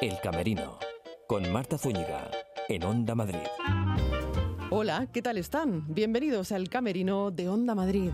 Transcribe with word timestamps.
El 0.00 0.20
Camerino, 0.20 0.78
con 1.26 1.50
Marta 1.50 1.76
Zúñiga, 1.76 2.30
en 2.68 2.84
Onda 2.84 3.16
Madrid. 3.16 3.40
Hola, 4.70 5.08
¿qué 5.12 5.22
tal 5.22 5.38
están? 5.38 5.92
Bienvenidos 5.92 6.52
al 6.52 6.68
Camerino 6.68 7.32
de 7.32 7.48
Onda 7.48 7.74
Madrid. 7.74 8.12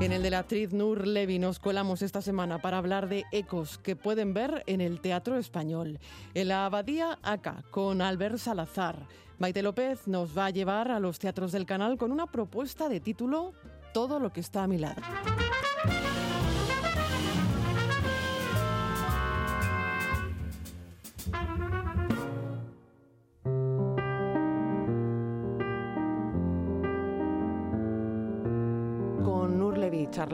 En 0.00 0.12
el 0.12 0.22
de 0.22 0.30
la 0.30 0.38
actriz 0.38 0.72
Nur 0.72 1.08
Levi 1.08 1.40
nos 1.40 1.58
colamos 1.58 2.02
esta 2.02 2.22
semana 2.22 2.62
para 2.62 2.78
hablar 2.78 3.08
de 3.08 3.24
ecos 3.32 3.78
que 3.78 3.96
pueden 3.96 4.32
ver 4.32 4.62
en 4.68 4.80
el 4.80 5.00
Teatro 5.00 5.38
Español. 5.38 5.98
En 6.34 6.48
la 6.48 6.66
Abadía 6.66 7.18
Acá, 7.24 7.64
con 7.72 8.00
Albert 8.00 8.38
Salazar. 8.38 9.08
Maite 9.38 9.60
López 9.60 10.06
nos 10.06 10.38
va 10.38 10.46
a 10.46 10.50
llevar 10.50 10.88
a 10.92 11.00
los 11.00 11.18
teatros 11.18 11.50
del 11.50 11.66
canal 11.66 11.98
con 11.98 12.12
una 12.12 12.30
propuesta 12.30 12.88
de 12.88 13.00
título 13.00 13.54
Todo 13.92 14.20
lo 14.20 14.32
que 14.32 14.38
está 14.38 14.62
a 14.62 14.68
mi 14.68 14.78
lado. 14.78 15.02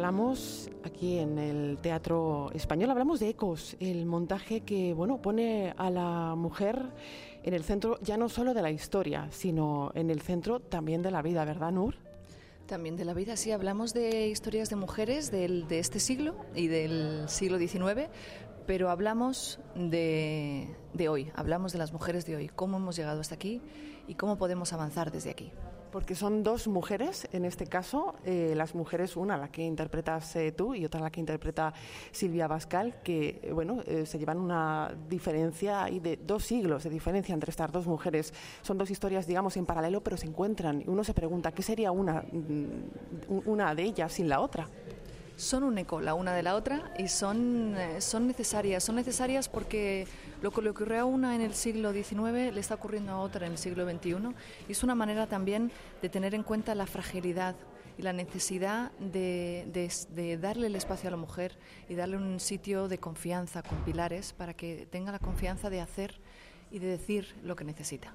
Charlamos 0.02 0.68
aquí 0.84 1.18
en 1.20 1.38
el 1.38 1.78
Teatro 1.80 2.50
Español. 2.54 2.90
Hablamos 2.90 3.20
de 3.20 3.28
Ecos, 3.28 3.76
el 3.78 4.04
montaje 4.04 4.62
que 4.62 4.94
bueno 4.94 5.22
pone 5.22 5.74
a 5.76 5.90
la 5.90 6.34
mujer 6.34 6.88
en 7.44 7.54
el 7.54 7.62
centro 7.62 8.00
ya 8.00 8.16
no 8.16 8.28
solo 8.28 8.52
de 8.52 8.62
la 8.62 8.72
historia, 8.72 9.28
sino 9.30 9.92
en 9.94 10.10
el 10.10 10.20
centro 10.20 10.58
también 10.58 11.02
de 11.02 11.12
la 11.12 11.22
vida, 11.22 11.44
¿verdad, 11.44 11.70
Nur? 11.70 11.94
También 12.66 12.96
de 12.96 13.04
la 13.04 13.14
vida, 13.14 13.36
sí, 13.36 13.52
hablamos 13.52 13.94
de 13.94 14.26
historias 14.26 14.70
de 14.70 14.74
mujeres 14.74 15.30
del, 15.30 15.68
de 15.68 15.78
este 15.78 16.00
siglo 16.00 16.34
y 16.52 16.66
del 16.66 17.28
siglo 17.28 17.56
XIX, 17.58 18.08
pero 18.66 18.90
hablamos 18.90 19.60
de, 19.76 20.66
de 20.94 21.08
hoy, 21.08 21.30
hablamos 21.36 21.70
de 21.70 21.78
las 21.78 21.92
mujeres 21.92 22.26
de 22.26 22.34
hoy, 22.34 22.48
cómo 22.48 22.78
hemos 22.78 22.96
llegado 22.96 23.20
hasta 23.20 23.36
aquí 23.36 23.62
y 24.08 24.16
cómo 24.16 24.36
podemos 24.36 24.72
avanzar 24.72 25.12
desde 25.12 25.30
aquí. 25.30 25.52
Porque 25.92 26.14
son 26.14 26.42
dos 26.42 26.68
mujeres, 26.68 27.28
en 27.32 27.44
este 27.44 27.66
caso, 27.66 28.14
eh, 28.24 28.54
las 28.56 28.74
mujeres, 28.74 29.14
una 29.14 29.36
la 29.36 29.48
que 29.48 29.62
interpretas 29.62 30.34
eh, 30.36 30.50
tú 30.50 30.74
y 30.74 30.86
otra 30.86 31.02
la 31.02 31.10
que 31.10 31.20
interpreta 31.20 31.74
Silvia 32.10 32.48
Bascal, 32.48 33.02
que 33.04 33.40
eh, 33.42 33.52
bueno, 33.52 33.82
eh, 33.86 34.06
se 34.06 34.18
llevan 34.18 34.38
una 34.38 34.94
diferencia 35.10 35.84
ahí 35.84 36.00
de 36.00 36.16
dos 36.16 36.44
siglos 36.44 36.84
de 36.84 36.90
diferencia 36.90 37.34
entre 37.34 37.50
estas 37.50 37.70
dos 37.70 37.86
mujeres. 37.86 38.32
Son 38.62 38.78
dos 38.78 38.90
historias, 38.90 39.26
digamos, 39.26 39.56
en 39.58 39.66
paralelo, 39.66 40.00
pero 40.00 40.16
se 40.16 40.26
encuentran. 40.26 40.80
Y 40.80 40.88
uno 40.88 41.04
se 41.04 41.12
pregunta, 41.12 41.52
¿qué 41.52 41.62
sería 41.62 41.92
una, 41.92 42.22
mm, 42.22 43.42
una 43.44 43.74
de 43.74 43.82
ellas 43.82 44.12
sin 44.14 44.30
la 44.30 44.40
otra? 44.40 44.68
Son 45.36 45.64
un 45.64 45.78
eco 45.78 46.00
la 46.00 46.14
una 46.14 46.34
de 46.34 46.42
la 46.42 46.54
otra 46.54 46.92
y 46.98 47.08
son, 47.08 47.74
eh, 47.76 48.00
son 48.00 48.26
necesarias. 48.26 48.84
Son 48.84 48.96
necesarias 48.96 49.48
porque 49.48 50.06
lo 50.40 50.50
que 50.50 50.62
le 50.62 50.70
ocurrió 50.70 51.00
a 51.00 51.04
una 51.04 51.34
en 51.34 51.40
el 51.40 51.54
siglo 51.54 51.92
XIX 51.92 52.52
le 52.52 52.60
está 52.60 52.74
ocurriendo 52.74 53.12
a 53.12 53.18
otra 53.18 53.46
en 53.46 53.52
el 53.52 53.58
siglo 53.58 53.88
XXI 53.88 54.34
y 54.68 54.72
es 54.72 54.82
una 54.82 54.94
manera 54.94 55.26
también 55.26 55.70
de 56.00 56.08
tener 56.08 56.34
en 56.34 56.42
cuenta 56.42 56.74
la 56.74 56.86
fragilidad 56.86 57.56
y 57.98 58.02
la 58.02 58.12
necesidad 58.12 58.90
de, 58.98 59.66
de, 59.72 59.90
de 60.14 60.38
darle 60.38 60.68
el 60.68 60.76
espacio 60.76 61.08
a 61.08 61.10
la 61.10 61.16
mujer 61.16 61.58
y 61.88 61.94
darle 61.94 62.16
un 62.16 62.40
sitio 62.40 62.88
de 62.88 62.98
confianza 62.98 63.62
con 63.62 63.78
pilares 63.84 64.32
para 64.32 64.54
que 64.54 64.86
tenga 64.90 65.12
la 65.12 65.18
confianza 65.18 65.68
de 65.68 65.80
hacer 65.80 66.18
y 66.72 66.78
de 66.78 66.86
decir 66.88 67.34
lo 67.44 67.54
que 67.54 67.64
necesita. 67.64 68.14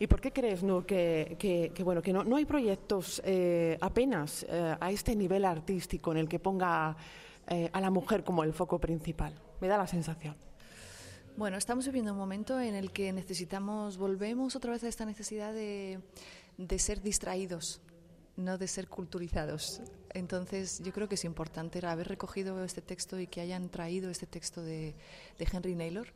¿Y 0.00 0.06
por 0.06 0.20
qué 0.20 0.32
crees, 0.32 0.62
Nur, 0.62 0.86
que, 0.86 1.36
que, 1.38 1.72
que 1.74 1.84
bueno, 1.84 2.00
que 2.00 2.12
no, 2.12 2.24
no, 2.24 2.36
hay 2.36 2.46
proyectos 2.46 3.20
eh, 3.24 3.76
apenas 3.80 4.46
eh, 4.48 4.76
a 4.80 4.90
este 4.90 5.14
nivel 5.14 5.44
artístico 5.44 6.10
en 6.10 6.18
el 6.18 6.28
que 6.28 6.38
ponga 6.38 6.96
eh, 7.48 7.68
a 7.72 7.80
la 7.80 7.90
mujer 7.90 8.24
como 8.24 8.44
el 8.44 8.54
foco 8.54 8.78
principal? 8.80 9.34
Me 9.60 9.68
da 9.68 9.76
la 9.76 9.86
sensación. 9.86 10.36
Bueno, 11.36 11.58
estamos 11.58 11.84
viviendo 11.84 12.12
un 12.12 12.18
momento 12.18 12.58
en 12.58 12.74
el 12.74 12.92
que 12.92 13.12
necesitamos, 13.12 13.98
volvemos 13.98 14.56
otra 14.56 14.72
vez 14.72 14.84
a 14.84 14.88
esta 14.88 15.04
necesidad 15.04 15.52
de, 15.52 16.00
de 16.56 16.78
ser 16.78 17.02
distraídos, 17.02 17.82
no 18.36 18.56
de 18.56 18.68
ser 18.68 18.88
culturizados. 18.88 19.82
Entonces, 20.14 20.82
yo 20.82 20.92
creo 20.92 21.08
que 21.08 21.16
es 21.16 21.24
importante 21.24 21.86
haber 21.86 22.08
recogido 22.08 22.62
este 22.64 22.80
texto 22.80 23.18
y 23.18 23.26
que 23.26 23.42
hayan 23.42 23.68
traído 23.68 24.10
este 24.10 24.26
texto 24.26 24.62
de, 24.62 24.94
de 25.38 25.48
Henry 25.50 25.74
Naylor 25.74 26.08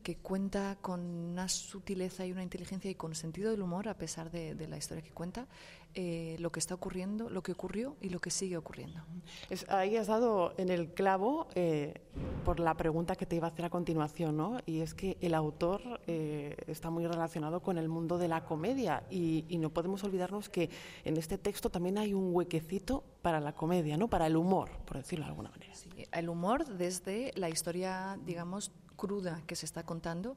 que 0.00 0.16
cuenta 0.16 0.76
con 0.80 1.00
una 1.00 1.48
sutileza 1.48 2.26
y 2.26 2.32
una 2.32 2.42
inteligencia 2.42 2.90
y 2.90 2.94
con 2.94 3.14
sentido 3.14 3.50
del 3.50 3.62
humor, 3.62 3.88
a 3.88 3.94
pesar 3.94 4.30
de, 4.30 4.54
de 4.54 4.68
la 4.68 4.76
historia 4.76 5.02
que 5.02 5.12
cuenta, 5.12 5.46
eh, 5.94 6.36
lo 6.38 6.52
que 6.52 6.60
está 6.60 6.74
ocurriendo, 6.74 7.28
lo 7.30 7.42
que 7.42 7.50
ocurrió 7.50 7.96
y 8.00 8.10
lo 8.10 8.20
que 8.20 8.30
sigue 8.30 8.56
ocurriendo. 8.56 9.00
Es, 9.48 9.68
ahí 9.68 9.96
has 9.96 10.06
dado 10.06 10.54
en 10.56 10.68
el 10.68 10.94
clavo 10.94 11.48
eh, 11.56 12.00
por 12.44 12.60
la 12.60 12.76
pregunta 12.76 13.16
que 13.16 13.26
te 13.26 13.34
iba 13.34 13.48
a 13.48 13.50
hacer 13.50 13.64
a 13.64 13.70
continuación, 13.70 14.36
¿no? 14.36 14.58
Y 14.66 14.82
es 14.82 14.94
que 14.94 15.16
el 15.20 15.34
autor 15.34 16.00
eh, 16.06 16.56
está 16.68 16.90
muy 16.90 17.08
relacionado 17.08 17.60
con 17.60 17.76
el 17.76 17.88
mundo 17.88 18.18
de 18.18 18.28
la 18.28 18.44
comedia 18.44 19.02
y, 19.10 19.44
y 19.48 19.58
no 19.58 19.70
podemos 19.70 20.04
olvidarnos 20.04 20.48
que 20.48 20.70
en 21.04 21.16
este 21.16 21.38
texto 21.38 21.70
también 21.70 21.98
hay 21.98 22.14
un 22.14 22.32
huequecito 22.32 23.02
para 23.20 23.40
la 23.40 23.52
comedia, 23.52 23.96
¿no? 23.96 24.06
Para 24.06 24.28
el 24.28 24.36
humor, 24.36 24.70
por 24.86 24.96
decirlo 24.96 25.24
de 25.24 25.30
alguna 25.30 25.50
manera. 25.50 25.74
Sí, 25.74 25.90
el 26.12 26.28
humor 26.28 26.66
desde 26.66 27.32
la 27.34 27.48
historia, 27.48 28.16
digamos, 28.24 28.70
cruda 29.00 29.42
que 29.46 29.56
se 29.56 29.64
está 29.64 29.82
contando, 29.82 30.36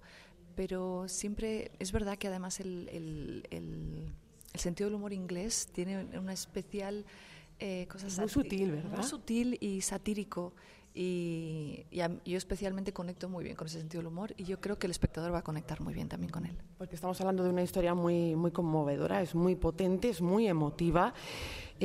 pero 0.56 1.10
siempre 1.10 1.72
es 1.80 1.92
verdad 1.92 2.18
que 2.18 2.30
además 2.30 2.62
el, 2.62 2.88
el, 2.90 3.48
el, 3.52 4.14
el 4.54 4.60
sentido 4.60 4.90
del 4.90 4.96
humor 4.96 5.12
inglés 5.12 5.68
tiene 5.74 6.08
una 6.18 6.32
especial 6.32 7.06
eh, 7.60 7.88
cosa 7.90 8.08
es 8.08 8.20
muy 8.20 8.30
sutil, 8.30 8.72
¿verdad? 8.72 8.98
Muy 8.98 9.04
sutil 9.04 9.58
y 9.62 9.82
satírico. 9.82 10.54
Y, 10.96 11.86
y 11.90 12.02
a, 12.02 12.12
yo 12.24 12.38
especialmente 12.38 12.94
conecto 12.94 13.28
muy 13.28 13.44
bien 13.44 13.56
con 13.56 13.66
ese 13.66 13.80
sentido 13.80 14.02
del 14.02 14.08
humor 14.08 14.36
y 14.38 14.44
yo 14.44 14.62
creo 14.62 14.78
que 14.78 14.86
el 14.86 14.92
espectador 14.92 15.34
va 15.34 15.40
a 15.40 15.44
conectar 15.44 15.82
muy 15.82 15.94
bien 15.94 16.08
también 16.08 16.32
con 16.32 16.46
él. 16.46 16.56
Porque 16.78 16.96
estamos 16.96 17.20
hablando 17.20 17.44
de 17.44 17.50
una 17.50 17.64
historia 17.64 17.96
muy, 17.96 18.36
muy 18.36 18.52
conmovedora, 18.52 19.22
es 19.22 19.34
muy 19.34 19.56
potente, 19.56 20.10
es 20.10 20.22
muy 20.22 20.48
emotiva. 20.48 21.14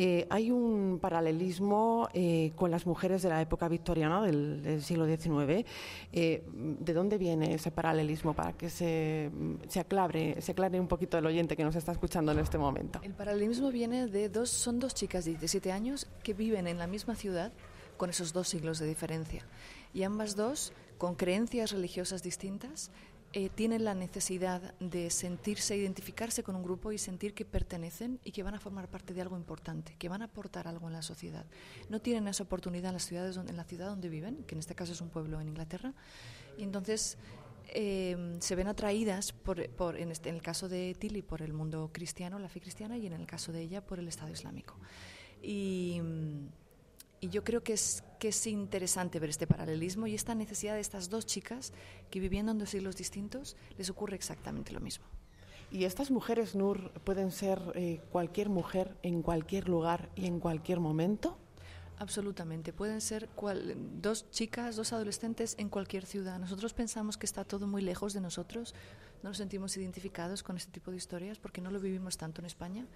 Eh, 0.00 0.28
hay 0.31 0.53
un 0.53 1.00
paralelismo 1.03 2.09
eh, 2.12 2.53
con 2.54 2.70
las 2.70 2.86
mujeres 2.86 3.20
de 3.22 3.31
la 3.31 3.42
época 3.42 3.66
victoriana 3.66 4.22
del, 4.22 4.81
siglo 4.81 5.06
XIX. 5.06 5.66
Eh, 6.12 6.44
¿De 6.47 6.92
dónde 6.92 7.19
viene 7.19 7.54
ese 7.54 7.72
paralelismo 7.72 8.32
para 8.32 8.53
que 8.53 8.70
se, 8.70 9.28
se, 9.66 9.81
aclare, 9.81 10.41
se 10.41 10.53
aclare 10.53 10.78
un 10.78 10.86
poquito 10.86 11.19
el 11.19 11.26
oyente 11.26 11.56
que 11.56 11.64
nos 11.64 11.75
está 11.75 11.91
escuchando 11.91 12.31
en 12.31 12.38
este 12.38 12.59
momento? 12.59 13.00
El 13.03 13.14
paralelismo 13.14 13.72
viene 13.72 14.06
de 14.06 14.28
dos, 14.28 14.50
son 14.50 14.78
dos 14.78 14.94
chicas 14.94 15.25
de 15.25 15.32
17 15.32 15.72
años 15.72 16.06
que 16.22 16.32
viven 16.32 16.69
en 16.69 16.78
la 16.78 16.86
misma 16.86 17.16
ciudad 17.16 17.50
con 17.97 18.09
esos 18.09 18.32
dos 18.32 18.47
siglos 18.47 18.78
de 18.78 18.86
diferencia. 18.86 19.44
Y 19.92 20.04
ambas 20.04 20.36
dos, 20.36 20.72
con 20.97 21.16
creencias 21.16 21.72
religiosas 21.72 22.22
distintas, 22.22 22.92
eh, 23.34 23.50
tienen 23.50 23.84
la 23.84 23.94
necesidad 23.94 24.75
de 24.81 25.11
sentirse, 25.11 25.77
identificarse 25.77 26.43
con 26.43 26.56
un 26.56 26.62
grupo 26.62 26.93
y 26.93 26.99
sentir 26.99 27.34
que 27.34 27.44
pertenecen 27.44 28.19
y 28.25 28.33
que 28.33 28.43
van 28.43 28.55
a 28.55 28.61
formar 28.61 28.89
parte 28.89 29.12
de 29.12 29.21
algo 29.21 29.37
importante, 29.37 29.94
que 29.99 30.09
van 30.09 30.22
a 30.22 30.27
aportar 30.27 30.66
algo 30.66 30.87
en 30.87 30.94
la 30.94 31.03
sociedad. 31.03 31.44
No 31.91 32.00
tienen 32.00 32.27
esa 32.27 32.44
oportunidad 32.44 32.89
en 32.89 32.94
las 32.94 33.06
ciudades, 33.06 33.34
donde, 33.34 33.50
en 33.50 33.59
la 33.59 33.65
ciudad 33.65 33.89
donde 33.89 34.09
viven, 34.09 34.44
que 34.44 34.55
en 34.55 34.61
este 34.61 34.75
caso 34.75 34.93
es 34.93 35.00
un 35.03 35.11
pueblo 35.11 35.41
en 35.43 35.49
Inglaterra, 35.49 35.93
y 36.56 36.62
entonces 36.62 37.19
eh, 37.69 38.39
se 38.41 38.55
ven 38.55 38.66
atraídas, 38.66 39.33
por, 39.33 39.69
por, 39.71 39.99
en, 39.99 40.10
este, 40.10 40.31
el 40.31 40.41
caso 40.41 40.71
de 40.71 40.97
Tilly, 40.99 41.21
por 41.21 41.43
el 41.43 41.53
mundo 41.53 41.91
cristiano, 41.93 42.39
la 42.39 42.49
fe 42.49 42.62
cristiana, 42.62 42.97
y 42.97 43.06
en 43.06 43.12
el 43.12 43.27
caso 43.27 43.53
de 43.53 43.60
ella, 43.60 43.84
por 43.84 43.99
el 43.99 44.09
Estado 44.09 44.33
Islámico. 44.33 44.75
Y 45.43 46.00
y 47.20 47.28
yo 47.28 47.44
creo 47.44 47.62
que 47.62 47.72
es, 47.72 48.04
que 48.18 48.28
es 48.28 48.46
interesante 48.46 49.18
ver 49.18 49.30
este 49.30 49.46
paralelismo 49.46 50.06
y 50.06 50.14
esta 50.14 50.34
necesidad 50.34 50.74
de 50.74 50.80
estas 50.80 51.08
dos 51.08 51.26
chicas 51.26 51.72
que 52.10 52.20
viviendo 52.20 52.52
en 52.52 52.58
dos 52.58 52.70
siglos 52.70 52.96
distintos 52.96 53.56
les 53.76 53.90
ocurre 53.90 54.16
exactamente 54.16 54.72
lo 54.72 54.80
mismo. 54.80 55.04
¿Y 55.70 55.84
estas 55.84 56.10
mujeres, 56.10 56.54
Nur, 56.54 56.92
pueden 57.04 57.30
ser 57.30 57.60
eh, 57.74 58.00
cualquier 58.10 58.48
mujer 58.48 58.96
en 59.02 59.22
cualquier 59.22 59.68
lugar 59.68 60.08
y 60.16 60.26
en 60.26 60.40
cualquier 60.40 60.80
momento? 60.80 61.36
Absolutamente, 61.98 62.72
pueden 62.72 63.00
ser 63.00 63.28
cual, 63.30 63.76
dos 64.00 64.30
chicas, 64.30 64.76
dos 64.76 64.92
adolescentes 64.92 65.56
en 65.58 65.68
cualquier 65.68 66.06
ciudad. 66.06 66.38
Nosotros 66.38 66.72
pensamos 66.72 67.18
que 67.18 67.26
está 67.26 67.44
todo 67.44 67.66
muy 67.66 67.82
lejos 67.82 68.14
de 68.14 68.21
nosotros, 68.21 68.74
no 69.22 69.30
nos 69.30 69.36
sentimos 69.36 69.76
identificados 69.76 70.42
con 70.42 70.56
este 70.56 70.71
tipo 70.71 70.92
de 70.92 70.97
historias 70.97 71.38
porque 71.38 71.60
no 71.60 71.71
lo 71.71 71.80
vivimos 71.80 72.16
tanto 72.16 72.41
en 72.41 72.47
España. 72.47 72.86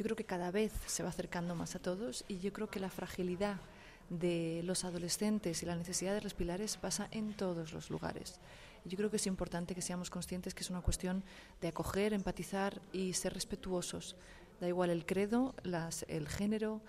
Yo 0.00 0.04
creo 0.04 0.16
que 0.16 0.24
cada 0.24 0.50
vez 0.50 0.72
se 0.86 1.02
va 1.02 1.10
acercando 1.10 1.54
más 1.54 1.76
a 1.76 1.78
todos 1.78 2.24
y 2.26 2.38
yo 2.38 2.54
creo 2.54 2.70
que 2.70 2.80
la 2.80 2.88
fragilidad 2.88 3.60
de 4.08 4.62
los 4.64 4.86
adolescentes 4.86 5.62
y 5.62 5.66
la 5.66 5.76
necesidad 5.76 6.14
de 6.14 6.22
los 6.22 6.32
pilares 6.32 6.78
pasa 6.78 7.08
en 7.10 7.34
todos 7.36 7.74
los 7.74 7.90
lugares. 7.90 8.40
Yo 8.86 8.96
creo 8.96 9.10
que 9.10 9.16
es 9.16 9.26
importante 9.26 9.74
que 9.74 9.82
seamos 9.82 10.08
conscientes 10.08 10.54
que 10.54 10.62
es 10.62 10.70
una 10.70 10.80
cuestión 10.80 11.22
de 11.60 11.68
acoger, 11.68 12.14
empatizar 12.14 12.80
y 12.94 13.12
ser 13.12 13.34
respetuosos. 13.34 14.16
Da 14.58 14.68
igual 14.68 14.88
el 14.88 15.04
credo, 15.04 15.54
las, 15.64 16.06
el 16.08 16.28
género, 16.28 16.80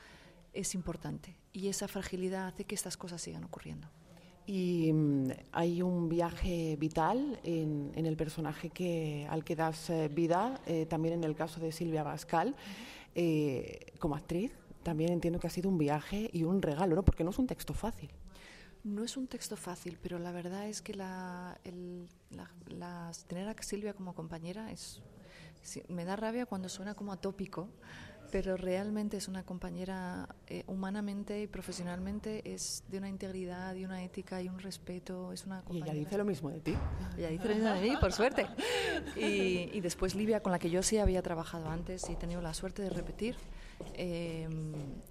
es 0.53 0.73
importante 0.73 1.35
y 1.51 1.67
esa 1.67 1.89
fragilidad 1.89 2.47
hace 2.47 2.63
que 2.63 2.75
estas 2.75 2.95
cosas 2.95 3.21
sigan 3.21 3.43
ocurriendo. 3.43 3.89
Y 4.47 4.89
um, 4.89 5.29
hay 5.51 5.81
un 5.81 6.09
viaje 6.09 6.75
vital 6.77 7.39
en, 7.43 7.91
en, 7.93 8.05
el 8.05 8.17
personaje 8.17 8.69
que, 8.69 9.27
al 9.29 9.43
que 9.43 9.55
das 9.55 9.89
eh, 9.89 10.07
vida, 10.07 10.59
eh, 10.65 10.87
también 10.87 11.13
en 11.13 11.23
el 11.23 11.35
caso 11.35 11.59
de 11.59 11.71
Silvia 11.71 12.03
Bascal, 12.03 12.55
eh, 13.15 13.93
como 13.99 14.15
actriz. 14.15 14.51
También 14.83 15.11
entiendo 15.11 15.39
que 15.39 15.47
ha 15.47 15.51
sido 15.51 15.69
un 15.69 15.77
viaje 15.77 16.29
y 16.33 16.43
un 16.43 16.61
regalo, 16.61 16.95
¿no? 16.95 17.03
Porque 17.03 17.23
no 17.23 17.29
es 17.29 17.39
un 17.39 17.47
texto 17.47 17.73
fácil. 17.73 18.11
No 18.83 19.03
es 19.03 19.15
un 19.15 19.27
texto 19.27 19.55
fácil, 19.55 19.99
pero 20.01 20.17
la 20.17 20.31
verdad 20.31 20.67
es 20.67 20.81
que 20.81 20.95
la, 20.95 21.59
la, 22.69 23.11
tener 23.27 23.47
a 23.47 23.61
Silvia 23.61 23.93
como 23.93 24.15
compañera 24.15 24.71
es, 24.71 25.01
me 25.87 26.03
da 26.03 26.15
rabia 26.15 26.47
cuando 26.47 26.67
suena 26.67 26.95
como 26.95 27.13
atópico, 27.13 27.69
pero 28.31 28.57
realmente 28.57 29.17
es 29.17 29.27
una 29.27 29.43
compañera 29.43 30.27
eh, 30.47 30.63
humanamente 30.67 31.41
y 31.41 31.47
profesionalmente 31.47 32.41
es 32.51 32.83
de 32.87 32.97
una 32.97 33.09
integridad 33.09 33.75
y 33.75 33.85
una 33.85 34.03
ética 34.03 34.41
y 34.41 34.47
un 34.47 34.59
respeto 34.59 35.33
es 35.33 35.45
una 35.45 35.63
y 35.69 35.77
ella 35.77 35.93
dice 35.93 36.17
lo 36.17 36.25
mismo 36.25 36.49
de 36.49 36.61
ti. 36.61 36.75
Ella 37.17 37.29
dice 37.29 37.47
lo 37.49 37.55
mismo 37.55 37.69
de 37.69 37.81
mí 37.81 37.95
por 37.99 38.11
suerte. 38.13 38.47
Y, 39.15 39.69
y, 39.73 39.81
después 39.81 40.15
Livia 40.15 40.41
con 40.41 40.51
la 40.51 40.59
que 40.59 40.69
yo 40.69 40.81
sí 40.83 40.97
había 40.97 41.21
trabajado 41.21 41.69
antes 41.69 42.09
y 42.09 42.13
he 42.13 42.15
tenido 42.15 42.41
la 42.41 42.53
suerte 42.53 42.81
de 42.81 42.89
repetir 42.89 43.35
eh, 43.95 44.47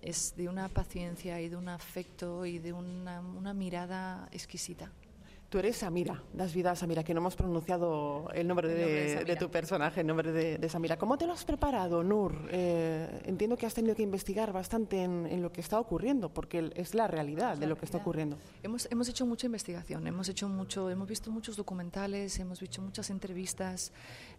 es 0.02 0.34
de 0.36 0.48
una 0.48 0.68
paciencia 0.68 1.40
y 1.40 1.48
de 1.48 1.56
un 1.56 1.68
afecto 1.68 2.46
y 2.46 2.58
de 2.58 2.72
una, 2.72 3.20
una 3.20 3.54
mirada 3.54 4.28
exquisita 4.32 4.90
Tú 5.50 5.58
eres 5.58 5.78
Samira, 5.78 6.22
Das 6.32 6.54
Vidas 6.54 6.78
Samira, 6.78 7.02
que 7.02 7.12
no 7.12 7.18
hemos 7.18 7.34
pronunciado 7.34 8.30
el 8.32 8.46
nombre, 8.46 8.68
de, 8.68 9.34
tu 9.34 9.50
personaje, 9.50 10.02
el 10.02 10.06
nombre 10.06 10.30
de, 10.30 10.68
Samira. 10.68 10.96
¿Cómo 10.96 11.18
te 11.18 11.26
lo 11.26 11.32
has 11.32 11.44
preparado, 11.44 12.04
Nur? 12.04 12.48
Eh, 12.52 13.22
entiendo 13.24 13.56
que 13.56 13.66
has 13.66 13.74
tenido 13.74 13.96
que 13.96 14.02
investigar 14.04 14.52
bastante 14.52 15.02
en, 15.02 15.42
lo 15.42 15.50
que 15.50 15.60
está 15.60 15.80
ocurriendo, 15.80 16.28
porque 16.28 16.70
es 16.76 16.94
la 16.94 17.08
realidad 17.08 17.56
de 17.56 17.66
lo 17.66 17.76
que 17.76 17.84
está 17.84 17.98
ocurriendo. 17.98 18.38
Hemos, 18.62 18.86
hemos 18.92 19.08
hecho 19.08 19.26
mucha 19.26 19.46
investigación, 19.46 20.06
hemos, 20.06 20.28
hecho 20.28 20.48
mucho, 20.48 20.88
hemos 20.88 21.08
visto 21.08 21.32
muchos 21.32 21.56
documentales, 21.56 22.38
hemos 22.38 22.60
visto 22.60 22.80
muchas 22.80 23.10
entrevistas, 23.10 23.92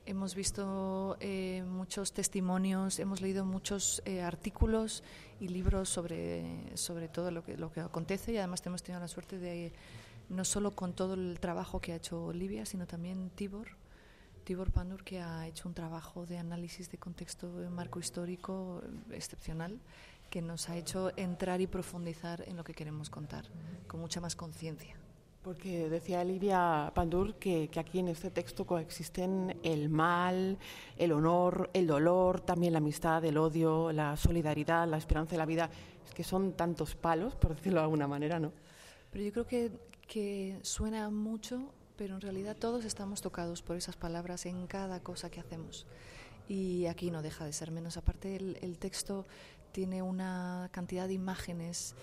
hemos 0.05 0.33
visto 0.33 1.17
eh, 1.19 1.61
muchos 1.67 2.13
testimonios, 2.13 2.99
hemos 2.99 3.19
leído 3.19 3.43
muchos 3.43 4.01
eh, 4.05 4.21
artículos 4.21 5.03
y 5.41 5.49
libros 5.49 5.89
sobre, 5.89 6.77
sobre 6.77 7.09
todo 7.09 7.31
lo 7.31 7.43
que, 7.43 7.57
lo 7.57 7.69
que 7.69 7.81
acontece 7.81 8.31
y 8.31 8.37
además 8.37 8.65
hemos 8.65 8.81
tenido 8.81 9.01
la 9.01 9.09
suerte 9.09 9.39
de 9.39 9.73
no 10.31 10.45
solo 10.45 10.71
con 10.71 10.93
todo 10.93 11.13
el 11.15 11.39
trabajo 11.39 11.81
que 11.81 11.91
ha 11.91 11.97
hecho 11.97 12.25
Olivia, 12.25 12.65
sino 12.65 12.87
también 12.87 13.29
Tibor, 13.35 13.67
Tibor 14.45 14.71
Panur, 14.71 15.03
que 15.03 15.19
ha 15.19 15.45
hecho 15.47 15.67
un 15.67 15.75
trabajo 15.75 16.25
de 16.25 16.37
análisis 16.37 16.89
de 16.89 16.97
contexto 16.97 17.47
marco 17.69 17.99
histórico 17.99 18.81
excepcional, 19.11 19.79
que 20.29 20.41
nos 20.41 20.69
ha 20.69 20.77
hecho 20.77 21.11
entrar 21.17 21.59
y 21.59 21.67
profundizar 21.67 22.43
en 22.47 22.55
lo 22.55 22.63
que 22.63 22.73
queremos 22.73 23.09
contar, 23.09 23.45
con 23.87 23.99
mucha 23.99 24.21
más 24.21 24.35
conciencia. 24.35 24.95
Porque 25.43 25.89
decía 25.89 26.21
Olivia 26.21 26.91
Pandur 26.95 27.35
que, 27.35 27.67
que, 27.69 27.79
aquí 27.79 27.99
en 27.99 28.07
este 28.07 28.29
texto 28.29 28.65
coexisten 28.65 29.59
el 29.63 29.89
mal, 29.89 30.59
el 30.97 31.11
honor, 31.11 31.69
el 31.73 31.87
dolor, 31.87 32.41
también 32.41 32.73
la 32.73 32.77
amistad, 32.77 33.25
el 33.25 33.37
odio, 33.37 33.91
la 33.91 34.15
solidaridad, 34.15 34.87
la 34.87 34.97
esperanza 34.97 35.31
de 35.31 35.39
la 35.39 35.47
vida. 35.47 35.69
Es 36.05 36.13
que 36.13 36.23
son 36.23 36.53
tantos 36.53 36.95
palos, 36.95 37.35
por 37.35 37.55
decirlo 37.55 37.79
de 37.79 37.85
alguna 37.85 38.07
manera, 38.07 38.39
¿no? 38.39 38.53
Pero 39.11 39.25
yo 39.25 39.31
creo 39.33 39.47
que 39.47 39.71
que 40.11 40.59
suena 40.61 41.09
mucho, 41.09 41.73
pero 41.95 42.15
en 42.15 42.21
realidad 42.21 42.57
todos 42.57 42.83
estamos 42.83 43.21
tocados 43.21 43.61
por 43.61 43.77
esas 43.77 43.95
palabras 43.95 44.45
en 44.45 44.67
cada 44.67 44.99
cosa 44.99 45.31
que 45.31 45.39
hacemos. 45.39 45.87
Y 46.49 46.87
aquí 46.87 47.11
no 47.11 47.21
deja 47.21 47.45
de 47.45 47.53
ser 47.53 47.71
menos. 47.71 47.95
Aparte, 47.95 48.35
el, 48.35 48.77
texto 48.77 49.25
tiene 49.71 50.01
una 50.01 50.67
cantidad 50.73 51.07
de 51.07 51.13
imágenes 51.13 51.95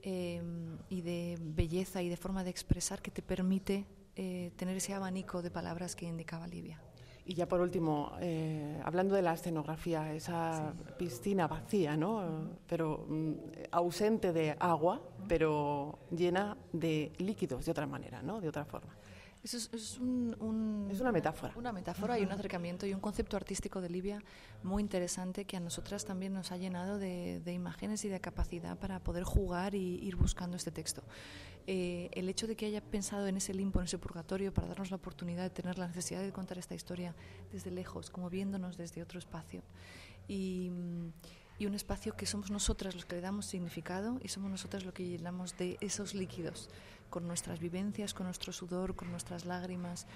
em, 0.00 0.78
y 0.88 1.02
de 1.02 1.36
belleza 1.42 2.00
y 2.00 2.08
de 2.08 2.16
forma 2.16 2.42
de 2.42 2.48
expresar 2.48 3.02
que 3.02 3.10
te 3.10 3.20
permite 3.20 3.84
eh, 4.16 4.50
tener 4.56 4.78
ese 4.78 4.94
abanico 4.94 5.42
de 5.42 5.50
palabras 5.50 5.94
que 5.94 6.06
indicaba 6.06 6.46
Livia. 6.46 6.80
Y 7.24 7.34
ya 7.34 7.46
por 7.46 7.60
último, 7.60 8.12
eh, 8.20 8.80
hablando 8.84 9.14
de 9.14 9.22
la 9.22 9.34
escenografía, 9.34 10.12
esa 10.12 10.72
piscina 10.98 11.46
vacía, 11.46 11.96
¿no? 11.96 12.50
Pero 12.66 13.06
mm, 13.08 13.32
ausente 13.70 14.32
de 14.32 14.56
agua, 14.58 15.00
pero 15.28 16.00
llena 16.10 16.56
de 16.72 17.12
líquidos 17.18 17.64
de 17.64 17.70
otra 17.70 17.86
manera, 17.86 18.22
¿no? 18.22 18.40
De 18.40 18.48
otra 18.48 18.64
forma. 18.64 18.96
Eso 19.44 19.56
es, 19.56 19.98
un, 19.98 20.88
es, 20.90 21.00
una 21.00 21.10
metáfora. 21.10 21.52
Una 21.56 21.72
metáfora 21.72 22.16
y 22.16 22.22
un 22.22 22.30
acercamiento 22.30 22.86
y 22.86 22.94
un 22.94 23.00
concepto 23.00 23.36
artístico 23.36 23.80
de 23.80 23.90
Libia 23.90 24.22
muy 24.62 24.80
interesante 24.80 25.46
que 25.46 25.56
a 25.56 25.60
nosotras 25.60 26.04
también 26.04 26.32
nos 26.32 26.52
ha 26.52 26.56
llenado 26.56 26.98
de, 26.98 27.40
de 27.40 27.52
imágenes 27.52 28.04
y 28.04 28.08
de 28.08 28.20
capacidad 28.20 28.78
para 28.78 29.00
poder 29.00 29.24
jugar 29.24 29.74
y 29.74 29.96
ir 29.96 30.14
buscando 30.14 30.56
este 30.56 30.70
texto. 30.70 31.02
Eh, 31.66 32.10
el 32.12 32.28
hecho 32.28 32.46
de 32.46 32.56
que 32.56 32.66
haya 32.66 32.80
pensado 32.80 33.26
en 33.28 33.36
ese 33.36 33.54
limbo, 33.54 33.78
en 33.78 33.84
ese 33.84 33.98
purgatorio, 33.98 34.52
para 34.52 34.66
darnos 34.68 34.90
la 34.90 34.96
oportunidad 34.96 35.44
de 35.44 35.50
tener 35.50 35.78
la 35.78 35.86
necesidad 35.86 36.20
de 36.20 36.32
contar 36.32 36.58
esta 36.58 36.74
historia 36.74 37.14
desde 37.52 37.70
lejos, 37.70 38.10
como 38.10 38.28
viéndonos 38.30 38.76
desde 38.76 39.02
otro 39.02 39.18
espacio. 39.18 39.62
Y, 40.28 40.70
un 41.60 41.74
espacio 41.74 42.16
que 42.16 42.26
somos 42.26 42.50
nosotras 42.50 42.96
los 42.96 43.04
que 43.04 43.14
le 43.14 43.20
damos 43.20 43.46
significado 43.46 44.18
y 44.20 44.26
somos 44.26 44.50
nosotras 44.50 44.84
los 44.84 44.92
que 44.92 45.06
llenamos 45.06 45.56
de 45.56 45.78
esos 45.80 46.12
líquidos, 46.12 46.68
con 47.08 47.28
nuestras 47.28 47.60
vivencias, 47.60 48.14
con 48.14 48.26
nuestro 48.26 48.52
sudor, 48.52 48.96
con 48.96 49.12
nuestras 49.12 49.44
lágrimas, 49.44 50.08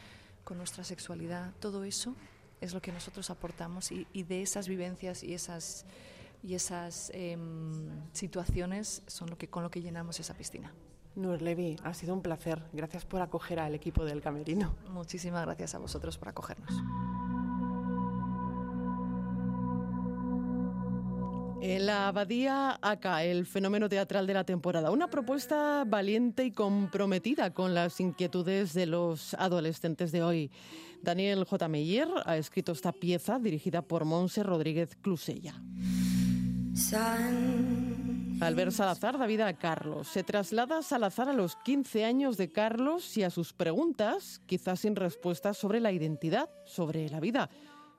con 0.43 0.59
nuestra 0.59 0.83
sexualidad. 0.83 1.53
Todo 1.61 1.85
eso 1.85 2.17
es 2.61 2.75
lo 2.75 2.83
que 2.83 2.91
nosotros 2.91 3.31
aportamos 3.31 3.93
y, 3.93 4.23
de 4.25 4.43
esas 4.43 4.67
vivencias 4.67 5.23
y 5.23 5.35
esas, 5.35 5.87
y 6.43 6.55
esas 6.55 7.13
em, 7.15 7.91
situaciones 8.13 9.05
son 9.07 9.31
lo 9.31 9.39
que, 9.39 9.49
con 9.49 9.63
lo 9.63 9.71
que 9.71 9.83
llenamos 9.83 10.19
esa 10.19 10.35
piscina. 10.35 10.73
Nur 11.17 11.41
Levi, 11.41 11.77
ha 11.83 11.95
sido 11.95 12.15
un 12.15 12.21
placer. 12.21 12.63
Gracias 12.73 13.05
por 13.07 13.23
acoger 13.23 13.59
al 13.59 13.75
equipo 13.75 14.05
del 14.05 14.21
Camerino. 14.21 14.75
Muchísimas 14.91 15.45
gracias 15.45 15.75
a 15.75 15.79
vosotros 15.79 16.19
por 16.19 16.29
acogernos. 16.29 16.71
En 21.63 21.87
la 21.87 22.09
Abadía 22.09 22.79
acá, 22.83 23.25
el 23.25 23.47
fenómeno 23.47 23.89
teatral 23.89 24.27
de 24.27 24.35
la 24.35 24.45
temporada. 24.45 24.91
Una 24.91 25.09
propuesta 25.09 25.85
valiente 25.85 26.45
y 26.45 26.53
comprometida 26.53 27.55
con 27.55 27.75
las 27.75 27.99
inquietudes 27.99 28.75
de 28.75 28.87
los 28.87 29.35
adolescentes 29.35 30.13
de 30.13 30.23
hoy. 30.23 30.51
Daniel 31.03 31.45
J. 31.45 31.67
Meyer 31.69 32.09
ha 32.25 32.37
escrito 32.37 32.73
esta 32.73 32.93
pieza 32.93 33.39
dirigida 33.39 33.83
por 33.83 34.05
Monse 34.05 34.43
Rodríguez 34.43 34.97
Clusella. 34.97 35.61
Al 36.93 37.96
ver 38.39 38.73
Salazar 38.73 39.19
da 39.19 39.27
vida 39.27 39.49
a 39.49 39.55
Carlos. 39.55 40.09
Se 40.09 40.23
traslada 40.23 40.83
Salazar 40.83 41.29
a 41.29 41.33
los 41.33 41.57
15 41.57 42.05
años 42.05 42.37
de 42.37 42.53
Carlos 42.53 43.17
y 43.17 43.23
a 43.23 43.31
sus 43.31 43.53
preguntas, 43.53 44.43
quizás 44.47 44.81
sin 44.81 44.97
respuestas 44.97 45.57
sobre 45.57 45.81
la 45.81 45.93
identidad, 45.93 46.51
sobre 46.65 47.09
la 47.09 47.21
vida. 47.21 47.49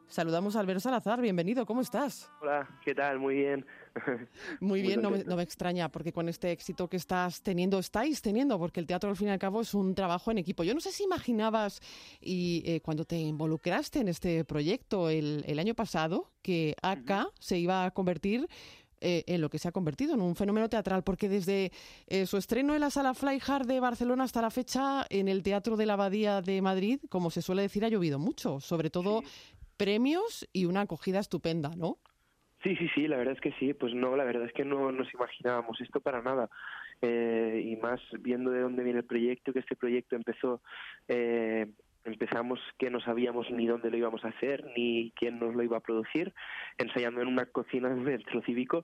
Saludamos 0.08 0.56
a 0.56 0.62
Albert 0.62 0.80
Salazar, 0.80 1.20
bienvenido, 1.20 1.66
¿cómo 1.66 1.82
estás? 1.82 2.32
Hola, 2.42 2.66
¿qué 2.86 2.96
tal? 2.96 3.20
Muy 3.20 3.36
bien. 3.36 3.66
Muy 4.62 4.82
bien, 4.82 5.02
no 5.02 5.12
me, 5.12 5.44
extraña, 5.44 5.90
porque 5.90 6.14
con 6.14 6.30
este 6.30 6.52
éxito 6.52 6.88
que 6.88 6.96
estás 6.96 7.42
teniendo, 7.42 7.78
estáis 7.78 8.22
teniendo, 8.22 8.58
porque 8.58 8.80
el 8.80 8.88
teatro 8.88 9.10
al 9.10 9.18
fin 9.18 9.28
y 9.28 9.32
al 9.32 9.40
cabo 9.40 9.60
es 9.60 9.74
un 9.74 9.96
trabajo 9.96 10.32
en 10.32 10.38
equipo. 10.38 10.64
Yo 10.64 10.74
no 10.74 10.80
sé 10.80 10.94
si 10.94 11.04
imaginabas, 11.04 11.82
y 12.22 12.64
eh, 12.66 12.80
cuando 12.80 13.04
te 13.04 13.18
involucraste 13.18 14.00
en 14.00 14.08
este 14.08 14.46
proyecto 14.46 15.10
el, 15.10 15.60
año 15.60 15.76
pasado, 15.76 16.32
que 16.42 16.76
acá 16.82 17.28
se 17.40 17.58
iba 17.58 17.84
a 17.84 17.92
convertir 17.92 18.48
eh, 19.02 19.24
en 19.28 19.42
lo 19.42 19.50
que 19.50 19.60
se 19.60 19.68
ha 19.68 19.72
convertido 19.72 20.14
en 20.14 20.22
un 20.22 20.36
fenómeno 20.36 20.70
teatral, 20.70 21.04
porque 21.04 21.30
desde 21.30 21.72
eh, 22.08 22.26
su 22.26 22.38
estreno 22.38 22.74
en 22.74 22.82
la 22.82 22.90
Sala 22.90 23.14
Hard 23.14 23.68
de 23.68 23.80
Barcelona 23.80 24.24
hasta 24.24 24.42
la 24.42 24.50
fecha 24.50 25.06
en 25.10 25.28
el 25.28 25.44
Teatro 25.44 25.78
de 25.78 25.86
la 25.86 25.94
Abadía 25.94 26.42
de 26.42 26.62
Madrid, 26.62 27.00
como 27.10 27.30
se 27.30 27.42
suele 27.42 27.62
decir, 27.62 27.86
ha 27.86 27.90
llovido 27.90 28.20
mucho, 28.20 28.60
sobre 28.60 28.90
todo 28.90 29.22
premios 29.78 30.48
y 30.52 30.66
una 30.66 30.82
acogida 30.82 31.20
estupenda, 31.20 31.76
¿no? 31.76 31.98
Sí, 32.64 32.76
sí, 32.76 32.90
sí, 32.96 33.08
la 33.08 33.18
verdad 33.18 33.36
es 33.36 33.42
que 33.42 33.54
sí. 33.60 33.74
Pues 33.74 33.94
no, 33.94 34.16
la 34.16 34.24
verdad 34.24 34.46
es 34.46 34.54
que 34.54 34.66
no 34.66 34.92
nos 34.92 35.14
imaginábamos 35.14 35.80
esto 35.80 36.02
para 36.02 36.22
nada. 36.22 36.50
Eh, 37.02 37.62
y 37.64 37.76
más 37.76 38.02
viendo 38.20 38.50
de 38.50 38.62
dónde 38.62 38.84
viene 38.84 39.00
el 39.00 39.06
proyecto, 39.06 39.54
que 39.54 39.60
este 39.60 39.76
proyecto 39.76 40.16
empezó 40.16 40.62
eh, 41.08 41.68
empezamos 42.08 42.60
que 42.78 42.90
no 42.90 43.00
sabíamos 43.02 43.50
ni 43.52 43.68
dónde 43.68 43.92
lo 43.92 43.98
íbamos 43.98 44.24
a 44.24 44.30
hacer 44.30 44.66
ni 44.76 45.12
quién 45.16 45.40
nos 45.40 45.54
lo 45.54 45.64
iba 45.64 45.78
a 45.78 45.82
producir, 45.82 46.34
ensayando 46.78 47.22
en 47.22 47.28
una 47.28 47.46
cocina 47.46 47.90
del 47.94 48.06
centro 48.06 48.42
cívico 48.44 48.84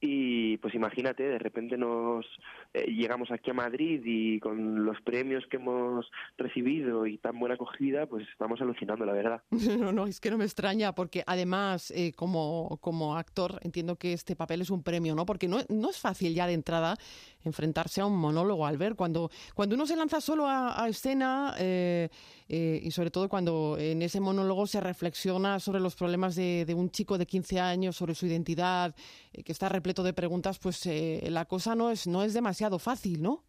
y 0.00 0.56
pues 0.58 0.74
imagínate, 0.74 1.24
de 1.24 1.38
repente 1.38 1.76
nos 1.76 2.24
eh, 2.72 2.86
llegamos 2.86 3.30
aquí 3.30 3.50
a 3.50 3.54
Madrid 3.54 4.00
y 4.04 4.40
con 4.40 4.84
los 4.84 5.00
premios 5.02 5.44
que 5.50 5.56
hemos 5.56 6.10
recibido 6.38 7.06
y 7.06 7.18
tan 7.18 7.38
buena 7.38 7.56
acogida, 7.56 8.06
pues 8.06 8.26
estamos 8.28 8.60
alucinando, 8.60 9.04
la 9.04 9.12
verdad. 9.12 9.42
No, 9.80 9.92
no, 9.92 10.06
es 10.06 10.20
que 10.20 10.30
no 10.30 10.36
me 10.36 10.44
extraña 10.44 10.94
porque 10.94 11.22
además 11.26 11.90
eh, 11.92 12.12
como, 12.12 12.78
como 12.80 13.16
actor 13.16 13.58
entiendo 13.62 13.96
que 13.96 14.12
este 14.12 14.36
papel 14.36 14.60
es 14.60 14.70
un 14.70 14.82
premio, 14.82 15.14
¿no? 15.14 15.24
Porque 15.24 15.48
no, 15.48 15.58
no 15.68 15.90
es 15.90 15.98
fácil 15.98 16.34
ya 16.34 16.46
de 16.46 16.54
entrada 16.54 16.96
enfrentarse 17.44 18.00
a 18.00 18.06
un 18.06 18.16
monólogo 18.16 18.66
al 18.66 18.76
ver 18.76 18.94
cuando, 18.94 19.30
cuando 19.54 19.74
uno 19.74 19.86
se 19.86 19.96
lanza 19.96 20.20
solo 20.20 20.46
a, 20.46 20.86
escena 20.88 21.54
eh, 21.58 22.08
eh, 22.60 22.80
y 22.82 22.90
sobre 22.90 23.10
todo 23.10 23.28
cuando 23.28 23.76
en 23.78 24.02
ese 24.02 24.20
monólogo 24.20 24.66
se 24.66 24.80
reflexiona 24.80 25.58
sobre 25.60 25.80
los 25.80 25.96
problemas 25.96 26.36
de, 26.36 26.66
un 26.76 26.90
chico 26.90 27.18
de 27.18 27.26
15 27.26 27.60
años, 27.60 27.96
sobre 27.96 28.14
su 28.14 28.26
identidad, 28.26 28.94
eh, 29.32 29.42
que 29.42 29.52
está 29.52 29.68
repleto 29.68 30.02
de 30.02 30.12
preguntas, 30.12 30.58
pues 30.58 30.86
la 30.86 31.44
cosa 31.46 31.74
no 31.74 31.90
es, 31.90 32.06
no 32.06 32.22
es 32.22 32.34
demasiado 32.34 32.78
fácil, 32.78 33.22
¿no? 33.22 33.44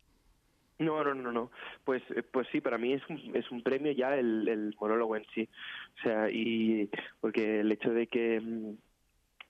No, 0.80 1.03
no, 1.03 1.13
no, 1.13 1.32
no. 1.32 1.51
Pues, 1.84 2.01
pues 2.32 2.48
sí, 2.51 2.60
para 2.60 2.77
mí 2.77 2.94
es 2.94 3.03
un, 3.08 3.36
es 3.36 3.51
un 3.51 3.62
premio 3.62 3.91
ya 3.91 4.15
el, 4.15 4.48
el 4.48 4.75
monólogo 4.80 5.15
en 5.15 5.25
sí. 5.34 5.48
O 6.00 6.01
sea, 6.01 6.30
y 6.32 6.89
porque 7.20 7.60
el 7.60 7.72
hecho 7.72 7.91
de 7.91 8.08
que 8.08 8.41
mm, 8.41 8.74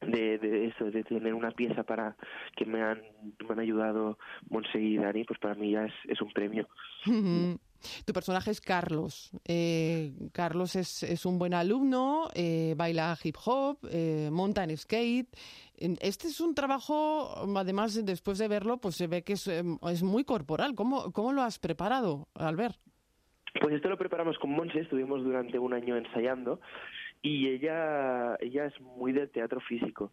de, 0.01 0.37
de, 0.39 0.67
eso, 0.67 0.91
de 0.91 1.03
tener 1.03 1.33
una 1.33 1.51
pieza 1.51 1.83
para 1.83 2.15
que 2.55 2.65
me 2.65 2.81
han, 2.81 3.01
me 3.47 3.53
han 3.53 3.59
ayudado 3.59 4.17
Monse 4.49 4.79
y 4.79 4.97
Dani, 4.97 5.23
pues 5.23 5.39
para 5.39 5.55
mí 5.55 5.71
ya 5.71 5.85
es, 5.85 5.93
es 6.07 6.21
un 6.21 6.31
premio. 6.33 6.67
Tu 8.05 8.13
personaje 8.13 8.51
es 8.51 8.61
Carlos. 8.61 9.31
Eh, 9.45 10.11
Carlos 10.33 10.75
es, 10.75 11.03
es, 11.03 11.25
un 11.25 11.37
buen 11.39 11.53
alumno, 11.53 12.29
eh, 12.33 12.73
baila 12.77 13.17
hip 13.23 13.35
hop, 13.45 13.79
eh, 13.91 14.29
monta 14.31 14.63
en 14.63 14.77
skate. 14.77 15.29
Este 15.77 16.27
es 16.27 16.39
un 16.41 16.53
trabajo, 16.53 17.43
además, 17.57 18.05
después 18.05 18.37
de 18.37 18.47
verlo, 18.47 18.77
pues 18.77 18.95
se 18.95 19.07
ve 19.07 19.23
que 19.23 19.33
es, 19.33 19.47
em, 19.47 19.77
es 19.89 20.03
muy 20.03 20.23
corporal. 20.23 20.75
¿Cómo, 20.75 21.11
¿Cómo 21.11 21.33
lo 21.33 21.41
has 21.41 21.57
preparado, 21.57 22.27
Albert? 22.35 22.77
Pues 23.59 23.75
esto 23.75 23.89
lo 23.89 23.97
preparamos 23.97 24.37
con 24.37 24.51
Monse, 24.51 24.79
estuvimos 24.79 25.23
durante 25.23 25.59
un 25.59 25.73
año 25.73 25.97
ensayando 25.97 26.61
y 27.21 27.49
ella 27.49 28.35
ella 28.39 28.65
es 28.65 28.81
muy 28.81 29.11
del 29.11 29.29
teatro 29.29 29.59
físico 29.59 30.11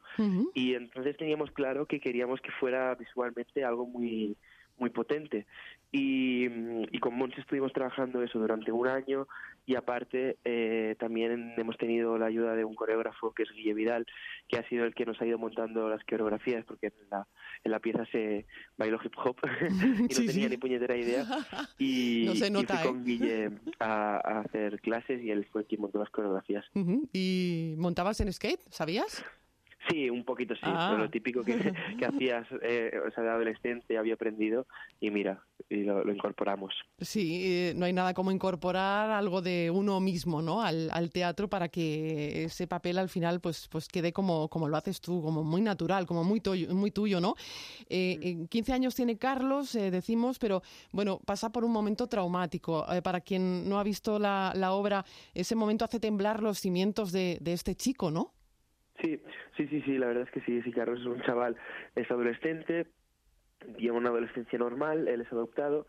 y 0.54 0.74
entonces 0.74 1.16
teníamos 1.16 1.50
claro 1.52 1.86
que 1.86 2.00
queríamos 2.00 2.40
que 2.40 2.50
fuera 2.52 2.94
visualmente 2.96 3.64
algo 3.64 3.86
muy 3.86 4.36
muy 4.76 4.90
potente 4.90 5.46
y, 5.90 6.46
y 6.94 6.98
con 7.00 7.14
Monse 7.14 7.40
estuvimos 7.40 7.72
trabajando 7.72 8.22
eso 8.22 8.38
durante 8.38 8.70
un 8.72 8.86
año 8.88 9.26
y 9.64 9.74
aparte 9.74 10.38
eh, 10.44 10.96
también 10.98 11.54
hemos 11.56 11.76
tenido 11.78 12.18
la 12.18 12.26
ayuda 12.26 12.54
de 12.54 12.64
un 12.64 12.74
coreógrafo 12.74 13.32
que 13.32 13.44
es 13.44 13.50
Guille 13.52 13.74
Vidal 13.74 14.06
que 14.48 14.58
ha 14.58 14.68
sido 14.68 14.84
el 14.84 14.94
que 14.94 15.06
nos 15.06 15.20
ha 15.20 15.26
ido 15.26 15.38
montando 15.38 15.88
las 15.88 16.02
coreografías 16.04 16.64
porque 16.66 16.86
en 16.86 16.92
la, 17.10 17.26
en 17.64 17.70
la 17.72 17.78
pieza 17.78 18.04
se 18.12 18.46
bailó 18.76 18.98
hip 19.02 19.14
hop 19.16 19.36
y 19.70 20.02
no 20.02 20.08
Sí, 20.10 20.26
tenía 20.26 20.44
sí. 20.44 20.50
ni 20.50 20.56
puñetera 20.56 20.96
idea 20.96 21.26
y, 21.78 22.24
No 22.26 22.34
se 22.34 22.48
y 22.48 22.50
fui 22.52 22.64
con 22.66 22.98
¿eh? 23.00 23.02
Guille 23.04 23.50
a, 23.78 24.16
a 24.16 24.40
hacer 24.40 24.80
clases 24.80 25.22
y 25.22 25.30
él 25.30 25.46
fue 25.50 25.64
quien 25.66 25.80
montó 25.80 25.98
las 25.98 26.10
coreografías. 26.10 26.64
¿Y 27.12 27.74
montabas 27.78 28.20
en 28.20 28.32
skate? 28.32 28.60
¿Sabías? 28.70 29.24
Sí, 29.90 30.10
un 30.10 30.24
poquito 30.24 30.54
sí, 30.54 30.60
Ah. 30.64 30.88
pero 30.90 31.04
lo 31.04 31.10
típico 31.10 31.42
que, 31.44 31.54
que 31.98 32.06
hacías, 32.06 32.46
eh, 32.62 32.90
o 33.06 33.10
sea, 33.12 33.24
de 33.24 33.30
adolescente 33.30 33.96
había 33.98 34.14
aprendido 34.14 34.66
y 35.00 35.10
mira, 35.10 35.42
y 35.70 35.84
lo, 35.84 36.04
lo 36.04 36.12
incorporamos. 36.12 36.74
Sí, 37.00 37.42
eh, 37.44 37.72
no 37.76 37.84
hay 37.86 37.92
nada 37.92 38.14
como 38.14 38.30
incorporar 38.30 39.10
algo 39.10 39.42
de 39.42 39.70
uno 39.70 40.00
mismo, 40.00 40.42
¿no? 40.42 40.62
Al, 40.62 40.90
al 40.92 41.10
teatro 41.10 41.48
para 41.48 41.68
que 41.68 42.44
ese 42.44 42.66
papel 42.66 42.98
al 42.98 43.08
final 43.08 43.40
pues, 43.40 43.68
pues 43.68 43.88
quede 43.88 44.12
como, 44.12 44.48
como 44.48 44.68
lo 44.68 44.76
haces 44.76 45.00
tú, 45.00 45.22
como 45.22 45.44
muy 45.44 45.60
natural, 45.60 46.06
como 46.06 46.24
muy 46.24 46.40
tuyo, 46.40 46.74
muy 46.74 46.90
tuyo 46.90 47.20
¿no? 47.20 47.34
Eh, 47.88 48.18
eh, 48.22 48.46
15 48.48 48.72
años 48.72 48.94
tiene 48.94 49.16
Carlos, 49.18 49.74
eh, 49.74 49.90
decimos, 49.90 50.38
pero 50.38 50.62
bueno, 50.92 51.20
pasa 51.24 51.50
por 51.50 51.64
un 51.64 51.72
momento 51.72 52.06
traumático. 52.06 52.84
Eh, 52.92 53.02
para 53.02 53.20
quien 53.20 53.68
no 53.68 53.78
ha 53.78 53.82
visto 53.82 54.18
la, 54.18 54.52
la 54.54 54.72
obra, 54.72 55.04
ese 55.34 55.54
momento 55.54 55.84
hace 55.84 56.00
temblar 56.00 56.42
los 56.42 56.58
cimientos 56.58 57.12
de, 57.12 57.38
de 57.40 57.52
este 57.52 57.74
chico, 57.74 58.10
¿no? 58.10 58.32
Sí, 59.00 59.20
sí, 59.56 59.66
sí, 59.68 59.80
sí, 59.82 59.98
la 59.98 60.06
verdad 60.06 60.24
es 60.24 60.30
que 60.30 60.40
sí, 60.40 60.60
sí, 60.62 60.72
Carlos 60.72 61.00
es 61.00 61.06
un 61.06 61.20
chaval, 61.22 61.56
es 61.94 62.10
adolescente, 62.10 62.88
lleva 63.78 63.96
una 63.96 64.08
adolescencia 64.08 64.58
normal, 64.58 65.08
él 65.08 65.20
es 65.20 65.32
adoptado 65.32 65.86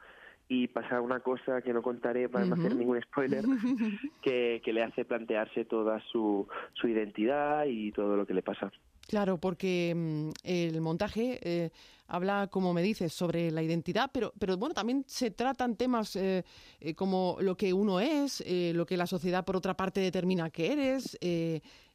y 0.48 0.68
pasa 0.68 1.02
una 1.02 1.20
cosa 1.20 1.62
que 1.62 1.74
no 1.74 1.82
contaré 1.82 2.30
para 2.30 2.46
no 2.46 2.56
hacer 2.56 2.76
ningún 2.76 3.02
spoiler, 3.02 3.46
que, 4.24 4.62
que 4.64 4.74
le 4.74 4.84
hace 4.84 5.06
plantearse 5.06 5.66
toda 5.66 6.00
su, 6.12 6.48
su 6.74 6.88
identidad 6.88 7.66
y 7.66 7.92
todo 7.92 8.16
lo 8.16 8.26
que 8.26 8.34
le 8.34 8.42
pasa. 8.42 8.72
Claro, 9.10 9.40
porque 9.40 9.92
mm, 9.96 10.30
el 10.44 10.82
montaje 10.82 11.40
eh, 11.42 11.72
habla, 12.10 12.48
como 12.52 12.76
me 12.76 12.84
dices, 12.84 13.12
sobre 13.12 13.50
la 13.50 13.64
identidad, 13.64 14.12
pero, 14.14 14.34
pero 14.40 14.56
bueno, 14.56 14.76
también 14.76 15.04
se 15.08 15.32
tratan 15.32 15.76
temas 15.76 16.16
eh, 16.16 16.44
eh, 16.80 16.94
como 16.94 17.38
lo 17.42 17.56
que 17.58 17.74
uno 17.74 18.00
es, 18.00 18.44
eh, 18.46 18.72
lo 18.76 18.86
que 18.86 18.98
la 18.98 19.08
sociedad 19.08 19.44
por 19.44 19.56
otra 19.56 19.76
parte 19.76 20.00
determina 20.00 20.52
que 20.52 20.72
eres, 20.72 21.18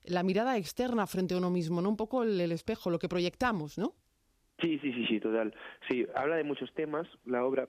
la 0.04 0.24
mirada 0.24 0.58
externa 0.58 1.06
frente 1.06 1.34
a 1.34 1.38
uno 1.38 1.50
mismo, 1.50 1.80
¿no? 1.80 1.88
Un 1.88 1.96
poco 1.96 2.24
el, 2.24 2.52
espejo, 2.52 2.90
lo 2.90 2.98
que 2.98 3.08
proyectamos, 3.08 3.78
¿no? 3.78 3.94
Sí, 4.60 4.78
sí, 4.80 4.92
sí, 4.92 5.06
sí, 5.06 5.20
total. 5.20 5.54
Sí, 5.88 6.04
habla 6.16 6.34
de 6.34 6.44
muchos 6.44 6.74
temas 6.74 7.06
la 7.24 7.44
obra 7.44 7.68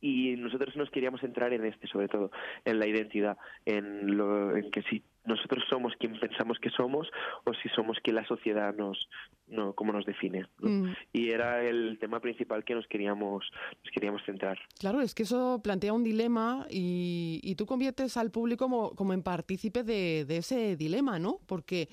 y 0.00 0.36
nosotros 0.36 0.76
nos 0.76 0.90
queríamos 0.90 1.20
centrar 1.20 1.52
en 1.54 1.64
este, 1.64 1.88
sobre 1.88 2.08
todo, 2.08 2.30
en 2.66 2.78
la 2.78 2.86
identidad, 2.86 3.38
en, 3.64 4.16
lo, 4.16 4.54
en 4.56 4.70
que 4.70 4.82
si 4.82 5.02
nosotros 5.28 5.62
somos 5.68 5.92
quien 5.98 6.18
pensamos 6.18 6.58
que 6.58 6.70
somos 6.70 7.08
o 7.44 7.52
si 7.54 7.68
somos 7.70 7.98
quien 8.02 8.16
la 8.16 8.26
sociedad 8.26 8.74
nos, 8.74 9.08
no, 9.46 9.74
cómo 9.74 9.92
nos 9.92 10.04
define. 10.04 10.46
¿no? 10.58 10.68
Mm, 10.68 10.94
Y 11.12 11.30
era 11.30 11.62
el 11.62 11.98
tema 12.00 12.20
principal 12.20 12.64
que 12.64 12.74
nos 12.74 12.86
queríamos, 12.88 13.44
nos 13.84 13.92
queríamos 13.92 14.22
centrar. 14.24 14.58
claro, 14.78 15.00
es 15.00 15.14
que 15.14 15.22
eso 15.24 15.60
plantea 15.62 15.92
un 15.92 16.02
dilema 16.04 16.66
y, 16.70 17.40
y 17.42 17.54
tú 17.54 17.66
conviertes 17.66 18.16
al 18.16 18.30
público 18.30 18.64
como, 18.64 18.90
como 18.96 19.12
en 19.12 19.22
partícipe 19.22 19.84
de, 19.84 20.24
de 20.24 20.38
ese 20.38 20.76
dilema, 20.76 21.18
¿no? 21.18 21.38
Porque 21.46 21.88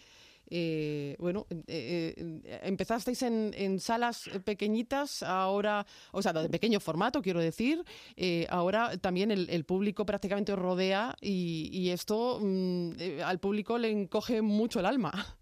eh, 0.49 1.15
bueno, 1.19 1.47
eh, 1.67 2.13
eh, 2.17 2.59
empezasteis 2.63 3.21
en, 3.23 3.79
salas 3.79 4.29
pequeñitas, 4.43 5.23
ahora, 5.23 5.85
o 6.11 6.21
sea, 6.21 6.33
de 6.33 6.49
pequeño 6.49 6.79
formato, 6.79 7.21
quiero 7.21 7.39
decir, 7.39 7.83
eh, 8.15 8.47
ahora 8.49 8.97
también 8.97 9.31
el, 9.31 9.49
el 9.49 9.65
público 9.65 10.05
prácticamente 10.05 10.53
os 10.53 10.59
rodea 10.59 11.15
y, 11.21 11.69
y 11.71 11.89
esto 11.89 12.39
mm, 12.41 12.91
eh, 12.99 13.23
al 13.23 13.39
público 13.39 13.77
le 13.77 13.89
encoge 13.91 14.41
mucho 14.41 14.79
el 14.79 14.85
alma. 14.85 15.37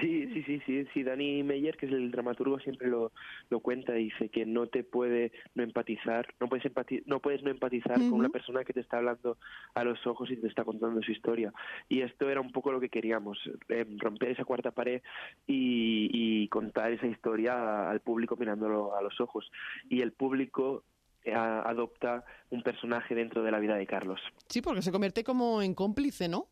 Sí, 0.00 0.28
sí, 0.32 0.42
sí, 0.42 0.60
sí, 0.66 0.86
sí. 0.92 1.02
Dani 1.02 1.42
Meyer, 1.42 1.76
que 1.76 1.86
es 1.86 1.92
el 1.92 2.10
dramaturgo, 2.10 2.58
siempre 2.58 2.88
lo, 2.88 3.12
lo 3.50 3.60
cuenta. 3.60 3.92
Dice 3.92 4.28
que 4.28 4.44
no 4.44 4.66
te 4.66 4.82
puede 4.84 5.32
no 5.54 5.62
empatizar, 5.62 6.26
no 6.40 6.48
puedes 6.48 6.64
empati 6.64 7.02
no 7.06 7.20
puedes 7.20 7.42
no 7.42 7.50
empatizar 7.50 7.96
con 7.96 8.14
una 8.14 8.28
persona 8.28 8.64
que 8.64 8.72
te 8.72 8.80
está 8.80 8.98
hablando 8.98 9.38
a 9.74 9.84
los 9.84 10.04
ojos 10.06 10.30
y 10.30 10.36
te 10.36 10.48
está 10.48 10.64
contando 10.64 11.00
su 11.02 11.12
historia. 11.12 11.52
Y 11.88 12.00
esto 12.00 12.28
era 12.28 12.40
un 12.40 12.52
poco 12.52 12.72
lo 12.72 12.80
que 12.80 12.88
queríamos, 12.88 13.38
eh, 13.68 13.86
romper 13.98 14.30
esa 14.30 14.44
cuarta 14.44 14.72
pared 14.72 15.02
y, 15.46 16.10
y 16.12 16.48
contar 16.48 16.92
esa 16.92 17.06
historia 17.06 17.88
al 17.90 18.00
público 18.00 18.36
mirándolo 18.36 18.96
a 18.96 19.02
los 19.02 19.20
ojos. 19.20 19.50
Y 19.88 20.00
el 20.00 20.12
público 20.12 20.84
eh, 21.24 21.32
adopta 21.32 22.22
un 22.50 22.62
personaje 22.62 23.14
dentro 23.14 23.42
de 23.42 23.50
la 23.50 23.58
vida 23.58 23.76
de 23.76 23.86
Carlos. 23.86 24.20
Sí, 24.48 24.60
porque 24.60 24.82
se 24.82 24.92
convierte 24.92 25.24
como 25.24 25.62
en 25.62 25.74
cómplice, 25.74 26.28
¿no? 26.28 26.48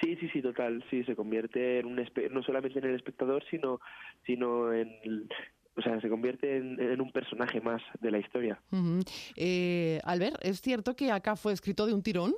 Sí, 0.00 0.16
sí, 0.16 0.28
sí, 0.32 0.42
total. 0.42 0.84
Sí, 0.90 1.02
se 1.04 1.16
convierte 1.16 1.80
en 1.80 1.86
un 1.86 1.96
no 2.30 2.42
solamente 2.42 2.78
en 2.78 2.84
el 2.86 2.94
espectador, 2.94 3.44
sino, 3.50 3.80
sino 4.26 4.72
en, 4.72 4.88
el- 5.02 5.28
o 5.76 5.82
sea, 5.82 6.00
se 6.00 6.08
convierte 6.08 6.56
en, 6.56 6.80
en 6.80 7.00
un 7.00 7.10
personaje 7.12 7.60
más 7.60 7.82
de 8.00 8.10
la 8.10 8.18
historia. 8.18 8.60
Ujú. 8.72 9.00
Eh, 9.36 10.00
Albert, 10.04 10.36
¿es 10.42 10.60
cierto 10.60 10.94
que 10.96 11.10
acá 11.12 11.36
fue 11.36 11.52
escrito 11.52 11.86
de 11.86 11.94
un 11.94 12.02
tirón? 12.02 12.34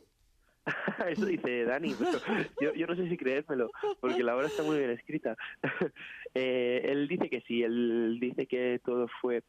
Eso 1.08 1.24
dice 1.26 1.64
Dani, 1.64 1.94
pero 1.98 2.18
yo, 2.60 2.74
yo 2.74 2.86
no 2.86 2.94
sé 2.94 3.08
si 3.08 3.16
creérmelo, 3.16 3.70
porque 4.00 4.22
la 4.22 4.36
obra 4.36 4.46
está 4.46 4.62
muy 4.62 4.78
bien 4.78 4.90
escrita. 4.90 5.36
Eh, 6.32 6.82
él 6.84 7.08
dice 7.08 7.28
que 7.28 7.40
sí, 7.40 7.64
él 7.64 8.18
dice 8.20 8.46
que 8.46 8.80
todo 8.84 9.08
fue 9.20 9.42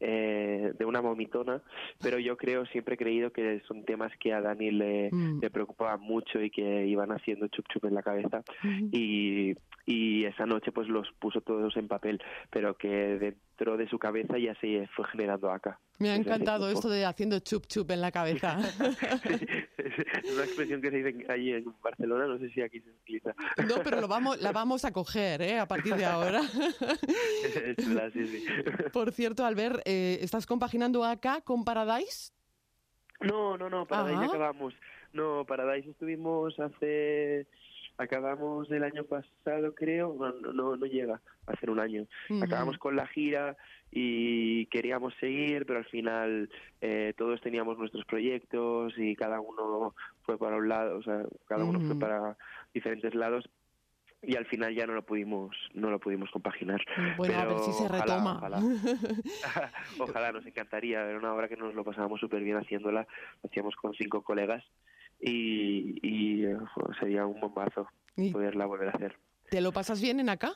eh, 0.00 0.72
de 0.78 0.84
una 0.84 1.00
vomitona, 1.00 1.62
pero 2.02 2.18
yo 2.18 2.36
creo, 2.36 2.66
siempre 2.66 2.94
he 2.94 2.98
creído 2.98 3.30
que 3.32 3.60
son 3.66 3.84
temas 3.84 4.12
que 4.18 4.32
a 4.32 4.40
Dani 4.40 4.70
le, 4.70 5.10
Mm. 5.12 5.40
le 5.40 5.50
preocupaban 5.50 6.00
mucho 6.00 6.42
y 6.42 6.50
que 6.50 6.86
iban 6.86 7.10
haciendo 7.12 7.46
chup 7.48 7.66
chup 7.68 7.84
en 7.86 7.94
la 7.94 8.02
cabeza. 8.02 8.42
Y, 8.92 9.54
y 9.86 10.24
esa 10.24 10.44
noche 10.46 10.72
pues 10.72 10.88
los 10.88 11.08
puso 11.20 11.40
todos 11.40 11.76
en 11.76 11.86
papel, 11.86 12.20
pero 12.50 12.76
que 12.76 12.88
dentro 12.88 13.76
de 13.76 13.88
su 13.88 13.98
cabeza 13.98 14.36
ya 14.36 14.54
se 14.60 14.88
fue 14.94 15.06
generando 15.06 15.50
acá. 15.50 15.78
Me 15.98 16.10
ha 16.10 16.16
encantado 16.16 16.68
esto 16.68 16.90
de 16.90 17.06
haciendo 17.06 17.38
chup 17.38 17.66
chup 17.66 17.90
en 17.92 18.00
la 18.00 18.10
cabeza. 18.10 18.58
es 19.78 20.32
una 20.32 20.44
expresión 20.44 20.82
que 20.82 20.90
se 20.90 21.02
dice 21.02 21.32
allí 21.32 21.52
en 21.52 21.72
Barcelona, 21.80 22.26
no 22.26 22.38
sé 22.38 22.50
si 22.50 22.60
aquí 22.60 22.80
se 22.80 22.90
utiliza. 22.90 23.34
No, 23.68 23.76
pero 23.82 24.00
lo 24.00 24.08
vamos, 24.08 24.42
la 24.42 24.52
vamos 24.52 24.84
a 24.84 24.92
coger 24.92 25.40
¿eh? 25.40 25.58
a 25.58 25.66
partir 25.66 25.94
de 25.94 26.04
ahora. 26.04 26.42
Sí, 28.12 28.26
sí. 28.26 28.44
Por 28.92 29.12
cierto, 29.12 29.44
Albert, 29.44 29.80
eh, 29.84 30.18
¿estás 30.20 30.46
compaginando 30.46 31.04
acá 31.04 31.40
con 31.42 31.64
Paradise? 31.64 32.32
No, 33.20 33.56
no, 33.56 33.68
no, 33.68 33.86
Paradise 33.86 34.16
Ajá. 34.16 34.26
acabamos. 34.26 34.74
No, 35.12 35.44
Paradise 35.44 35.90
estuvimos 35.90 36.58
hace... 36.58 37.46
Acabamos 37.98 38.70
el 38.70 38.84
año 38.84 39.04
pasado, 39.04 39.74
creo, 39.74 40.14
no, 40.18 40.52
no, 40.52 40.76
no, 40.76 40.86
llega 40.86 41.20
a 41.46 41.52
hacer 41.52 41.70
un 41.70 41.80
año. 41.80 42.06
Acabamos 42.42 42.76
con 42.78 42.94
la 42.94 43.06
gira 43.06 43.56
y 43.90 44.66
queríamos 44.66 45.14
seguir, 45.18 45.64
pero 45.66 45.78
al 45.78 45.86
final 45.86 46.50
eh, 46.80 47.14
todos 47.16 47.40
teníamos 47.40 47.78
nuestros 47.78 48.04
proyectos 48.04 48.92
y 48.98 49.16
cada 49.16 49.40
uno 49.40 49.94
fue 50.22 50.36
para 50.38 50.56
un 50.56 50.68
lado, 50.68 50.98
o 50.98 51.02
sea, 51.02 51.24
cada 51.46 51.64
uno 51.64 51.80
fue 51.80 51.98
para 51.98 52.36
diferentes 52.74 53.14
lados 53.14 53.48
y 54.22 54.36
al 54.36 54.46
final 54.46 54.74
ya 54.74 54.86
no 54.86 54.94
lo 54.94 55.04
pudimos 55.04 55.56
no 55.74 55.90
lo 55.90 55.98
pudimos 55.98 56.30
compaginar. 56.30 56.82
Bueno, 57.16 57.34
a 57.38 57.44
ver 57.44 57.54
Pero 57.54 57.64
si 57.64 57.72
se 57.72 57.84
ojalá, 57.84 58.02
retoma. 58.02 58.36
Ojalá, 58.36 58.60
Ojalá, 60.00 60.32
nos 60.32 60.46
encantaría 60.46 61.02
ver 61.04 61.16
una 61.16 61.32
obra 61.32 61.48
que 61.48 61.56
nos 61.56 61.74
lo 61.74 61.84
pasábamos 61.84 62.20
súper 62.20 62.42
bien 62.42 62.56
haciéndola, 62.56 63.06
lo 63.42 63.48
hacíamos 63.48 63.74
con 63.76 63.94
cinco 63.94 64.22
colegas 64.22 64.64
y, 65.20 65.98
y 66.06 66.46
sería 67.00 67.26
un 67.26 67.40
bombazo 67.40 67.88
¿Y 68.16 68.32
poderla 68.32 68.66
volver 68.66 68.88
a 68.88 68.92
hacer. 68.92 69.16
¿Te 69.50 69.60
lo 69.60 69.72
pasas 69.72 70.00
bien 70.00 70.20
en 70.20 70.28
acá? 70.28 70.52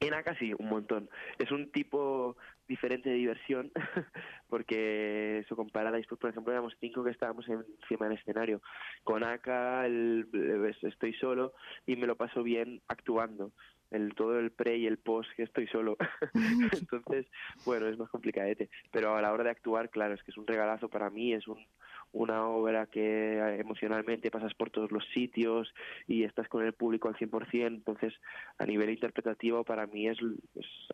En 0.00 0.14
acá 0.14 0.36
sí, 0.38 0.52
un 0.58 0.68
montón. 0.68 1.08
Es 1.38 1.50
un 1.52 1.70
tipo 1.70 2.36
diferente 2.68 3.08
de 3.08 3.16
diversión, 3.16 3.70
porque 4.48 5.38
eso 5.38 5.56
con 5.56 5.68
Paradise, 5.70 6.06
pues, 6.08 6.20
por 6.20 6.30
ejemplo, 6.30 6.52
éramos 6.52 6.74
cinco 6.80 7.02
que 7.04 7.10
estábamos 7.10 7.46
encima 7.48 8.08
del 8.08 8.18
escenario. 8.18 8.60
Con 9.04 9.24
Aka 9.24 9.86
el- 9.86 10.26
es- 10.68 10.82
estoy 10.84 11.12
solo 11.14 11.52
y 11.86 11.96
me 11.96 12.06
lo 12.06 12.16
paso 12.16 12.42
bien 12.42 12.82
actuando. 12.88 13.52
el 13.92 14.14
todo 14.16 14.36
el 14.40 14.50
pre 14.50 14.76
y 14.78 14.86
el 14.88 14.98
post 14.98 15.30
que 15.36 15.44
estoy 15.44 15.68
solo. 15.68 15.96
Entonces, 16.90 17.24
bueno, 17.64 17.86
es 17.86 17.96
más 17.96 18.10
complicadete. 18.10 18.68
Pero 18.90 19.14
a 19.14 19.22
la 19.22 19.32
hora 19.32 19.44
de 19.44 19.50
actuar, 19.50 19.90
claro, 19.90 20.14
es 20.14 20.22
que 20.24 20.32
es 20.32 20.36
un 20.36 20.46
regalazo 20.46 20.88
para 20.88 21.08
mí, 21.08 21.32
es 21.32 21.46
un, 21.46 21.64
una 22.12 22.46
obra 22.48 22.86
que 22.86 23.38
eh, 23.38 23.60
emocionalmente 23.60 24.30
pasas 24.30 24.54
por 24.54 24.70
todos 24.70 24.90
los 24.90 25.04
sitios 25.12 25.72
y 26.06 26.24
estás 26.24 26.48
con 26.48 26.64
el 26.64 26.72
público 26.72 27.08
al 27.08 27.16
100%, 27.16 27.66
entonces 27.66 28.14
a 28.58 28.64
nivel 28.64 28.90
interpretativo 28.90 29.64
para 29.64 29.86
mí 29.86 30.08
es, 30.08 30.18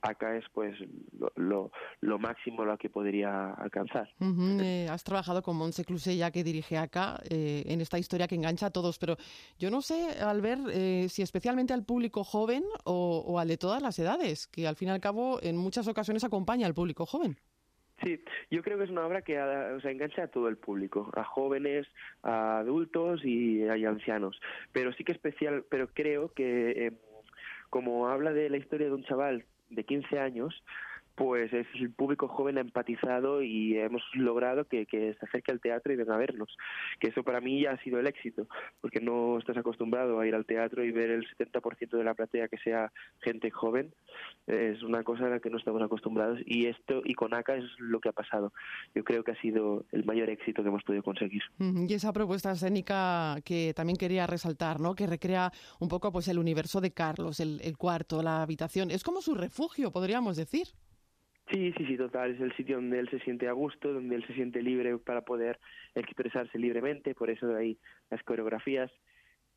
acá 0.02 0.36
es 0.36 0.44
pues 0.52 0.76
lo, 1.36 1.70
lo, 2.00 2.18
máximo 2.18 2.64
lo 2.64 2.76
que 2.78 2.90
podría 2.90 3.52
alcanzar. 3.52 4.08
Eh, 4.60 4.88
has 4.90 5.04
trabajado 5.04 5.42
con 5.42 5.56
Monse 5.56 5.84
ya 6.16 6.30
que 6.30 6.44
dirige 6.44 6.78
acá 6.78 7.20
eh, 7.28 7.64
en 7.66 7.80
esta 7.80 7.98
historia 7.98 8.26
que 8.26 8.34
engancha 8.34 8.66
a 8.66 8.70
todos, 8.70 8.98
pero 8.98 9.16
yo 9.58 9.70
no 9.70 9.82
sé, 9.82 10.20
al 10.20 10.40
ver 10.40 10.58
si 11.08 11.22
especialmente 11.22 11.72
al 11.72 11.84
público 11.84 12.24
joven 12.24 12.64
o, 12.84 13.24
o 13.26 13.38
al 13.38 13.48
de 13.48 13.58
todas 13.58 13.82
las 13.82 13.98
edades, 13.98 14.46
que 14.46 14.66
al 14.66 14.76
fin 14.76 14.88
y 14.88 14.90
al 14.92 15.00
cabo 15.00 15.38
en 15.42 15.56
muchas 15.56 15.86
ocasiones 15.88 16.24
acompaña 16.24 16.66
al 16.66 16.74
público 16.74 17.06
joven. 17.06 17.38
Sí, 18.02 18.20
yo 18.50 18.62
creo 18.62 18.78
que 18.78 18.84
es 18.84 18.90
una 18.90 19.06
obra 19.06 19.22
que 19.22 19.40
o 19.40 19.80
sea, 19.80 19.90
engancha 19.90 20.24
a 20.24 20.28
todo 20.28 20.48
el 20.48 20.56
público, 20.56 21.10
a 21.14 21.24
jóvenes, 21.24 21.86
a 22.22 22.58
adultos 22.58 23.24
y 23.24 23.62
a 23.68 23.74
ancianos. 23.74 24.40
Pero 24.72 24.92
sí 24.92 25.04
que 25.04 25.12
especial, 25.12 25.64
pero 25.68 25.88
creo 25.88 26.32
que 26.32 26.86
eh, 26.86 26.92
como 27.70 28.08
habla 28.08 28.32
de 28.32 28.50
la 28.50 28.56
historia 28.56 28.88
de 28.88 28.94
un 28.94 29.04
chaval 29.04 29.44
de 29.70 29.84
15 29.84 30.18
años, 30.18 30.62
pues 31.14 31.52
es 31.52 31.66
el 31.74 31.90
público 31.90 32.28
joven 32.28 32.58
ha 32.58 32.62
empatizado 32.62 33.42
y 33.42 33.76
hemos 33.78 34.02
logrado 34.14 34.64
que, 34.66 34.86
se 34.90 35.26
acerque 35.26 35.52
al 35.52 35.60
teatro 35.60 35.92
y 35.92 35.96
venga 35.96 36.14
a 36.14 36.18
vernos. 36.18 36.56
Que 37.00 37.08
eso 37.08 37.22
para 37.22 37.40
mí 37.40 37.62
ya 37.62 37.72
ha 37.72 37.82
sido 37.82 38.00
el 38.00 38.06
éxito, 38.06 38.46
porque 38.80 39.00
no 39.00 39.38
estás 39.38 39.56
acostumbrado 39.56 40.18
a 40.18 40.26
ir 40.26 40.34
al 40.34 40.46
teatro 40.46 40.84
y 40.84 40.90
ver 40.90 41.10
el 41.10 41.26
70% 41.36 41.96
de 41.96 42.04
la 42.04 42.14
platea 42.14 42.48
que 42.48 42.58
sea 42.58 42.92
gente 43.20 43.50
joven. 43.50 43.94
Es 44.46 44.82
una 44.82 45.02
cosa 45.02 45.26
a 45.26 45.30
la 45.30 45.40
que 45.40 45.50
no 45.50 45.58
estamos 45.58 45.82
acostumbrados 45.82 46.40
y 46.46 46.66
esto 46.66 47.02
y 47.04 47.14
con 47.14 47.34
ACA 47.34 47.56
es 47.56 47.64
lo 47.78 48.00
que 48.00 48.08
ha 48.08 48.12
pasado. 48.12 48.52
Yo 48.94 49.04
creo 49.04 49.24
que 49.24 49.32
ha 49.32 49.40
sido 49.40 49.84
el 49.92 50.04
mayor 50.04 50.30
éxito 50.30 50.62
que 50.62 50.68
hemos 50.68 50.82
podido 50.82 51.02
conseguir. 51.02 51.42
Y 51.58 51.92
esa 51.92 52.12
propuesta 52.12 52.52
escénica 52.52 53.36
que 53.44 53.72
también 53.74 53.96
quería 53.96 54.26
resaltar, 54.26 54.80
¿no? 54.80 54.94
Que 54.94 55.06
recrea 55.06 55.52
un 55.80 55.88
poco 55.88 56.12
pues 56.12 56.28
el 56.28 56.38
universo 56.38 56.80
de 56.80 56.92
Carlos, 56.92 57.40
el 57.40 57.76
cuarto, 57.76 58.22
la 58.22 58.42
habitación. 58.42 58.90
Es 58.90 59.02
como 59.02 59.20
su 59.20 59.34
refugio, 59.34 59.90
podríamos 59.92 60.36
decir. 60.36 60.68
Sí, 61.52 61.72
sí, 61.76 61.84
sí, 61.86 61.96
total. 61.96 62.34
Es 62.34 62.40
el 62.40 62.56
sitio 62.56 62.76
donde 62.76 62.98
él 62.98 63.08
se 63.10 63.20
siente 63.20 63.46
a 63.46 63.52
gusto, 63.52 63.92
donde 63.92 64.16
él 64.16 64.26
se 64.26 64.34
siente 64.34 64.62
libre 64.62 64.96
para 64.98 65.22
poder 65.22 65.60
expresarse 65.94 66.58
libremente, 66.58 67.14
por 67.14 67.28
eso 67.28 67.46
de 67.46 67.58
ahí 67.58 67.78
las 68.10 68.22
coreografías. 68.22 68.90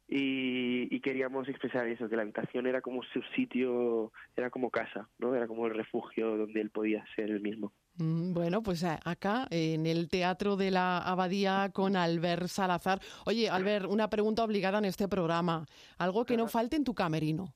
Y, 0.08 1.00
queríamos 1.00 1.48
expresar 1.48 1.88
eso, 1.88 2.10
que 2.10 2.16
la 2.16 2.24
habitación 2.24 2.68
era 2.68 2.82
como 2.82 3.02
su 3.04 3.22
sitio, 3.36 4.12
era 4.36 4.50
como 4.50 4.70
casa, 4.70 5.08
¿no? 5.20 5.36
Era 5.36 5.48
como 5.48 5.68
el 5.68 5.76
refugio 5.76 6.38
donde 6.38 6.62
él 6.62 6.70
podía 6.70 7.04
ser 7.16 7.30
el 7.30 7.42
mismo. 7.42 7.74
Mm, 7.98 8.34
bueno, 8.34 8.62
pues 8.62 8.84
acá 8.84 9.48
en 9.50 9.86
el 9.86 10.10
Teatro 10.10 10.58
de 10.58 10.72
la 10.72 10.98
Abadía 11.00 11.70
con 11.74 11.96
Albert 11.96 12.48
Salazar. 12.48 13.00
Oye, 13.26 13.50
Albert, 13.50 13.86
una 13.86 14.10
pregunta 14.10 14.44
obligada 14.44 14.80
en 14.80 14.86
este 14.86 15.08
programa. 15.08 15.66
Algo 15.98 16.26
que 16.26 16.38
no 16.38 16.48
falte 16.48 16.76
en 16.76 16.84
tu 16.84 16.94
camerino. 16.94 17.54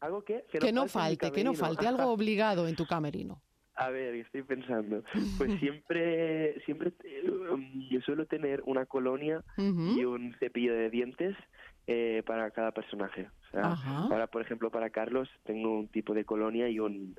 ¿Algo 0.00 0.22
que? 0.24 0.44
Que 0.50 0.72
no, 0.72 0.86
falte, 0.86 1.32
que 1.32 1.42
no 1.42 1.54
falte, 1.54 1.86
algo 1.86 2.06
obligado 2.12 2.68
en 2.68 2.76
tu 2.76 2.86
camerino. 2.86 3.42
A 3.78 3.90
ver, 3.90 4.14
estoy 4.16 4.42
pensando. 4.42 5.04
Pues 5.38 5.50
siempre, 5.60 6.60
siempre 6.64 6.92
um, 7.50 7.88
yo 7.88 8.00
suelo 8.00 8.26
tener 8.26 8.60
una 8.66 8.86
colonia 8.86 9.44
y 9.56 10.04
un 10.04 10.34
cepillo 10.40 10.74
de 10.74 10.90
dientes 10.90 11.36
eh, 11.86 12.22
para 12.26 12.50
cada 12.50 12.72
personaje. 12.72 13.28
O 13.46 13.50
sea, 13.50 13.76
ahora, 14.10 14.26
por 14.26 14.42
ejemplo, 14.42 14.70
para 14.70 14.90
Carlos 14.90 15.28
tengo 15.44 15.78
un 15.78 15.88
tipo 15.88 16.12
de 16.12 16.24
colonia 16.24 16.68
y 16.68 16.80
un 16.80 17.16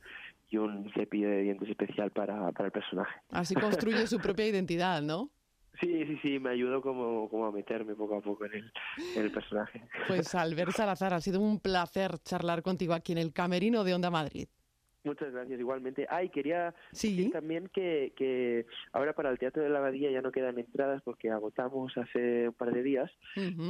y 0.51 0.57
un 0.57 0.91
cepillo 0.93 1.29
de 1.29 1.43
dientes 1.43 1.69
especial 1.69 2.11
para, 2.11 2.51
para 2.51 2.65
el 2.65 2.71
personaje. 2.71 3.21
Así 3.29 3.55
construye 3.55 4.05
su 4.07 4.19
propia 4.19 4.47
identidad, 4.47 5.01
¿no? 5.01 5.29
Sí, 5.79 6.05
sí, 6.07 6.19
sí, 6.21 6.39
me 6.39 6.49
ayudó 6.49 6.81
como, 6.81 7.29
como 7.29 7.45
a 7.45 7.53
meterme 7.53 7.95
poco 7.95 8.17
a 8.17 8.21
poco 8.21 8.43
en 8.45 8.53
el, 8.53 8.73
en 9.15 9.23
el 9.23 9.31
personaje. 9.31 9.81
Pues 10.09 10.35
Albert 10.35 10.71
Salazar, 10.71 11.13
ha 11.13 11.21
sido 11.21 11.39
un 11.39 11.61
placer 11.61 12.17
charlar 12.25 12.63
contigo 12.63 12.93
aquí 12.93 13.13
en 13.13 13.17
el 13.17 13.31
Camerino 13.31 13.85
de 13.85 13.93
Onda 13.93 14.09
Madrid. 14.09 14.49
Muchas 15.03 15.31
gracias, 15.31 15.59
igualmente. 15.59 16.05
Ay, 16.09 16.27
ah, 16.27 16.31
quería 16.31 16.75
decir 16.91 17.31
también 17.31 17.69
que, 17.69 18.13
que 18.15 18.65
ahora 18.91 19.13
para 19.13 19.29
el 19.29 19.39
Teatro 19.39 19.63
de 19.63 19.69
la 19.69 19.79
Abadía 19.79 20.11
ya 20.11 20.21
no 20.21 20.31
quedan 20.31 20.59
entradas 20.59 21.01
porque 21.03 21.29
agotamos 21.29 21.97
hace 21.97 22.49
un 22.49 22.53
par 22.53 22.73
de 22.73 22.83
días, 22.83 23.11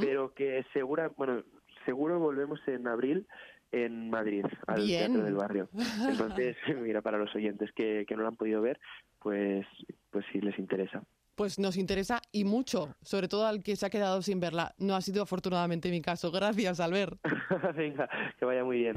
pero 0.00 0.34
que 0.34 0.64
segura, 0.72 1.10
bueno, 1.16 1.44
seguro 1.84 2.18
volvemos 2.18 2.60
en 2.66 2.86
abril 2.88 3.26
en 3.72 4.10
Madrid, 4.10 4.44
al 4.66 4.86
Teatro 4.86 5.22
del 5.22 5.34
Barrio. 5.34 5.68
Entonces, 6.08 6.56
mira, 6.82 7.02
para 7.02 7.18
los 7.18 7.34
oyentes 7.34 7.70
que, 7.72 8.04
que 8.06 8.16
no 8.16 8.22
lo 8.22 8.28
han 8.28 8.36
podido 8.36 8.60
ver, 8.60 8.80
pues, 9.20 9.66
pues 10.10 10.24
si 10.32 10.40
les 10.40 10.58
interesa. 10.58 11.02
Pues 11.36 11.58
nos 11.58 11.76
interesa 11.76 12.20
y 12.32 12.44
mucho, 12.44 12.94
sobre 13.00 13.28
todo 13.28 13.46
al 13.46 13.62
que 13.62 13.76
se 13.76 13.86
ha 13.86 13.90
quedado 13.90 14.20
sin 14.20 14.40
verla. 14.40 14.74
No 14.78 14.94
ha 14.94 15.00
sido 15.00 15.22
afortunadamente 15.22 15.90
mi 15.90 16.02
caso. 16.02 16.30
Gracias, 16.30 16.80
Albert. 16.80 17.18
Venga, 17.76 18.08
que 18.38 18.44
vaya 18.44 18.64
muy 18.64 18.78
bien. 18.78 18.96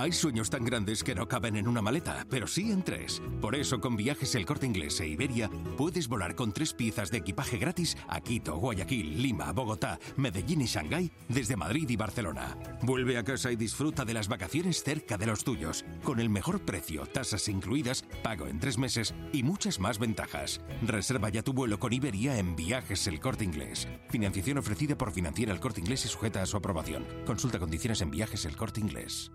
Hay 0.00 0.12
sueños 0.12 0.48
tan 0.48 0.64
grandes 0.64 1.02
que 1.02 1.16
no 1.16 1.26
caben 1.26 1.56
en 1.56 1.66
una 1.66 1.82
maleta, 1.82 2.24
pero 2.30 2.46
sí 2.46 2.70
en 2.70 2.84
tres. 2.84 3.20
Por 3.40 3.56
eso, 3.56 3.80
con 3.80 3.96
viajes 3.96 4.36
El 4.36 4.46
Corte 4.46 4.64
Inglés 4.64 5.00
e 5.00 5.08
Iberia, 5.08 5.50
puedes 5.76 6.06
volar 6.06 6.36
con 6.36 6.52
tres 6.52 6.72
piezas 6.72 7.10
de 7.10 7.18
equipaje 7.18 7.58
gratis 7.58 7.96
a 8.06 8.20
Quito, 8.20 8.56
Guayaquil, 8.58 9.20
Lima, 9.20 9.50
Bogotá, 9.50 9.98
Medellín 10.16 10.60
y 10.60 10.66
Shanghái 10.66 11.10
desde 11.28 11.56
Madrid 11.56 11.90
y 11.90 11.96
Barcelona. 11.96 12.56
Vuelve 12.82 13.18
a 13.18 13.24
casa 13.24 13.50
y 13.50 13.56
disfruta 13.56 14.04
de 14.04 14.14
las 14.14 14.28
vacaciones 14.28 14.84
cerca 14.84 15.18
de 15.18 15.26
los 15.26 15.42
tuyos, 15.42 15.84
con 16.04 16.20
el 16.20 16.30
mejor 16.30 16.60
precio, 16.60 17.04
tasas 17.06 17.48
incluidas, 17.48 18.04
pago 18.22 18.46
en 18.46 18.60
tres 18.60 18.78
meses 18.78 19.16
y 19.32 19.42
muchas 19.42 19.80
más 19.80 19.98
ventajas. 19.98 20.60
Reserva 20.80 21.28
ya 21.30 21.42
tu 21.42 21.52
vuelo 21.54 21.80
con 21.80 21.92
Iberia 21.92 22.38
en 22.38 22.54
Viajes 22.54 23.08
El 23.08 23.18
Corte 23.18 23.42
Inglés. 23.42 23.88
Financiación 24.10 24.58
ofrecida 24.58 24.96
por 24.96 25.10
Financiera 25.10 25.52
El 25.52 25.58
Corte 25.58 25.80
Inglés 25.80 26.04
y 26.04 26.08
sujeta 26.08 26.40
a 26.40 26.46
su 26.46 26.56
aprobación. 26.56 27.04
Consulta 27.26 27.58
condiciones 27.58 28.00
en 28.00 28.12
Viajes 28.12 28.44
El 28.44 28.56
Corte 28.56 28.78
Inglés. 28.78 29.32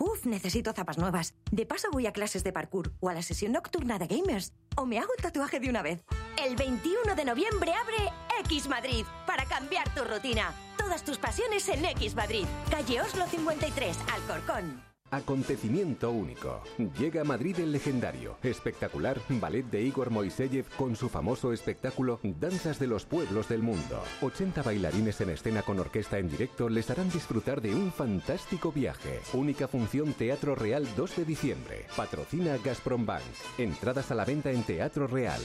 Uf, 0.00 0.24
necesito 0.24 0.72
zapas 0.72 0.96
nuevas. 0.96 1.34
De 1.50 1.66
paso 1.66 1.88
voy 1.92 2.06
a 2.06 2.12
clases 2.12 2.42
de 2.42 2.52
parkour 2.52 2.90
o 3.00 3.10
a 3.10 3.14
la 3.14 3.20
sesión 3.20 3.52
nocturna 3.52 3.98
de 3.98 4.06
gamers. 4.06 4.54
O 4.74 4.86
me 4.86 4.98
hago 4.98 5.12
un 5.14 5.22
tatuaje 5.22 5.60
de 5.60 5.68
una 5.68 5.82
vez. 5.82 6.02
El 6.42 6.56
21 6.56 7.14
de 7.14 7.24
noviembre 7.26 7.74
abre 7.74 8.10
X 8.40 8.66
Madrid 8.66 9.04
para 9.26 9.44
cambiar 9.44 9.94
tu 9.94 10.02
rutina. 10.02 10.54
Todas 10.78 11.04
tus 11.04 11.18
pasiones 11.18 11.68
en 11.68 11.84
X 11.84 12.14
Madrid. 12.14 12.46
Calle 12.70 13.02
Oslo 13.02 13.26
53, 13.26 13.98
Alcorcón. 14.14 14.89
Acontecimiento 15.10 16.10
único. 16.12 16.62
Llega 16.96 17.22
a 17.22 17.24
Madrid 17.24 17.58
el 17.58 17.72
legendario, 17.72 18.36
espectacular 18.42 19.18
ballet 19.28 19.64
de 19.64 19.82
Igor 19.82 20.10
Moiseyev 20.10 20.66
con 20.76 20.94
su 20.94 21.08
famoso 21.08 21.52
espectáculo 21.52 22.20
Danzas 22.22 22.78
de 22.78 22.86
los 22.86 23.06
Pueblos 23.06 23.48
del 23.48 23.62
Mundo. 23.62 24.02
80 24.22 24.62
bailarines 24.62 25.20
en 25.20 25.30
escena 25.30 25.62
con 25.62 25.80
orquesta 25.80 26.18
en 26.18 26.28
directo 26.28 26.68
les 26.68 26.90
harán 26.90 27.10
disfrutar 27.10 27.60
de 27.60 27.74
un 27.74 27.90
fantástico 27.90 28.70
viaje. 28.70 29.20
Única 29.32 29.66
función 29.66 30.12
Teatro 30.12 30.54
Real 30.54 30.86
2 30.96 31.16
de 31.16 31.24
diciembre. 31.24 31.86
Patrocina 31.96 32.56
Gazprom 32.64 33.04
Bank. 33.04 33.22
Entradas 33.58 34.12
a 34.12 34.14
la 34.14 34.24
venta 34.24 34.52
en 34.52 34.62
Teatro 34.62 35.08
Real. 35.08 35.42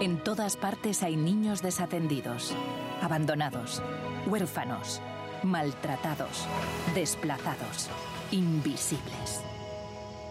En 0.00 0.24
todas 0.24 0.56
partes 0.56 1.02
hay 1.02 1.16
niños 1.16 1.60
desatendidos, 1.60 2.54
abandonados, 3.02 3.82
huérfanos 4.26 5.02
maltratados, 5.42 6.46
desplazados, 6.94 7.88
invisibles. 8.30 9.42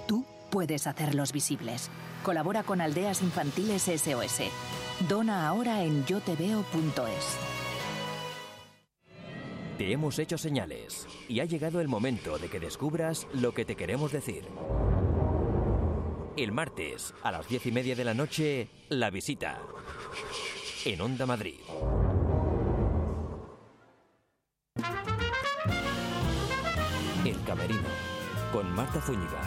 Tú 0.08 0.26
puedes 0.50 0.88
hacerlos 0.88 1.32
visibles. 1.32 1.90
Colabora 2.24 2.64
con 2.64 2.82
Aldeas 2.82 3.22
Infantiles 3.22 3.84
SOS. 3.84 4.42
Dona 5.08 5.48
ahora 5.48 5.84
en 5.84 6.06
yoteveo.es. 6.06 7.38
Te 9.78 9.94
hemos 9.94 10.20
hecho 10.20 10.38
señales 10.38 11.08
y 11.30 11.40
ha 11.40 11.46
llegado 11.46 11.80
el 11.80 11.88
momento 11.88 12.38
de 12.38 12.50
que 12.50 12.60
descubras 12.60 13.28
lo 13.34 13.54
que 13.54 13.64
te 13.64 13.78
queremos 13.78 14.12
decir. 14.12 14.44
El 16.36 16.52
martes, 16.52 17.14
a 17.24 17.32
las 17.32 17.48
diez 17.48 17.66
y 17.66 17.72
media 17.72 17.96
de 17.96 18.04
la 18.04 18.14
noche, 18.14 18.68
la 18.90 19.10
visita. 19.10 19.62
En 20.84 21.00
Onda 21.00 21.26
Madrid. 21.26 21.60
El 27.26 27.44
Camerino, 27.44 27.90
con 28.52 28.72
Marta 28.74 29.02
Zúñiga, 29.02 29.42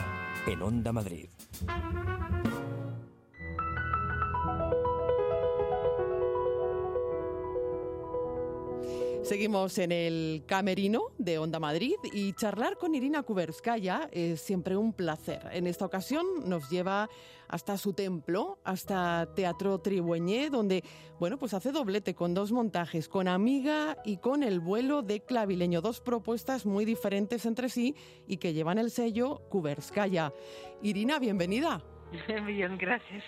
en 0.47 0.61
Onda 0.61 0.91
Madrid. 0.91 1.27
Seguimos 9.23 9.77
en 9.77 9.93
el 9.93 10.43
camerino 10.45 11.03
de 11.17 11.37
Onda 11.37 11.57
Madrid 11.57 11.95
y 12.11 12.33
charlar 12.33 12.77
con 12.77 12.93
Irina 12.93 13.23
Kuberskaya 13.23 14.09
es 14.11 14.41
siempre 14.41 14.75
un 14.75 14.91
placer. 14.91 15.47
En 15.53 15.65
esta 15.65 15.85
ocasión 15.85 16.25
nos 16.45 16.69
lleva 16.69 17.09
hasta 17.47 17.77
su 17.77 17.93
templo, 17.93 18.59
hasta 18.65 19.29
Teatro 19.33 19.79
Tribueñé, 19.79 20.49
donde, 20.49 20.83
bueno, 21.21 21.39
pues 21.39 21.53
hace 21.53 21.71
doblete 21.71 22.13
con 22.15 22.33
dos 22.33 22.51
montajes, 22.51 23.07
con 23.07 23.29
Amiga 23.29 23.97
y 24.03 24.17
con 24.17 24.43
El 24.43 24.59
vuelo 24.59 25.01
de 25.03 25.21
Clavileño, 25.21 25.79
dos 25.79 26.01
propuestas 26.01 26.65
muy 26.65 26.83
diferentes 26.83 27.45
entre 27.45 27.69
sí 27.69 27.95
y 28.27 28.37
que 28.37 28.53
llevan 28.53 28.77
el 28.77 28.91
sello 28.91 29.41
Kuberskaya. 29.49 30.33
Irina, 30.81 31.17
bienvenida. 31.19 31.81
Bien, 32.45 32.77
gracias. 32.77 33.23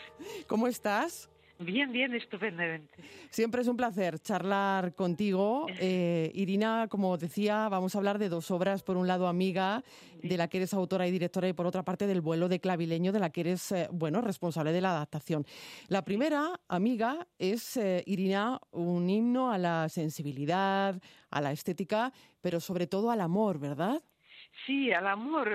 ¿Cómo 0.46 0.68
estás? 0.68 1.30
Bien, 1.60 1.90
bien, 1.92 2.14
estupendamente. 2.14 2.94
Siempre 3.30 3.62
es 3.62 3.68
un 3.68 3.78
placer 3.78 4.20
charlar 4.20 4.94
contigo. 4.94 5.68
Eh, 5.88 6.32
Irina, 6.34 6.88
como 6.90 7.18
decía, 7.18 7.70
vamos 7.70 7.94
a 7.94 8.00
hablar 8.00 8.18
de 8.18 8.30
dos 8.30 8.50
obras. 8.50 8.82
Por 8.82 8.98
un 8.98 9.08
lado, 9.08 9.28
Amiga, 9.28 9.84
de 10.24 10.38
la 10.38 10.48
que 10.48 10.58
eres 10.58 10.74
autora 10.74 11.06
y 11.08 11.12
directora, 11.12 11.48
y 11.48 11.54
por 11.54 11.68
otra 11.68 11.84
parte, 11.84 12.08
del 12.08 12.22
vuelo 12.22 12.48
de 12.48 12.60
clavileño, 12.60 13.12
de 13.12 13.20
la 13.20 13.30
que 13.30 13.42
eres, 13.42 13.72
eh, 13.72 13.88
bueno, 13.92 14.22
responsable 14.22 14.72
de 14.72 14.82
la 14.82 14.92
adaptación. 14.92 15.46
La 15.90 16.04
primera, 16.04 16.60
Amiga, 16.70 17.28
es, 17.38 17.78
eh, 17.78 18.04
Irina, 18.08 18.60
un 18.72 19.10
himno 19.10 19.52
a 19.52 19.58
la 19.58 19.88
sensibilidad, 19.90 21.00
a 21.30 21.42
la 21.42 21.52
estética, 21.52 22.12
pero 22.42 22.60
sobre 22.60 22.88
todo 22.88 23.12
al 23.12 23.22
amor, 23.22 23.60
¿verdad? 23.60 24.02
Sí, 24.66 24.92
al 24.92 25.08
amor, 25.08 25.52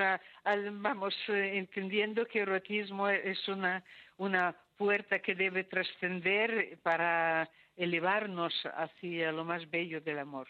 vamos 0.72 1.14
entendiendo 1.28 2.26
que 2.26 2.40
erotismo 2.40 3.08
es 3.08 3.48
una, 3.48 3.82
una 4.18 4.54
puerta 4.80 5.18
que 5.18 5.34
debe 5.34 5.64
trascender 5.64 6.78
para 6.82 7.50
elevarnos 7.76 8.54
hacia 8.74 9.30
lo 9.30 9.44
más 9.44 9.68
bello 9.70 10.00
del 10.00 10.18
amor. 10.18 10.48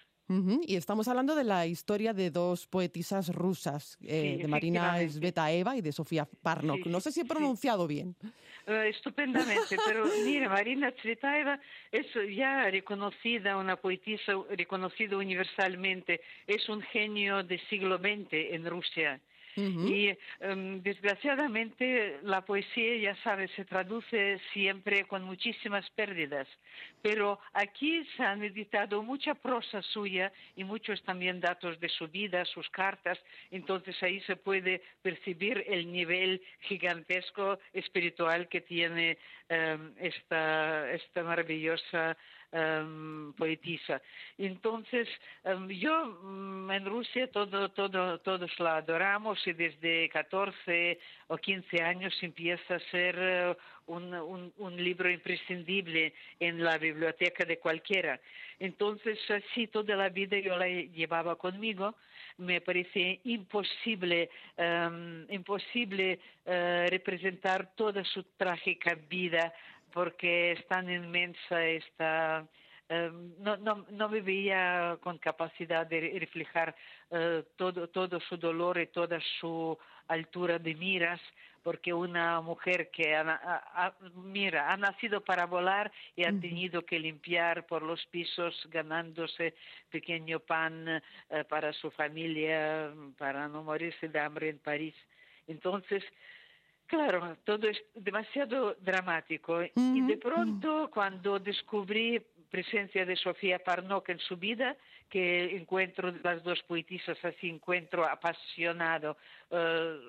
Y 0.68 0.76
estamos 0.76 1.08
hablando 1.08 1.34
de 1.34 1.42
la 1.42 1.66
historia 1.66 2.12
de 2.14 2.30
dos 2.30 2.68
poetisas 2.68 3.34
rusas, 3.34 3.98
eh, 4.00 4.38
de 4.40 4.46
Marina 4.46 4.96
Svetaeva 5.08 5.76
y 5.76 5.80
de 5.80 5.90
Sofía 5.90 6.28
Parnok. 6.40 6.86
no 6.86 7.00
sé 7.00 7.10
si 7.10 7.22
he 7.22 7.24
pronunciado 7.24 7.88
bien. 7.88 8.14
Eh, 8.68 8.90
estupendamente, 8.94 9.76
pero 9.84 10.04
mira, 10.24 10.48
Marina 10.48 10.92
Svetaeva 11.02 11.58
es 11.90 12.06
ya 12.36 12.70
reconocida, 12.70 13.56
una 13.56 13.74
poetisa 13.74 14.34
reconocida 14.50 15.16
universalmente, 15.16 16.20
es 16.46 16.68
un 16.68 16.80
genio 16.80 17.42
del 17.42 17.60
siglo 17.68 17.98
XX 17.98 18.28
en 18.54 18.66
Rusia. 18.66 19.20
Y 19.56 20.16
em, 20.40 20.82
desgraciadamente 20.82 22.18
la 22.22 22.44
poesía, 22.44 22.96
ya 22.96 23.16
sabes, 23.22 23.50
se 23.52 23.64
traduce 23.64 24.40
siempre 24.52 25.04
con 25.04 25.24
muchísimas 25.24 25.88
pérdidas. 25.90 26.46
Pero 27.02 27.40
aquí 27.52 28.04
se 28.16 28.22
han 28.22 28.42
editado 28.42 29.02
mucha 29.02 29.34
prosa 29.34 29.82
suya 29.82 30.32
y 30.56 30.64
muchos 30.64 31.02
también 31.02 31.40
datos 31.40 31.78
de 31.80 31.88
su 31.88 32.08
vida, 32.08 32.44
sus 32.44 32.68
cartas. 32.70 33.18
Entonces 33.50 34.00
ahí 34.02 34.20
se 34.22 34.36
puede 34.36 34.82
percibir 35.02 35.64
el 35.66 35.90
nivel 35.90 36.40
gigantesco 36.60 37.58
espiritual 37.72 38.48
que 38.48 38.60
tiene 38.60 39.18
em, 39.48 39.92
esta, 39.98 40.90
esta 40.92 41.22
maravillosa 41.22 42.16
um, 42.52 43.32
poetisa. 43.36 44.00
Entonces, 44.38 45.08
um, 45.44 45.68
yo 45.68 46.18
um, 46.22 46.70
en 46.70 46.84
Rusia 46.84 47.30
todo, 47.30 47.70
todo, 47.70 48.18
todos 48.20 48.50
la 48.58 48.76
adoramos 48.76 49.38
y 49.46 49.52
desde 49.52 50.08
14 50.08 50.98
o 51.28 51.36
15 51.36 51.82
años 51.82 52.14
empieza 52.22 52.76
a 52.76 52.80
ser 52.90 53.56
uh, 53.86 53.92
un, 53.92 54.52
un, 54.56 54.76
libro 54.76 55.10
imprescindible 55.10 56.14
en 56.38 56.62
la 56.62 56.78
biblioteca 56.78 57.44
de 57.44 57.58
cualquiera. 57.58 58.20
Entonces, 58.58 59.18
así 59.30 59.66
toda 59.66 59.96
la 59.96 60.08
vida 60.08 60.38
yo 60.38 60.56
la 60.56 60.68
llevaba 60.68 61.36
conmigo. 61.36 61.94
Me 62.38 62.60
parece 62.60 63.20
imposible, 63.24 64.30
um, 64.56 65.30
imposible 65.30 66.18
uh, 66.46 66.88
representar 66.88 67.74
toda 67.74 68.04
su 68.04 68.22
trágica 68.36 68.96
vida 69.08 69.52
porque 69.92 70.52
es 70.52 70.66
tan 70.68 70.90
inmensa 70.90 71.64
esta... 71.64 72.46
Em, 72.88 73.34
no, 73.38 73.56
no, 73.56 73.86
no 73.90 74.08
me 74.08 74.20
veía 74.20 74.98
con 75.00 75.18
capacidad 75.18 75.86
de 75.86 76.18
reflejar 76.18 76.74
eh, 77.10 77.44
todo, 77.56 77.88
todo 77.88 78.18
su 78.20 78.36
dolor 78.36 78.80
y 78.80 78.88
toda 78.88 79.20
su 79.38 79.78
altura 80.08 80.58
de 80.58 80.74
miras, 80.74 81.20
porque 81.62 81.92
una 81.92 82.40
mujer 82.40 82.90
que 82.90 83.14
ha, 83.14 83.94
mira, 84.14 84.72
ha 84.72 84.76
nacido 84.76 85.20
para 85.20 85.46
volar 85.46 85.92
y 86.16 86.24
ha 86.24 86.32
tenido 86.32 86.84
que 86.84 86.98
limpiar 86.98 87.66
por 87.66 87.82
los 87.82 88.04
pisos 88.06 88.54
ganándose 88.70 89.54
pequeño 89.90 90.40
pan 90.40 90.88
eh, 90.88 91.44
para 91.48 91.72
su 91.72 91.90
familia, 91.90 92.92
para 93.18 93.46
no 93.46 93.62
morirse 93.62 94.08
de 94.08 94.18
hambre 94.18 94.48
en 94.48 94.58
París. 94.58 94.94
Entonces, 95.46 96.02
Claro, 96.90 97.36
todo 97.44 97.68
es 97.68 97.80
demasiado 97.94 98.74
dramático. 98.80 99.62
Y 99.62 100.00
de 100.00 100.16
pronto, 100.16 100.90
cuando 100.92 101.38
descubrí 101.38 102.20
presencia 102.50 103.06
de 103.06 103.14
Sofía 103.14 103.60
Parnok 103.60 104.08
en 104.08 104.18
su 104.18 104.36
vida, 104.36 104.76
que 105.08 105.56
encuentro 105.56 106.12
las 106.24 106.42
dos 106.42 106.60
poetisas 106.64 107.16
así, 107.24 107.48
encuentro 107.48 108.04
apasionado, 108.04 109.16
eh, 109.52 110.00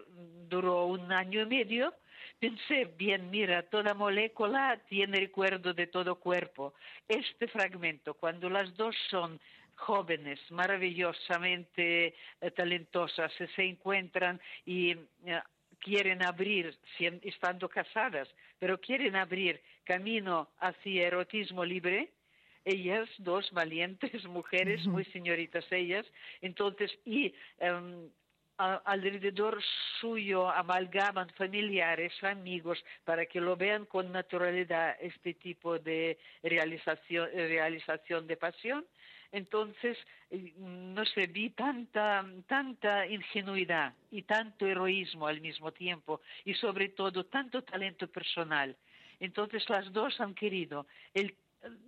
duró 0.50 0.88
un 0.88 1.12
año 1.12 1.41
y 1.41 1.46
medio, 1.46 1.94
pensé, 2.39 2.86
bien, 2.98 3.30
mira, 3.30 3.62
toda 3.62 3.94
molécula 3.94 4.82
tiene 4.89 5.20
recuerdo 5.20 5.76
de 5.76 5.86
todo 5.86 6.15
cuerpo. 6.15 6.74
Este 7.08 7.48
fragmento, 7.48 8.15
cuando 8.15 8.50
las 8.50 8.76
dos 8.76 8.96
son 9.12 9.39
jóvenes, 9.76 10.39
maravillosamente 10.50 12.15
eh, 12.41 12.52
talentosas, 12.52 13.32
se 13.56 13.63
encuentran 13.63 14.41
y 14.65 14.94
eh, 15.28 15.41
quieren 15.82 16.24
abrir, 16.24 16.78
estando 17.24 17.67
casadas, 17.67 18.30
pero 18.60 18.80
quieren 18.80 19.15
abrir 19.15 19.60
camino 19.84 20.50
hacia 20.60 21.08
erotismo 21.08 21.65
libre, 21.65 22.12
ellas, 22.63 23.10
dos 23.17 23.52
valientes 23.52 24.24
mujeres, 24.26 24.86
muy 24.86 25.04
señoritas 25.06 25.65
ellas, 25.72 26.06
entonces, 26.41 26.91
y 27.06 27.34
um, 27.60 28.10
alrededor 28.58 29.60
suyo 30.00 30.50
amalgaman 30.50 31.30
familiares, 31.32 32.13
amigos, 32.24 32.84
para 33.04 33.26
que 33.26 33.41
lo 33.41 33.56
vean 33.56 33.86
con 33.86 34.12
naturalidad 34.12 34.96
este 35.02 35.34
tipo 35.34 35.80
de 35.80 36.20
realización, 36.44 37.30
realización 37.34 38.28
de 38.28 38.38
pasión. 38.38 38.86
Entonces, 39.32 39.98
eh, 40.30 40.54
no 40.58 41.06
se 41.06 41.28
vi 41.28 41.52
tanta, 41.52 42.26
tanta 42.48 43.08
ingenuidad 43.08 43.94
y 44.12 44.24
tanto 44.24 44.65
heroísmo 44.65 45.28
al 45.28 45.39
mismo 45.39 45.72
tiempo 45.72 46.22
y 46.44 46.54
sobre 46.56 46.89
todo 46.89 47.26
tanto 47.26 47.63
talento 47.63 48.08
personal. 48.08 48.76
Entonces 49.20 49.70
las 49.70 49.91
dos 49.94 50.20
han 50.20 50.34
querido 50.34 50.88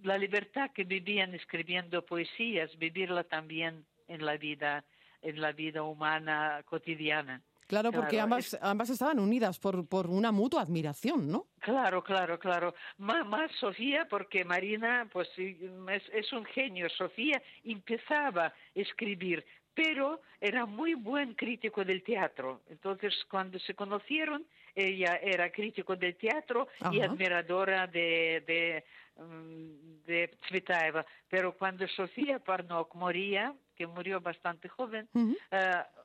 la 0.04 0.18
libertad 0.18 0.72
que 0.72 0.84
vivían 0.84 1.34
escribiendo 1.34 2.06
poesías, 2.06 2.78
vivirla 2.78 3.24
también 3.24 3.86
en 4.08 4.24
la 4.24 4.38
vida, 4.38 4.84
en 5.22 5.42
la 5.42 5.52
vida 5.52 5.82
humana 5.84 6.62
cotidiana. 6.66 7.42
Claro, 7.68 7.92
porque 7.92 8.20
ambas, 8.20 8.58
ambas 8.62 8.90
estaban 8.90 9.20
unidas 9.20 9.60
por, 9.60 9.88
por 9.88 10.08
una 10.08 10.32
mutua 10.32 10.62
admiración, 10.62 11.30
¿no? 11.30 11.48
Claro, 11.60 12.04
claro, 12.04 12.40
claro. 12.40 12.74
más 12.98 13.52
Sofía, 13.60 14.08
porque 14.10 14.44
Marina 14.44 15.08
pues 15.12 15.30
es, 15.38 16.04
es 16.14 16.34
un 16.34 16.46
genio. 16.46 16.90
Sofía 16.90 17.42
empezaba 17.64 18.48
a 18.48 18.54
escribir, 18.76 19.46
pero 19.74 20.22
era 20.40 20.66
muy 20.66 20.94
buen 20.94 21.34
crítico 21.34 21.84
del 21.84 22.04
teatro. 22.04 22.62
Entonces, 22.70 23.14
cuando 23.30 23.58
se 23.60 23.74
conocieron, 23.74 24.46
ella 24.76 25.20
era 25.22 25.52
crítico 25.52 25.96
del 25.96 26.16
teatro 26.16 26.68
y 26.92 27.02
admiradora 27.02 27.88
de, 27.88 28.44
de, 28.46 28.84
mm, 29.24 30.06
de 30.06 30.28
Tsvetaeva. 30.42 31.06
Pero 31.30 31.56
cuando 31.58 31.88
Sofía 31.88 32.40
Parnok 32.40 32.94
moría, 32.96 33.54
que 33.76 33.88
murió 33.88 34.22
bastante 34.22 34.70
joven, 34.70 35.08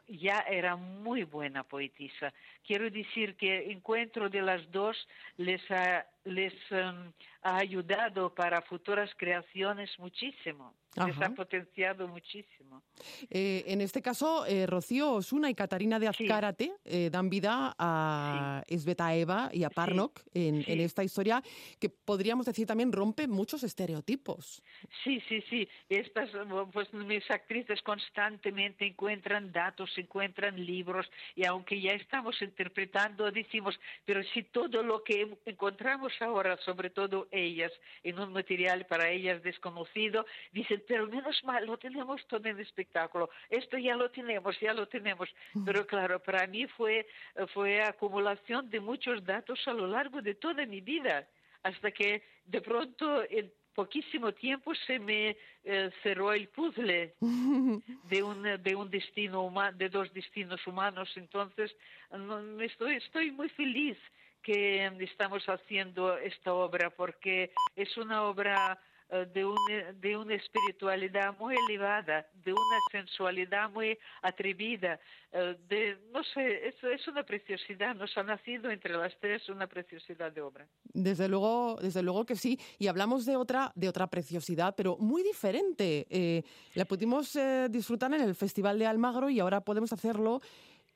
ya 0.09 0.39
era 0.49 0.77
muy 0.77 1.25
buena 1.25 1.65
poetisa. 1.65 2.33
Quiero 2.67 2.91
decir 2.91 3.37
que 3.37 3.71
encuentro 3.71 4.29
de 4.29 4.43
las 4.43 4.71
dos 4.71 4.97
les 5.37 5.61
ha, 5.71 6.07
les, 6.25 6.55
em, 6.71 7.13
ha 7.43 7.57
ayudado 7.59 8.35
para 8.35 8.63
futuras 8.63 9.11
creaciones 9.17 9.91
muchísimo. 9.99 10.75
Les 11.07 11.21
ha 11.21 11.31
potenciado 11.31 12.09
muchísimo. 12.09 12.83
Eh, 13.31 13.65
en 13.67 13.81
este 13.81 14.03
caso, 14.03 14.47
eh, 14.47 14.67
Rocío 14.67 15.13
Osuna 15.13 15.51
y 15.51 15.55
Catarina 15.55 15.99
de 15.99 16.09
Azcárate 16.09 16.73
eh, 16.85 17.11
dan 17.11 17.31
vida 17.31 17.75
a 17.79 18.63
Esbeta 18.67 19.15
Eva 19.15 19.51
y 19.53 19.65
a 19.65 19.71
Parnok 19.71 20.21
en, 20.35 20.65
en, 20.67 20.81
esta 20.81 21.05
historia 21.05 21.43
que 21.79 21.89
podríamos 21.89 22.47
decir 22.47 22.67
también 22.67 22.93
rompe 22.93 23.29
muchos 23.29 23.63
estereotipos. 23.63 24.63
Sí, 25.05 25.23
sí, 25.29 25.43
sí. 25.49 25.69
Estas, 25.89 26.31
pues 26.73 26.93
mis 26.93 27.31
actrices 27.31 27.81
constantemente 27.83 28.87
encuentran 28.87 29.53
datos 29.53 29.91
encuentran 29.97 30.65
libros 30.65 31.07
y 31.35 31.45
aunque 31.45 31.81
ya 31.81 31.93
estamos 31.93 32.41
interpretando, 32.43 33.31
decimos, 33.31 33.79
pero 34.05 34.23
si 34.35 34.43
todo 34.45 34.83
lo 34.83 35.03
que 35.03 35.37
encontramos 35.47 36.13
ahora, 36.21 36.57
sobre 36.65 36.91
todo 36.91 37.29
ellas, 37.31 37.73
en 38.03 38.19
un 38.19 38.33
material 38.33 38.87
para 38.87 39.11
ellas 39.11 39.43
desconocido, 39.43 40.25
dicen, 40.53 40.83
pero 40.89 41.07
menos 41.07 41.45
mal, 41.45 41.67
lo 41.67 41.77
tenemos 41.77 42.27
todo 42.27 42.49
en 42.49 42.59
espectáculo, 42.59 43.29
esto 43.51 43.77
ya 43.77 43.95
lo 43.95 44.11
tenemos, 44.11 44.59
ya 44.59 44.73
lo 44.73 44.89
tenemos. 44.89 45.29
Pero 45.65 45.87
claro, 45.87 46.19
para 46.21 46.47
mí 46.47 46.67
fue, 46.67 47.07
fue 47.53 47.83
acumulación 47.83 48.71
de 48.71 48.81
muchos 48.81 49.23
datos 49.25 49.61
a 49.69 49.75
lo 49.75 49.87
largo 49.87 50.23
de 50.23 50.35
toda 50.35 50.65
mi 50.65 50.81
vida, 50.81 51.29
hasta 51.63 51.91
que 51.91 52.23
de 52.47 52.61
pronto 52.63 53.23
en 53.29 53.53
poquísimo 53.75 54.33
tiempo 54.33 54.75
se 54.75 54.99
me 54.99 55.37
eh, 55.63 55.91
cerró 56.03 56.33
el 56.33 56.49
puzzle 56.49 57.15
de 57.21 58.23
un, 58.23 58.43
de 58.43 58.75
un 58.75 58.91
destino 58.91 59.43
humano, 59.43 59.77
de 59.77 59.89
dos 59.91 60.13
destinos 60.13 60.67
humanos. 60.67 61.09
Entonces, 61.17 61.77
no, 62.11 62.61
estoy, 62.61 62.97
estoy 62.97 63.31
muy 63.31 63.51
feliz 63.51 63.99
que 64.43 64.87
estamos 65.01 65.47
haciendo 65.49 66.17
esta 66.17 66.55
obra 66.55 66.91
porque 66.91 67.53
es 67.77 67.97
una 67.99 68.23
obra 68.23 68.81
eh, 69.11 69.27
de, 69.33 69.93
de 69.95 70.17
una 70.17 70.35
espiritualidad 70.35 71.37
muy 71.39 71.57
elevada, 71.69 72.27
de 72.45 72.53
una 72.53 72.79
sensualidad 72.93 73.71
muy 73.71 73.99
atrevida, 74.23 75.01
eh, 75.33 75.57
de, 75.69 75.99
no 76.13 76.23
sé, 76.23 76.69
es, 76.69 76.75
es 76.83 77.09
una 77.09 77.23
preciosidad, 77.23 77.95
nos 77.95 78.17
ha 78.19 78.23
nacido 78.23 78.71
entre 78.71 78.95
las 78.97 79.19
tres 79.19 79.49
una 79.49 79.67
preciosidad 79.67 80.31
de 80.33 80.43
obra. 80.43 80.67
Desde 80.85 81.29
luego, 81.29 81.79
desde 81.81 82.03
luego 82.03 82.27
que 82.27 82.37
sí. 82.37 82.59
Y 82.79 82.89
hablamos 82.89 83.25
de 83.25 83.37
otra, 83.37 83.73
de 83.75 83.89
otra 83.89 84.07
preciosidad, 84.09 84.75
pero 84.77 84.97
muy 84.99 85.23
diferente. 85.23 86.07
Eh, 86.11 86.43
la 86.75 86.85
pudimos 86.85 87.39
disfrutar 87.71 88.13
en 88.13 88.21
el 88.21 88.35
Festival 88.35 88.79
de 88.79 88.87
Almagro 88.87 89.31
y 89.31 89.41
ahora 89.41 89.63
podemos 89.63 89.93
hacerlo 89.93 90.41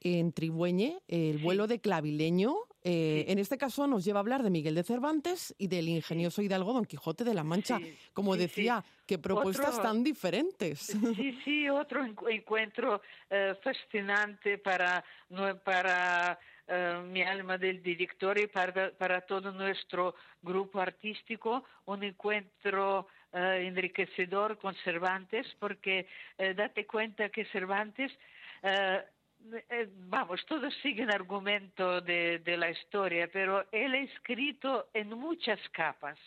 en 0.00 0.32
Tribueñe, 0.32 1.00
el 1.08 1.38
vuelo 1.38 1.66
de 1.66 1.80
clavileño. 1.80 2.56
Eh, 2.84 3.26
en 3.28 3.38
este 3.38 3.58
caso 3.58 3.86
nos 3.86 4.04
lleva 4.04 4.18
a 4.18 4.22
hablar 4.22 4.42
de 4.42 4.50
Miguel 4.50 4.74
de 4.74 4.82
Cervantes 4.82 5.54
y 5.56 5.68
del 5.68 5.88
ingenioso 5.88 6.42
hidalgo 6.42 6.72
Don 6.72 6.84
Quijote 6.84 7.22
de 7.22 7.34
la 7.34 7.44
Mancha. 7.44 7.78
Como 8.12 8.36
decía, 8.36 8.84
qué 9.06 9.18
propuestas 9.18 9.80
tan 9.80 10.02
diferentes. 10.02 10.80
Sí, 11.16 11.38
sí, 11.44 11.68
otro 11.68 12.04
encuentro 12.04 13.02
eh, 13.30 13.54
fascinante 13.62 14.58
para, 14.58 15.04
para 15.62 16.38
eh, 16.66 17.00
mi 17.06 17.22
alma 17.22 17.56
del 17.56 17.82
director 17.82 18.38
y 18.38 18.48
para, 18.48 18.90
para 18.90 19.20
todo 19.20 19.52
nuestro 19.52 20.16
grupo 20.40 20.80
artístico, 20.80 21.64
un 21.84 22.02
encuentro 22.02 23.06
enriquecedor 23.34 24.58
con 24.58 24.74
Cervantes, 24.84 25.46
porque 25.58 26.06
date 26.36 26.84
cuenta 26.86 27.30
que 27.30 27.46
Cervantes 27.46 28.12
eh, 29.70 29.88
vamos, 30.08 30.44
todos 30.46 30.74
siguen 30.82 31.10
argumento 31.10 32.00
de, 32.00 32.40
la 32.56 32.70
historia, 32.70 33.28
pero 33.32 33.66
él 33.72 33.94
ha 33.94 33.98
escrito 33.98 34.88
en 34.94 35.08
muchas 35.10 35.60
capas. 35.70 36.18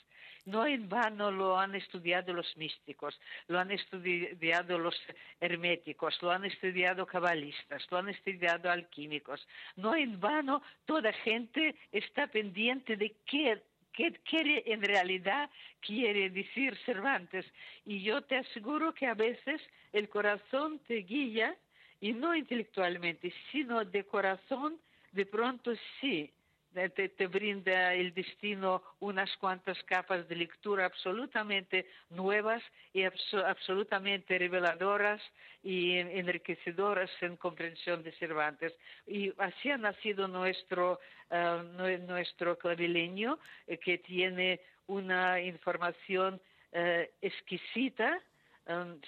No 0.45 0.65
en 0.65 0.87
vano 0.87 1.31
lo 1.31 1.57
han 1.57 1.73
estudiado 1.73 2.31
los 2.31 2.55
místicos, 2.55 3.19
lo 3.47 3.57
han 3.59 3.71
estudiado 3.71 4.77
los 4.77 4.95
herméticos, 5.41 6.21
lo 6.21 6.31
han 6.31 6.45
estudiado 6.45 7.07
cabalistas, 7.07 7.83
lo 7.89 7.97
han 7.97 8.09
estudiado 8.09 8.69
alquímicos. 8.69 9.47
No 9.75 9.95
en 9.95 10.19
vano 10.19 10.61
toda 10.85 11.11
gente 11.13 11.75
está 11.91 12.27
pendiente 12.27 12.95
de 12.95 13.15
qué 13.25 13.61
¿Qué 13.95 14.11
quiere 14.29 14.61
en 14.65 14.81
realidad 14.81 15.49
quiere 15.79 16.29
decir 16.29 16.77
Cervantes? 16.85 17.45
Y 17.85 18.03
yo 18.03 18.21
te 18.23 18.35
aseguro 18.35 18.93
que 18.93 19.07
a 19.07 19.13
veces 19.13 19.61
el 19.93 20.09
corazón 20.09 20.79
te 20.79 20.95
guía 20.95 21.55
y 22.01 22.13
no 22.13 22.35
intelectualmente, 22.35 23.33
sino 23.51 23.83
de 23.83 24.03
corazón, 24.03 24.77
de 25.11 25.25
pronto 25.25 25.71
sí, 25.99 26.31
te, 26.73 27.09
te, 27.09 27.27
brinda 27.27 27.93
el 27.93 28.13
destino 28.13 28.83
unas 28.99 29.35
cuantas 29.37 29.81
capas 29.83 30.27
de 30.27 30.35
lectura 30.35 30.85
absolutamente 30.85 31.87
nuevas 32.09 32.61
y 32.93 33.03
absolutamente 33.03 34.37
reveladoras 34.37 35.21
y 35.63 35.97
enriquecedoras 35.97 37.09
en 37.21 37.37
comprensión 37.37 38.03
de 38.03 38.11
Cervantes. 38.13 38.73
Y 39.07 39.31
así 39.37 39.71
ha 39.71 39.77
nacido 39.77 40.27
nuestro, 40.27 40.99
ah, 41.31 41.63
nuestro 42.07 42.57
clavileño, 42.57 43.39
eh, 43.67 43.77
que 43.77 43.99
tiene 43.99 44.59
una 44.87 45.39
información 45.39 46.41
eh, 46.71 47.11
exquisita, 47.21 48.21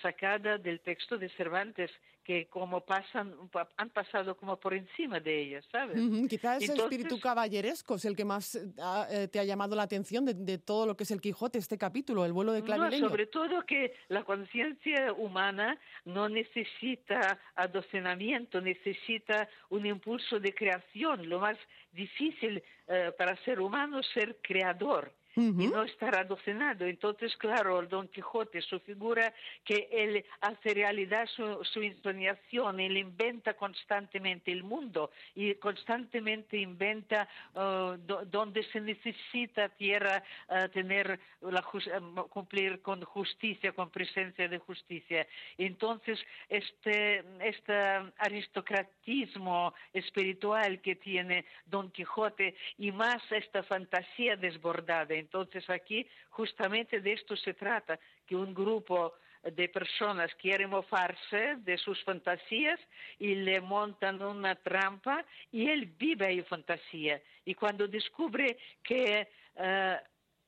sacada 0.04 0.60
del 0.60 0.80
texto 0.82 1.18
de 1.18 1.30
Cervantes, 1.30 1.90
que 2.28 2.48
como 2.48 2.82
pasan, 2.82 3.34
han 3.78 3.90
pasado 3.92 4.36
como 4.36 4.60
por 4.60 4.74
encima 4.74 5.18
de 5.22 5.44
ellas, 5.44 5.66
¿sabes? 5.72 5.98
Quizás 6.30 6.62
ese 6.62 6.74
espíritu 6.74 7.22
caballeresco 7.22 7.96
es 7.96 8.04
el 8.04 8.18
que 8.18 8.26
más 8.26 8.54
eh, 8.56 8.70
eh, 9.12 9.28
te 9.30 9.40
ha 9.40 9.46
llamado 9.46 9.78
la 9.78 9.84
atención 9.84 10.26
de, 10.26 10.58
todo 10.58 10.86
lo 10.86 10.98
que 10.98 11.06
es 11.06 11.12
el 11.12 11.22
Quijote, 11.22 11.58
este 11.58 11.78
capítulo, 11.78 12.26
el 12.26 12.34
vuelo 12.34 12.52
de 12.52 12.64
clavileño. 12.64 13.04
No, 13.04 13.10
sobre 13.10 13.28
todo 13.28 13.66
que 13.66 13.94
la 14.10 14.26
conciencia 14.26 15.14
humana 15.14 15.80
no 16.04 16.28
necesita 16.28 17.40
adocenamiento, 17.56 18.60
necesita 18.60 19.48
un 19.70 19.86
impulso 19.86 20.38
de 20.38 20.54
creación. 20.54 21.30
Lo 21.30 21.40
más 21.40 21.58
difícil 21.94 22.62
eh, 22.90 23.14
para 23.18 23.38
ser 23.46 23.62
humano 23.62 24.02
es 24.02 24.08
ser 24.08 24.40
creador 24.42 25.14
y 25.38 25.68
no 25.68 25.84
estar 25.84 26.16
adocenado. 26.16 26.86
Entonces, 26.86 27.36
claro, 27.38 27.80
el 27.80 27.88
Don 27.88 28.08
Quijote, 28.08 28.62
su 28.62 28.80
figura, 28.80 29.34
que 29.64 29.88
él 29.92 30.26
hace 30.42 30.74
realidad 30.74 31.28
su, 31.28 31.64
su 31.64 31.82
ensoñación, 31.82 32.80
él 32.80 32.98
inventa 32.98 33.54
constantemente 33.54 34.52
el 34.52 34.64
mundo 34.64 35.12
y 35.36 35.54
constantemente 35.56 36.58
inventa 36.58 37.28
uh, 37.54 37.98
donde 38.26 38.64
se 38.72 38.82
necesita 38.82 39.70
tierra 39.70 40.24
uh, 40.50 40.68
tener 40.70 41.20
la 41.42 41.62
uh, 41.62 42.28
cumplir 42.30 42.82
con 42.82 43.04
justicia, 43.04 43.72
con 43.74 43.92
presencia 43.92 44.48
de 44.48 44.58
justicia. 44.58 45.28
Entonces, 45.58 46.20
este, 46.50 47.24
este 47.42 47.74
aristocratismo 48.18 49.74
espiritual 49.94 50.82
que 50.82 50.96
tiene 50.96 51.46
Don 51.66 51.92
Quijote 51.92 52.56
y 52.80 52.92
más 52.92 53.22
esta 53.32 53.62
fantasía 53.64 54.36
desbordada 54.36 55.16
entonces 55.28 55.70
aquí 55.70 56.08
justamente 56.30 57.02
de 57.02 57.12
esto 57.14 57.36
se 57.36 57.54
trata, 57.54 58.00
que 58.26 58.36
un 58.36 58.54
grupo 58.54 59.14
de 59.44 59.70
personas 59.70 60.34
quiere 60.36 60.68
mofarse 60.68 61.58
de 61.58 61.78
sus 61.78 62.02
fantasías 62.04 62.80
y 63.20 63.36
le 63.36 63.60
montan 63.62 64.22
una 64.22 64.56
trampa 64.56 65.26
y 65.52 65.70
él 65.70 65.86
vive 65.98 66.28
ahí 66.28 66.42
fantasía. 66.44 67.22
Y 67.46 67.54
cuando 67.54 67.88
descubre 67.88 68.58
que, 68.84 69.28
eh, 69.56 69.98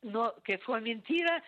no, 0.04 0.34
que 0.44 0.58
fue 0.60 0.82
mentira, 0.82 1.44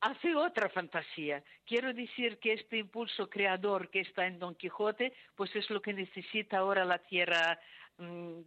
hace 0.00 0.34
otra 0.34 0.68
fantasía. 0.70 1.42
Quiero 1.66 1.92
decir 1.92 2.38
que 2.38 2.54
este 2.54 2.78
impulso 2.78 3.28
creador 3.28 3.90
que 3.90 4.00
está 4.00 4.26
en 4.26 4.38
Don 4.38 4.54
Quijote, 4.54 5.12
pues 5.36 5.54
es 5.54 5.68
lo 5.70 5.80
que 5.80 5.92
necesita 5.92 6.58
ahora 6.58 6.84
la 6.84 6.98
tierra, 6.98 7.58
mm, 7.98 8.40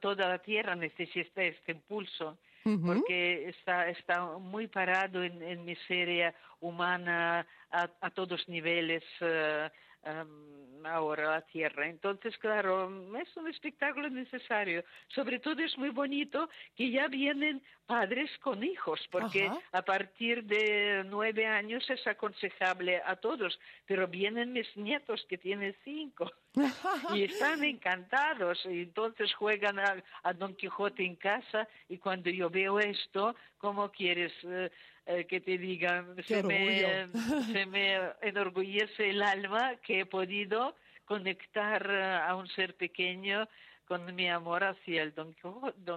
toda 0.00 0.28
la 0.28 0.38
tierra 0.38 0.74
necesita 0.74 1.42
este 1.42 1.72
impulso 1.72 2.38
porque 2.64 3.48
está, 3.50 3.88
está 3.90 4.38
muy 4.38 4.68
parado 4.68 5.22
en, 5.22 5.42
en 5.42 5.64
miseria 5.64 6.34
humana 6.60 7.46
a, 7.70 7.90
a 8.00 8.10
todos 8.10 8.48
niveles. 8.48 9.04
Uh, 9.20 9.68
um, 10.06 10.54
ahora 10.86 11.30
la 11.30 11.40
tierra. 11.42 11.88
Entonces, 11.88 12.36
claro, 12.38 12.90
es 13.16 13.36
un 13.36 13.48
espectáculo 13.48 14.08
necesario. 14.10 14.84
Sobre 15.08 15.38
todo 15.38 15.62
es 15.62 15.76
muy 15.78 15.90
bonito 15.90 16.48
que 16.76 16.90
ya 16.90 17.08
vienen 17.08 17.62
padres 17.86 18.30
con 18.40 18.64
hijos, 18.64 19.00
porque 19.10 19.50
a 19.72 19.82
partir 19.82 20.44
de 20.44 21.02
nueve 21.06 21.46
años 21.46 21.88
es 21.90 22.06
aconsejable 22.06 23.02
a 23.04 23.16
todos, 23.16 23.58
pero 23.86 24.08
vienen 24.08 24.52
mis 24.52 24.74
nietos 24.76 25.24
que 25.28 25.36
tienen 25.36 25.76
cinco 25.84 26.30
y 27.14 27.24
están 27.24 27.62
encantados 27.64 28.64
y 28.64 28.82
entonces 28.82 29.34
juegan 29.34 29.78
a, 29.78 30.32
Don 30.34 30.54
Quijote 30.54 31.04
en 31.04 31.16
casa 31.16 31.68
y 31.88 31.98
cuando 31.98 32.30
yo 32.30 32.48
veo 32.48 32.80
esto, 32.80 33.36
¿cómo 33.58 33.90
quieres 33.90 34.32
eh, 34.44 34.70
eh, 35.06 35.26
que 35.26 35.40
te 35.40 35.58
diga? 35.58 36.04
Se 36.26 36.42
me, 36.42 37.06
se 37.52 37.66
me 37.66 37.98
enorgullece 38.22 39.10
el 39.10 39.22
alma 39.22 39.76
que 39.76 40.00
he 40.00 40.06
podido 40.06 40.74
conectar 41.04 41.90
a 41.90 42.34
un 42.34 42.48
ser 42.48 42.74
pequeño 42.76 43.48
con 43.86 44.14
mi 44.14 44.28
amor 44.28 44.64
hacia 44.64 45.02
el 45.02 45.14
Don 45.14 45.34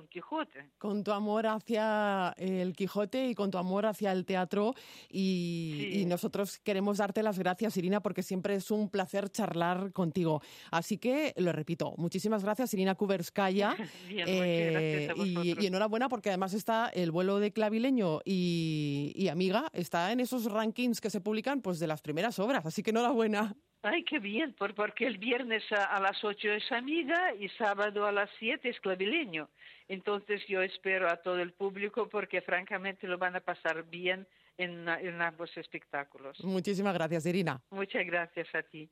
Quijote, 0.10 0.70
Con 0.78 1.04
tu 1.04 1.12
amor 1.12 1.48
hacia 1.48 2.34
el 2.38 2.74
Quijote 2.74 3.30
y 3.30 3.36
con 3.36 3.50
tu 3.50 3.58
amor 3.58 3.86
hacia 3.86 4.12
el 4.12 4.26
teatro. 4.26 4.74
Y, 5.10 6.04
nosotros 6.08 6.60
queremos 6.60 6.98
darte 6.98 7.22
las 7.22 7.38
gracias, 7.38 7.76
Irina, 7.78 8.02
porque 8.02 8.24
siempre 8.24 8.56
es 8.56 8.72
un 8.72 8.90
placer 8.90 9.30
charlar 9.30 9.92
contigo. 9.92 10.42
Así 10.72 10.98
que, 10.98 11.34
lo 11.38 11.52
repito, 11.52 11.94
muchísimas 11.98 12.44
gracias, 12.44 12.74
Irina 12.74 12.96
Kuberskaya. 12.96 13.76
eh, 14.10 15.14
y, 15.18 15.66
enhorabuena, 15.66 16.10
porque 16.10 16.30
además 16.30 16.54
está 16.54 16.90
el 16.90 17.12
vuelo 17.12 17.40
de 17.40 17.52
clavileño 17.52 18.22
y, 18.26 19.12
y 19.16 19.28
amiga, 19.28 19.70
está 19.74 20.12
en 20.12 20.20
esos 20.20 20.46
rankings 20.46 21.02
que 21.02 21.10
se 21.10 21.22
publican 21.22 21.62
pues 21.62 21.80
de 21.80 21.88
las 21.88 22.02
primeras 22.02 22.40
obras. 22.40 22.66
Así 22.66 22.84
que 22.84 22.92
enhorabuena. 22.92 23.56
Ay, 23.84 24.04
qué 24.04 24.20
bien, 24.20 24.54
por, 24.54 24.74
porque 24.74 25.06
el 25.06 25.18
viernes 25.18 25.64
a, 25.72 26.00
las 26.00 26.24
8 26.24 26.52
es 26.54 26.72
amiga 26.72 27.34
y 27.40 27.48
sábado 27.50 28.06
a 28.06 28.12
las 28.12 28.30
7 28.40 28.68
es 28.70 28.80
clavileño. 28.80 29.50
Entonces 29.88 30.42
yo 30.48 30.62
espero 30.62 31.10
a 31.10 31.18
todo 31.18 31.40
el 31.40 31.54
público 31.54 32.10
porque 32.10 32.42
francamente 32.42 33.08
lo 33.08 33.18
van 33.18 33.36
a 33.36 33.40
pasar 33.40 33.84
bien 33.84 34.28
en, 34.58 34.90
en 34.90 35.22
ambos 35.22 35.56
espectáculos. 35.56 36.44
Muchísimas 36.44 36.94
gracias, 36.94 37.26
Irina. 37.26 37.62
Muchas 37.70 38.06
gracias 38.06 38.48
a 38.56 38.64
ti. 38.64 38.90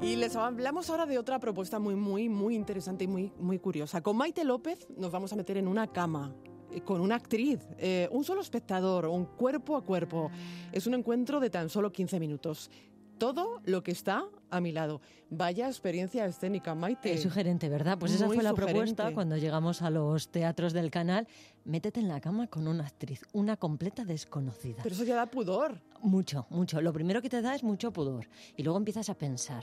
Y 0.00 0.16
les 0.16 0.36
hablamos 0.36 0.90
ahora 0.90 1.06
de 1.06 1.18
otra 1.18 1.38
propuesta 1.38 1.78
muy, 1.78 1.94
muy, 1.94 2.28
muy 2.28 2.54
interesante 2.54 3.04
y 3.04 3.06
muy, 3.06 3.32
muy 3.38 3.58
curiosa. 3.58 4.02
Con 4.02 4.16
Maite 4.16 4.44
López 4.44 4.86
nos 4.96 5.10
vamos 5.10 5.32
a 5.32 5.36
meter 5.36 5.56
en 5.56 5.68
una 5.68 5.86
cama 5.86 6.34
con 6.82 7.00
una 7.00 7.16
actriz, 7.16 7.60
eh, 7.78 8.08
un 8.10 8.24
solo 8.24 8.40
espectador, 8.40 9.06
un 9.06 9.24
cuerpo 9.26 9.76
a 9.76 9.82
cuerpo. 9.84 10.30
Es 10.72 10.86
un 10.86 10.94
encuentro 10.94 11.40
de 11.40 11.50
tan 11.50 11.68
solo 11.68 11.92
15 11.92 12.18
minutos. 12.20 12.70
Todo 13.18 13.60
lo 13.64 13.82
que 13.84 13.92
está 13.92 14.24
a 14.50 14.60
mi 14.60 14.72
lado. 14.72 15.00
Vaya 15.30 15.68
experiencia 15.68 16.26
escénica, 16.26 16.74
Maite. 16.74 17.12
Es 17.12 17.22
sugerente, 17.22 17.68
¿verdad? 17.68 17.96
Pues 17.96 18.12
esa 18.12 18.26
Muy 18.26 18.36
fue 18.36 18.42
la 18.42 18.50
sugerente. 18.50 18.72
propuesta 18.74 19.14
cuando 19.14 19.36
llegamos 19.36 19.82
a 19.82 19.90
los 19.90 20.30
teatros 20.30 20.72
del 20.72 20.90
canal. 20.90 21.28
Métete 21.64 22.00
en 22.00 22.08
la 22.08 22.20
cama 22.20 22.48
con 22.48 22.66
una 22.66 22.84
actriz, 22.84 23.22
una 23.32 23.56
completa 23.56 24.04
desconocida. 24.04 24.82
Pero 24.82 24.94
eso 24.96 25.04
ya 25.04 25.14
da 25.14 25.26
pudor. 25.26 25.80
Mucho, 26.02 26.46
mucho. 26.50 26.80
Lo 26.80 26.92
primero 26.92 27.22
que 27.22 27.30
te 27.30 27.40
da 27.40 27.54
es 27.54 27.62
mucho 27.62 27.92
pudor. 27.92 28.26
Y 28.56 28.64
luego 28.64 28.78
empiezas 28.78 29.08
a 29.08 29.14
pensar. 29.14 29.62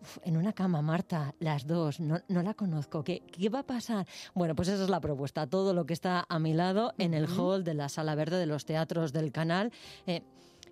"Uf, 0.00 0.18
En 0.22 0.36
una 0.36 0.52
cama, 0.52 0.82
Marta, 0.82 1.34
las 1.40 1.66
dos, 1.66 2.00
no, 2.00 2.20
no 2.28 2.42
la 2.42 2.54
conozco. 2.54 3.02
¿Qué, 3.02 3.22
¿Qué 3.32 3.48
va 3.48 3.60
a 3.60 3.66
pasar? 3.66 4.06
Bueno, 4.34 4.54
pues 4.54 4.68
esa 4.68 4.84
es 4.84 4.90
la 4.90 5.00
propuesta. 5.00 5.46
Todo 5.46 5.74
lo 5.74 5.86
que 5.86 5.94
está 5.94 6.24
a 6.28 6.38
mi 6.38 6.54
lado 6.54 6.92
en 6.98 7.14
el 7.14 7.26
hall 7.26 7.64
de 7.64 7.74
la 7.74 7.88
Sala 7.88 8.14
Verde 8.14 8.38
de 8.38 8.46
los 8.46 8.64
Teatros 8.64 9.12
del 9.12 9.32
Canal. 9.32 9.72
Eh, 10.06 10.22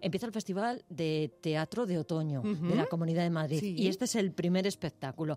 empieza 0.00 0.26
el 0.26 0.32
Festival 0.32 0.84
de 0.88 1.32
Teatro 1.40 1.86
de 1.86 1.98
Otoño 1.98 2.42
de 2.42 2.74
la. 2.76 2.86
Comunidad 2.86 3.22
de 3.22 3.30
Madrid. 3.30 3.60
Sí. 3.60 3.74
Y 3.76 3.88
este 3.88 4.04
es 4.04 4.14
el 4.14 4.32
primer 4.32 4.66
espectáculo. 4.66 5.36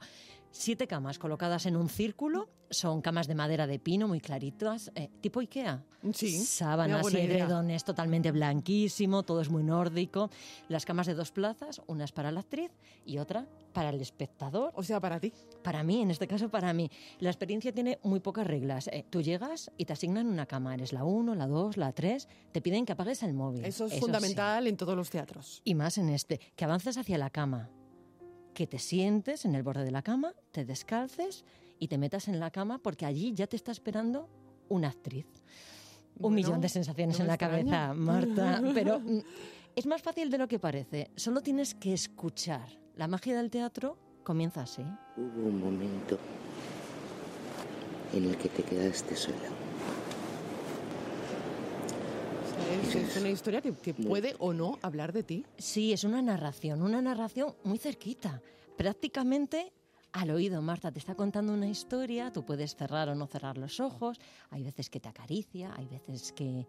Siete 0.60 0.88
camas 0.88 1.20
colocadas 1.20 1.68
en 1.68 1.76
un 1.76 1.88
círculo. 1.88 2.50
Son 2.72 3.02
camas 3.02 3.28
de 3.28 3.36
madera 3.36 3.68
de 3.68 3.78
pino 3.78 4.08
muy 4.08 4.20
claritas, 4.20 4.92
eh, 4.96 5.08
tipo 5.22 5.40
Ikea. 5.40 5.86
Sí, 6.14 6.44
Sábanas 6.44 7.14
y 7.14 7.18
edredones 7.18 7.84
totalmente 7.84 8.32
blanquísimo, 8.32 9.22
todo 9.22 9.42
es 9.42 9.50
muy 9.52 9.62
nórdico. 9.62 10.32
Las 10.68 10.84
camas 10.84 11.06
de 11.06 11.14
dos 11.14 11.32
plazas, 11.32 11.80
una 11.86 12.06
es 12.06 12.12
para 12.12 12.32
la 12.32 12.40
actriz 12.40 12.72
y 13.06 13.20
otra 13.20 13.48
para 13.72 13.90
el 13.90 14.02
espectador. 14.02 14.72
O 14.74 14.82
sea, 14.82 15.00
para 15.00 15.20
ti. 15.20 15.32
Para 15.64 15.84
mí, 15.84 16.02
en 16.02 16.10
este 16.10 16.28
caso 16.28 16.50
para 16.50 16.74
mí. 16.74 16.90
La 17.20 17.30
experiencia 17.30 17.72
tiene 17.72 18.00
muy 18.02 18.20
pocas 18.20 18.48
reglas. 18.48 18.88
Eh, 18.88 19.06
tú 19.08 19.22
llegas 19.22 19.72
y 19.78 19.86
te 19.86 19.94
asignan 19.94 20.26
una 20.26 20.48
cama. 20.48 20.74
Eres 20.74 20.92
la 20.92 21.04
1, 21.04 21.36
la 21.36 21.46
2, 21.46 21.78
la 21.78 21.94
3. 21.94 22.28
Te 22.52 22.62
piden 22.62 22.88
que 22.88 22.94
apagues 22.94 23.22
el 23.22 23.36
móvil. 23.36 23.64
Eso 23.64 23.86
es 23.86 23.94
sí. 23.94 24.00
fundamental 24.00 24.66
en 24.66 24.76
todos 24.76 24.96
los 24.96 25.12
teatros. 25.12 25.62
Y 25.64 25.76
más 25.76 26.00
en 26.00 26.10
este, 26.10 26.40
que 26.56 26.66
avances 26.66 26.98
hacia 26.98 27.20
la 27.20 27.30
cama, 27.30 27.70
que 28.58 28.66
te 28.66 28.80
sientes 28.80 29.46
en 29.46 29.54
el 29.54 29.62
borde 29.62 29.84
de 29.84 29.92
la 29.92 30.02
cama, 30.02 30.34
te 30.52 30.66
descalces 30.66 31.46
y 31.78 31.90
te 31.90 32.00
metas 32.00 32.28
en 32.28 32.40
la 32.40 32.50
cama 32.50 32.80
porque 32.80 33.06
allí 33.06 33.32
ya 33.36 33.46
te 33.46 33.56
está 33.56 33.72
esperando 33.72 34.28
una 34.68 34.88
actriz. 34.88 35.28
Un 36.16 36.34
Bueno, 36.34 36.36
millón 36.38 36.62
de 36.62 36.68
sensaciones 36.68 37.20
no 37.20 37.26
en 37.26 37.28
la 37.28 37.38
cabeza. 37.38 37.94
Marta, 37.94 38.60
pero 38.74 39.00
mm, 39.00 39.20
es 39.76 39.86
más 39.86 40.02
fácil 40.02 40.32
de 40.32 40.40
lo 40.40 40.48
que 40.48 40.58
parece. 40.58 41.12
Solo 41.16 41.42
tienes 41.42 41.76
que 41.76 41.94
escuchar. 41.94 42.68
La 42.96 43.08
magia 43.08 43.38
del 43.38 43.52
teatro 43.52 43.96
comienza 44.24 44.64
así. 44.64 44.82
Hubo 45.18 45.50
un 45.50 45.60
momento 45.60 46.18
en 48.12 48.26
el 48.26 48.38
que 48.38 48.50
te 48.50 48.64
quedaste 48.64 49.16
sola. 49.16 49.67
Es, 52.84 52.96
es 52.96 53.18
una 53.18 53.30
historia 53.30 53.62
que, 53.62 53.74
que 53.74 53.94
puede 53.94 54.36
o 54.40 54.54
no 54.54 54.78
hablar 54.82 55.14
de 55.14 55.24
ti. 55.24 55.46
Sí, 55.58 55.94
es 55.94 56.04
una 56.04 56.22
narración, 56.22 56.82
una 56.82 57.02
narración 57.02 57.56
muy 57.64 57.78
cerquita, 57.78 58.42
prácticamente 58.78 59.74
al 60.14 60.32
oído. 60.32 60.62
Marta 60.62 60.92
te 60.92 61.00
está 61.00 61.16
contando 61.16 61.54
una 61.54 61.68
historia, 61.68 62.32
tú 62.32 62.44
puedes 62.46 62.76
cerrar 62.76 63.10
o 63.10 63.16
no 63.16 63.28
cerrar 63.28 63.58
los 63.58 63.80
ojos, 63.80 64.20
hay 64.50 64.64
veces 64.64 64.90
que 64.90 65.00
te 65.00 65.10
acaricia, 65.10 65.74
hay 65.76 65.86
veces 65.88 66.32
que, 66.32 66.68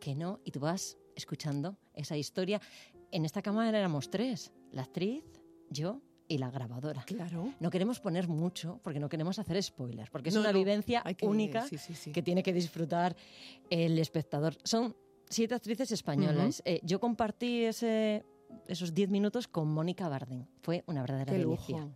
que 0.00 0.14
no, 0.14 0.40
y 0.44 0.50
tú 0.50 0.60
vas 0.60 0.96
escuchando 1.14 1.76
esa 1.94 2.16
historia. 2.16 2.60
En 3.10 3.24
esta 3.24 3.42
cámara 3.42 3.76
éramos 3.78 4.10
tres, 4.10 4.52
la 4.72 4.82
actriz, 4.82 5.24
yo 5.70 6.00
y 6.26 6.38
la 6.38 6.50
grabadora. 6.50 7.02
Claro. 7.04 7.54
No 7.58 7.70
queremos 7.70 8.00
poner 8.00 8.28
mucho 8.28 8.80
porque 8.82 9.00
no 9.00 9.08
queremos 9.08 9.38
hacer 9.38 9.62
spoilers, 9.62 10.10
porque 10.10 10.28
es 10.28 10.34
No, 10.34 10.40
una 10.42 10.52
no, 10.52 10.58
vivencia 10.58 11.02
que- 11.16 11.26
única 11.26 11.66
sí, 11.66 11.78
sí, 11.78 11.94
sí. 11.94 12.12
que 12.12 12.22
tiene 12.22 12.42
que 12.42 12.52
disfrutar 12.52 13.16
el 13.70 13.98
espectador. 13.98 14.56
Son 14.62 14.94
siete 15.30 15.54
actrices 15.54 15.92
españolas. 15.92 16.62
Eh, 16.64 16.80
yo 16.82 17.00
compartí 17.00 17.64
ese, 17.64 18.24
esos 18.66 18.94
diez 18.94 19.10
minutos 19.10 19.48
con 19.48 19.68
Mónica 19.68 20.08
Barden. 20.08 20.46
Fue 20.62 20.84
una 20.86 21.00
verdadera 21.02 21.32
Qué 21.32 21.38
delicia. 21.38 21.78
lujo. 21.78 21.90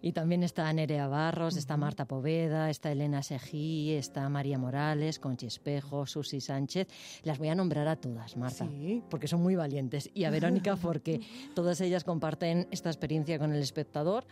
Y 0.00 0.12
también 0.12 0.44
está 0.44 0.72
Nerea 0.72 1.08
Barros, 1.08 1.56
está 1.56 1.76
Marta 1.76 2.04
Poveda, 2.04 2.70
está 2.70 2.92
Elena 2.92 3.20
Sejí, 3.24 3.94
está 3.94 4.28
María 4.28 4.56
Morales, 4.56 5.18
Conchi 5.18 5.46
Espejo, 5.46 6.06
Susi 6.06 6.40
Sánchez. 6.40 6.86
Las 7.24 7.38
voy 7.38 7.48
a 7.48 7.56
nombrar 7.56 7.88
a 7.88 7.96
todas, 7.96 8.36
Marta, 8.36 8.68
Sí. 8.68 9.02
porque 9.10 9.26
son 9.26 9.42
muy 9.42 9.56
valientes. 9.56 10.08
Y 10.14 10.22
a 10.22 10.30
Verónica 10.30 10.76
porque 10.80 11.20
todas 11.56 11.80
ellas 11.80 12.04
comparten 12.04 12.68
esta 12.70 12.90
experiencia 12.90 13.40
con 13.40 13.52
el 13.52 13.60
espectador. 13.60 14.24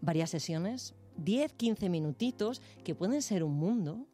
Varias 0.00 0.30
sesiones, 0.30 0.94
10, 1.18 1.52
15 1.52 1.90
minutitos, 1.90 2.62
que 2.82 2.94
pueden 2.94 3.20
ser 3.20 3.44
un 3.44 3.52
mundo, 3.52 4.06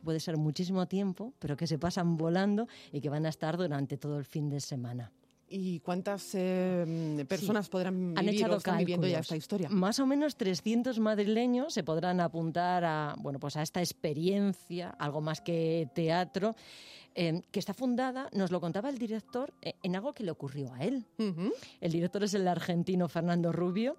puede 0.00 0.20
ser 0.20 0.36
muchísimo 0.36 0.86
tiempo, 0.86 1.32
pero 1.38 1.56
que 1.56 1.66
se 1.66 1.78
pasan 1.78 2.16
volando 2.16 2.66
y 2.92 3.00
que 3.00 3.08
van 3.08 3.26
a 3.26 3.28
estar 3.28 3.56
durante 3.56 3.96
todo 3.96 4.18
el 4.18 4.24
fin 4.24 4.48
de 4.48 4.60
semana. 4.60 5.12
¿Y 5.52 5.80
cuántas 5.80 6.30
eh, 6.34 7.24
personas 7.28 7.68
podrán 7.68 8.14
Han 8.16 8.24
vivir 8.24 8.28
o 8.28 8.46
echado 8.46 8.56
están 8.58 8.78
viviendo 8.78 9.08
ya 9.08 9.18
esta 9.18 9.36
historia? 9.36 9.68
Más 9.68 9.98
o 9.98 10.06
menos 10.06 10.36
300 10.36 11.00
madrileños 11.00 11.74
se 11.74 11.82
podrán 11.82 12.20
apuntar 12.20 12.84
a, 12.84 13.16
bueno, 13.18 13.40
pues 13.40 13.56
a 13.56 13.62
esta 13.62 13.80
experiencia, 13.80 14.90
algo 14.90 15.20
más 15.20 15.40
que 15.40 15.88
teatro, 15.92 16.54
eh, 17.16 17.42
que 17.50 17.58
está 17.58 17.74
fundada, 17.74 18.28
nos 18.32 18.52
lo 18.52 18.60
contaba 18.60 18.90
el 18.90 18.98
director, 18.98 19.52
eh, 19.60 19.74
en 19.82 19.96
algo 19.96 20.12
que 20.12 20.22
le 20.22 20.30
ocurrió 20.30 20.72
a 20.72 20.84
él. 20.84 21.04
El 21.80 21.90
director 21.90 22.22
es 22.22 22.34
el 22.34 22.46
argentino 22.46 23.08
Fernando 23.08 23.50
Rubio. 23.50 23.96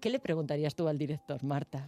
¿Qué 0.00 0.10
le 0.10 0.18
preguntarías 0.18 0.74
tú 0.74 0.88
al 0.88 0.98
director, 0.98 1.44
Marta? 1.44 1.86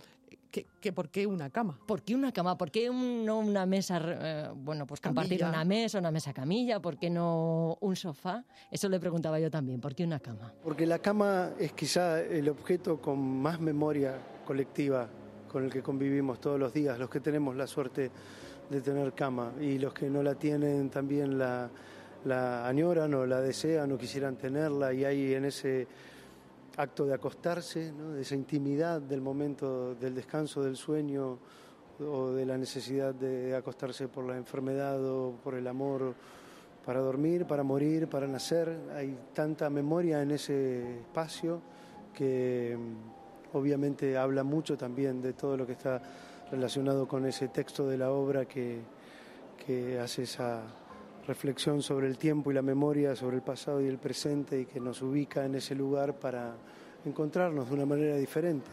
¿Que, 0.54 0.66
que 0.80 0.92
por 0.92 1.08
qué 1.08 1.26
una 1.26 1.50
cama? 1.50 1.76
¿Por 1.84 2.02
qué 2.02 2.14
una 2.14 2.30
cama? 2.30 2.56
¿Por 2.56 2.70
qué 2.70 2.88
un- 2.88 3.24
no 3.26 3.40
una 3.40 3.66
mesa, 3.66 4.00
eh, 4.04 4.48
bueno, 4.54 4.86
pues 4.86 5.00
compartir 5.00 5.40
Camilla. 5.40 5.48
una 5.58 5.64
mesa, 5.64 5.98
una 5.98 6.12
mesa 6.12 6.32
camilla? 6.32 6.78
¿Por 6.78 6.96
qué 6.96 7.10
no 7.10 7.76
un 7.80 7.96
sofá? 7.96 8.44
Eso 8.70 8.88
le 8.88 9.00
preguntaba 9.00 9.40
yo 9.40 9.50
también. 9.50 9.80
¿Por 9.80 9.96
qué 9.96 10.04
una 10.04 10.20
cama? 10.20 10.52
Porque 10.62 10.86
la 10.86 11.00
cama 11.00 11.50
es 11.58 11.72
quizá 11.72 12.20
el 12.20 12.48
objeto 12.48 13.00
con 13.00 13.18
más 13.18 13.58
memoria 13.58 14.14
colectiva 14.46 15.08
con 15.50 15.64
el 15.64 15.72
que 15.72 15.82
convivimos 15.82 16.40
todos 16.40 16.60
los 16.60 16.72
días, 16.72 17.00
los 17.00 17.10
que 17.10 17.18
tenemos 17.18 17.56
la 17.56 17.66
suerte 17.66 18.12
de 18.70 18.80
tener 18.80 19.12
cama 19.12 19.52
y 19.60 19.78
los 19.78 19.92
que 19.92 20.08
no 20.08 20.22
la 20.22 20.36
tienen 20.36 20.88
también 20.88 21.36
la, 21.36 21.68
la 22.26 22.64
añoran 22.68 23.12
o 23.14 23.26
la 23.26 23.40
desean 23.40 23.90
o 23.90 23.98
quisieran 23.98 24.36
tenerla 24.36 24.92
y 24.92 25.04
hay 25.04 25.34
en 25.34 25.46
ese 25.46 25.88
acto 26.76 27.06
de 27.06 27.14
acostarse, 27.14 27.92
de 27.92 28.22
esa 28.22 28.34
intimidad 28.34 29.00
del 29.00 29.20
momento 29.20 29.94
del 29.94 30.14
descanso, 30.14 30.62
del 30.62 30.76
sueño 30.76 31.38
o 32.00 32.32
de 32.32 32.44
la 32.44 32.58
necesidad 32.58 33.14
de 33.14 33.54
acostarse 33.54 34.08
por 34.08 34.24
la 34.24 34.36
enfermedad 34.36 35.02
o 35.04 35.32
por 35.42 35.54
el 35.54 35.66
amor 35.66 36.14
para 36.84 37.00
dormir, 37.00 37.46
para 37.46 37.62
morir, 37.62 38.08
para 38.08 38.26
nacer. 38.26 38.76
Hay 38.94 39.16
tanta 39.32 39.70
memoria 39.70 40.22
en 40.22 40.32
ese 40.32 40.98
espacio 40.98 41.60
que 42.12 42.76
mm, 42.76 43.56
obviamente 43.56 44.16
habla 44.16 44.42
mucho 44.42 44.76
también 44.76 45.22
de 45.22 45.32
todo 45.32 45.56
lo 45.56 45.66
que 45.66 45.72
está 45.72 46.02
relacionado 46.50 47.06
con 47.08 47.24
ese 47.26 47.48
texto 47.48 47.88
de 47.88 47.98
la 47.98 48.10
obra 48.10 48.44
que 48.46 48.82
hace 50.00 50.24
esa 50.24 50.62
reflexión 51.26 51.82
sobre 51.82 52.06
el 52.06 52.18
tiempo 52.18 52.50
y 52.50 52.54
la 52.54 52.62
memoria, 52.62 53.16
sobre 53.16 53.36
el 53.36 53.42
pasado 53.42 53.80
y 53.80 53.86
el 53.86 53.98
presente 53.98 54.60
y 54.60 54.66
que 54.66 54.80
nos 54.80 55.02
ubica 55.02 55.44
en 55.44 55.54
ese 55.54 55.74
lugar 55.74 56.18
para 56.18 56.56
encontrarnos 57.04 57.68
de 57.68 57.74
una 57.74 57.86
manera 57.86 58.16
diferente. 58.16 58.70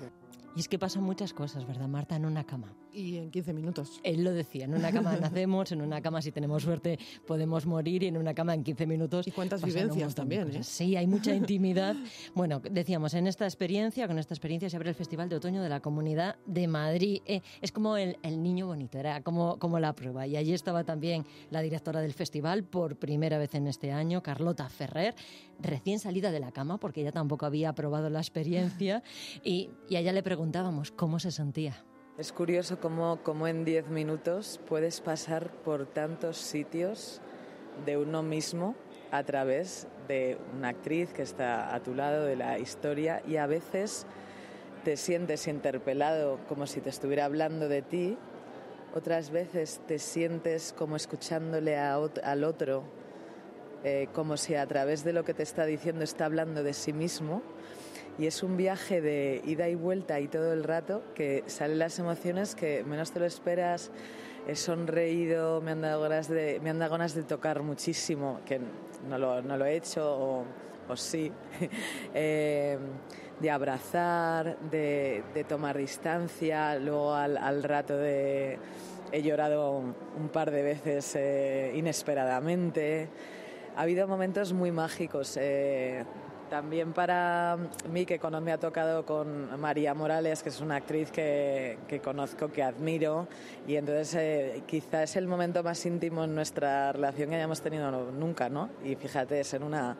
Y 0.55 0.59
es 0.59 0.67
que 0.67 0.77
pasan 0.77 1.03
muchas 1.03 1.33
cosas, 1.33 1.65
¿verdad, 1.65 1.87
Marta? 1.87 2.15
En 2.15 2.25
una 2.25 2.43
cama. 2.43 2.73
Y 2.93 3.17
en 3.17 3.31
15 3.31 3.53
minutos. 3.53 3.99
Él 4.03 4.23
lo 4.23 4.31
decía, 4.31 4.65
en 4.65 4.73
una 4.73 4.91
cama 4.91 5.15
nacemos, 5.21 5.71
en 5.71 5.81
una 5.81 6.01
cama 6.01 6.21
si 6.21 6.31
tenemos 6.31 6.63
suerte 6.63 6.99
podemos 7.25 7.65
morir 7.65 8.03
y 8.03 8.07
en 8.07 8.17
una 8.17 8.33
cama 8.33 8.53
en 8.53 8.63
15 8.63 8.85
minutos. 8.85 9.27
Y 9.27 9.31
cuántas 9.31 9.63
vivencias 9.63 10.15
también, 10.15 10.49
¿eh? 10.51 10.63
Sí, 10.63 10.95
hay 10.95 11.07
mucha 11.07 11.33
intimidad. 11.33 11.95
Bueno, 12.33 12.61
decíamos, 12.71 13.13
en 13.13 13.27
esta 13.27 13.45
experiencia, 13.45 14.07
con 14.07 14.17
esta 14.17 14.33
experiencia 14.33 14.69
se 14.69 14.75
abre 14.75 14.89
el 14.89 14.95
Festival 14.95 15.29
de 15.29 15.35
Otoño 15.35 15.61
de 15.61 15.69
la 15.69 15.79
Comunidad 15.79 16.37
de 16.45 16.67
Madrid. 16.67 17.21
Eh, 17.25 17.41
es 17.61 17.71
como 17.71 17.97
el, 17.97 18.17
el 18.23 18.41
niño 18.41 18.67
bonito, 18.67 18.97
era 18.97 19.21
como, 19.21 19.57
como 19.59 19.79
la 19.79 19.93
prueba. 19.93 20.27
Y 20.27 20.37
allí 20.37 20.53
estaba 20.53 20.83
también 20.83 21.25
la 21.49 21.61
directora 21.61 22.01
del 22.01 22.13
festival 22.13 22.63
por 22.63 22.97
primera 22.97 23.37
vez 23.37 23.55
en 23.55 23.67
este 23.67 23.91
año, 23.91 24.23
Carlota 24.23 24.69
Ferrer, 24.69 25.15
recién 25.59 25.99
salida 25.99 26.31
de 26.31 26.39
la 26.39 26.51
cama 26.51 26.77
porque 26.77 27.01
ella 27.01 27.11
tampoco 27.11 27.45
había 27.45 27.73
probado 27.73 28.09
la 28.09 28.19
experiencia 28.19 29.03
y, 29.43 29.69
y 29.89 29.95
a 29.95 29.99
ella 29.99 30.13
le 30.13 30.23
preguntábamos 30.23 30.91
cómo 30.91 31.19
se 31.19 31.31
sentía. 31.31 31.83
Es 32.17 32.33
curioso 32.33 32.77
cómo, 32.77 33.19
cómo 33.23 33.47
en 33.47 33.63
10 33.63 33.87
minutos 33.87 34.59
puedes 34.67 34.99
pasar 34.99 35.49
por 35.49 35.85
tantos 35.85 36.37
sitios 36.37 37.21
de 37.85 37.97
uno 37.97 38.21
mismo 38.21 38.75
a 39.11 39.23
través 39.23 39.87
de 40.09 40.37
una 40.57 40.69
actriz 40.69 41.13
que 41.13 41.21
está 41.21 41.73
a 41.73 41.81
tu 41.81 41.95
lado 41.95 42.25
de 42.25 42.35
la 42.35 42.59
historia 42.59 43.23
y 43.25 43.37
a 43.37 43.47
veces 43.47 44.05
te 44.83 44.97
sientes 44.97 45.47
interpelado 45.47 46.37
como 46.49 46.67
si 46.67 46.81
te 46.81 46.89
estuviera 46.89 47.23
hablando 47.23 47.69
de 47.69 47.81
ti, 47.81 48.17
otras 48.93 49.31
veces 49.31 49.79
te 49.87 49.97
sientes 49.97 50.75
como 50.77 50.97
escuchándole 50.97 51.77
al 51.77 52.43
otro, 52.43 52.83
eh, 53.85 54.09
como 54.13 54.35
si 54.35 54.55
a 54.55 54.67
través 54.67 55.05
de 55.05 55.13
lo 55.13 55.23
que 55.23 55.33
te 55.33 55.43
está 55.43 55.65
diciendo 55.65 56.03
está 56.03 56.25
hablando 56.25 56.61
de 56.61 56.73
sí 56.73 56.91
mismo. 56.91 57.41
Y 58.21 58.27
es 58.27 58.43
un 58.43 58.55
viaje 58.55 59.01
de 59.01 59.41
ida 59.47 59.67
y 59.67 59.73
vuelta 59.73 60.19
y 60.19 60.27
todo 60.27 60.53
el 60.53 60.63
rato 60.63 61.01
que 61.15 61.43
salen 61.47 61.79
las 61.79 61.97
emociones 61.97 62.53
que 62.53 62.83
menos 62.83 63.11
te 63.11 63.19
lo 63.19 63.25
esperas. 63.25 63.89
He 64.47 64.55
sonreído, 64.55 65.59
me 65.59 65.71
han 65.71 65.81
dado 65.81 66.01
ganas 66.01 66.29
de, 66.29 66.59
me 66.61 66.69
han 66.69 66.77
dado 66.77 66.91
ganas 66.91 67.15
de 67.15 67.23
tocar 67.23 67.63
muchísimo, 67.63 68.39
que 68.45 68.61
no 69.09 69.17
lo, 69.17 69.41
no 69.41 69.57
lo 69.57 69.65
he 69.65 69.75
hecho, 69.75 70.05
o, 70.05 70.45
o 70.87 70.95
sí. 70.95 71.31
eh, 72.13 72.77
de 73.39 73.49
abrazar, 73.49 74.55
de, 74.69 75.23
tomar 75.49 75.75
distancia, 75.79 76.77
luego 76.77 77.15
al, 77.15 77.63
rato. 77.63 77.99
He 78.03 78.59
llorado 79.23 79.77
un 79.79 80.29
par 80.31 80.51
de 80.51 80.61
veces 80.61 81.15
eh, 81.15 81.71
inesperadamente. 81.73 83.09
Ha 83.75 83.81
habido 83.81 84.07
momentos 84.07 84.53
muy 84.53 84.71
mágicos. 84.71 85.39
Eh, 85.41 86.05
también 86.51 86.91
para 86.91 87.57
mí, 87.89 88.05
que 88.05 88.19
cuando 88.19 88.41
me 88.41 88.51
ha 88.51 88.57
tocado 88.57 89.05
con 89.05 89.57
María 89.57 89.93
Morales, 89.93 90.43
que 90.43 90.49
es 90.49 90.59
una 90.59 90.75
actriz 90.75 91.09
que, 91.09 91.77
conozco, 92.03 92.51
que 92.51 92.61
admiro, 92.61 93.29
y 93.65 93.77
entonces 93.77 94.13
eh, 94.15 94.63
quizá 94.67 95.03
es 95.03 95.15
el 95.15 95.27
momento 95.27 95.63
más 95.63 95.85
íntimo 95.85 96.25
en 96.25 96.35
nuestra 96.35 96.91
relación 96.91 97.29
que 97.29 97.37
hayamos 97.37 97.61
tenido 97.61 97.89
nunca, 98.11 98.49
¿no? 98.49 98.69
Y 98.83 98.95
fíjate, 98.95 99.39
es 99.39 99.53
en 99.53 99.63
una 99.63 99.95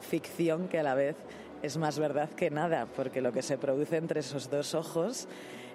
ficción 0.00 0.68
que 0.68 0.78
a 0.78 0.84
la 0.84 0.94
vez 0.94 1.16
es 1.60 1.76
más 1.76 1.98
verdad 1.98 2.30
que 2.30 2.50
nada, 2.50 2.86
porque 2.94 3.20
lo 3.20 3.32
que 3.32 3.42
se 3.42 3.58
produce 3.58 3.96
entre 3.96 4.20
esos 4.20 4.48
dos 4.48 4.76
ojos 4.76 5.26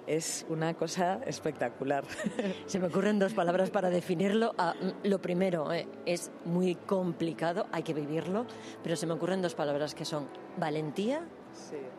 es 0.06 0.46
una 0.48 0.74
cosa 0.74 1.20
espectacular. 1.26 2.04
Se 2.66 2.78
me 2.78 2.86
ocurren 2.86 3.18
dos 3.18 3.34
palabras 3.34 3.70
para 3.70 3.90
definirlo. 3.90 4.54
Ah, 4.58 4.74
mm, 4.80 5.08
lo 5.08 5.20
primero, 5.20 5.72
eh, 5.72 5.88
es 6.06 6.30
muy 6.44 6.74
complicado, 6.74 7.66
hay 7.72 7.82
que 7.82 7.94
vivirlo, 7.94 8.46
pero 8.82 8.96
se 8.96 9.06
me 9.06 9.14
ocurren 9.14 9.42
dos 9.42 9.54
palabras 9.54 9.94
que 9.94 10.04
son 10.04 10.28
valentía 10.56 11.22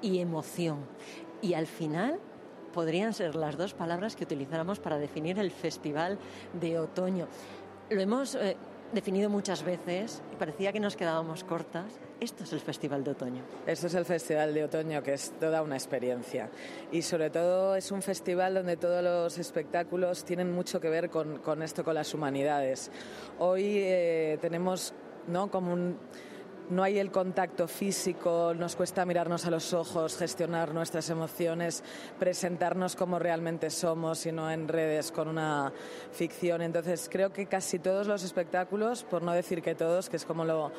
y 0.02 0.20
emoción. 0.20 0.80
Y 1.42 1.54
al 1.54 1.68
final 1.68 2.20
podrían 2.74 3.14
ser 3.14 3.36
las 3.36 3.58
dos 3.58 3.74
palabras 3.74 4.16
que 4.16 4.24
utilizáramos 4.24 4.80
para 4.80 4.98
definir 4.98 5.40
el 5.40 5.52
Festival 5.52 6.18
de 6.54 6.80
Otoño. 6.80 7.28
Lo 7.90 8.02
hemos 8.02 8.36
eh, 8.36 8.58
definido 8.94 9.30
muchas 9.30 9.64
veces 9.64 10.22
y 10.34 10.36
parecía 10.36 10.72
que 10.72 10.80
nos 10.80 10.96
quedábamos 10.96 11.44
cortas. 11.44 11.86
Esto 12.20 12.44
es 12.44 12.54
el 12.54 12.60
Festival 12.60 13.04
de 13.04 13.12
Otoño. 13.12 13.44
Esto 13.66 13.88
es 13.88 13.94
el 13.94 14.06
Festival 14.06 14.54
de 14.54 14.64
Otoño, 14.64 15.04
que 15.04 15.14
es 15.14 15.32
toda 15.40 15.62
una 15.62 15.76
experiencia. 15.76 16.50
Y 16.92 17.02
sobre 17.02 17.30
todo 17.30 17.76
es 17.76 17.92
un 17.92 18.02
festival 18.02 18.56
donde 18.56 18.78
todos 18.78 19.04
los 19.04 19.38
espectáculos 19.38 20.24
tienen 20.24 20.52
mucho 20.52 20.80
que 20.80 20.90
ver 20.90 21.10
con, 21.10 21.40
con 21.40 21.62
esto, 21.62 21.84
con 21.84 21.96
las 21.96 22.14
humanidades. 22.14 22.92
Hoy 23.40 23.78
eh, 23.78 24.38
tenemos 24.42 24.94
¿no? 25.28 25.52
como 25.52 25.74
un 25.74 25.98
no 26.70 26.84
hay 26.84 27.00
el 27.00 27.12
contacto 27.12 27.68
físico, 27.68 28.54
nos 28.56 28.76
cuesta 28.76 29.06
mirarnos 29.06 29.46
a 29.46 29.52
los 29.52 29.74
ojos, 29.74 30.18
gestionar 30.18 30.74
nuestras 30.74 31.10
emociones, 31.10 31.84
presentarnos 32.20 32.96
como 32.96 33.20
realmente 33.20 33.70
somos 33.70 34.26
y 34.26 34.32
no 34.32 34.52
en 34.52 34.68
redes 34.68 35.12
con 35.12 35.28
una 35.28 35.72
ficción. 36.12 36.62
Entonces 36.62 37.10
creo 37.12 37.32
que 37.32 37.46
casi 37.46 37.80
todos 37.80 38.08
los 38.08 38.24
espectáculos, 38.24 39.04
por 39.04 39.22
no 39.22 39.32
decir 39.32 39.62
que 39.62 39.76
todos, 39.76 40.10
que 40.10 40.18
es 40.18 40.26
como 40.26 40.46
lo, 40.46 40.72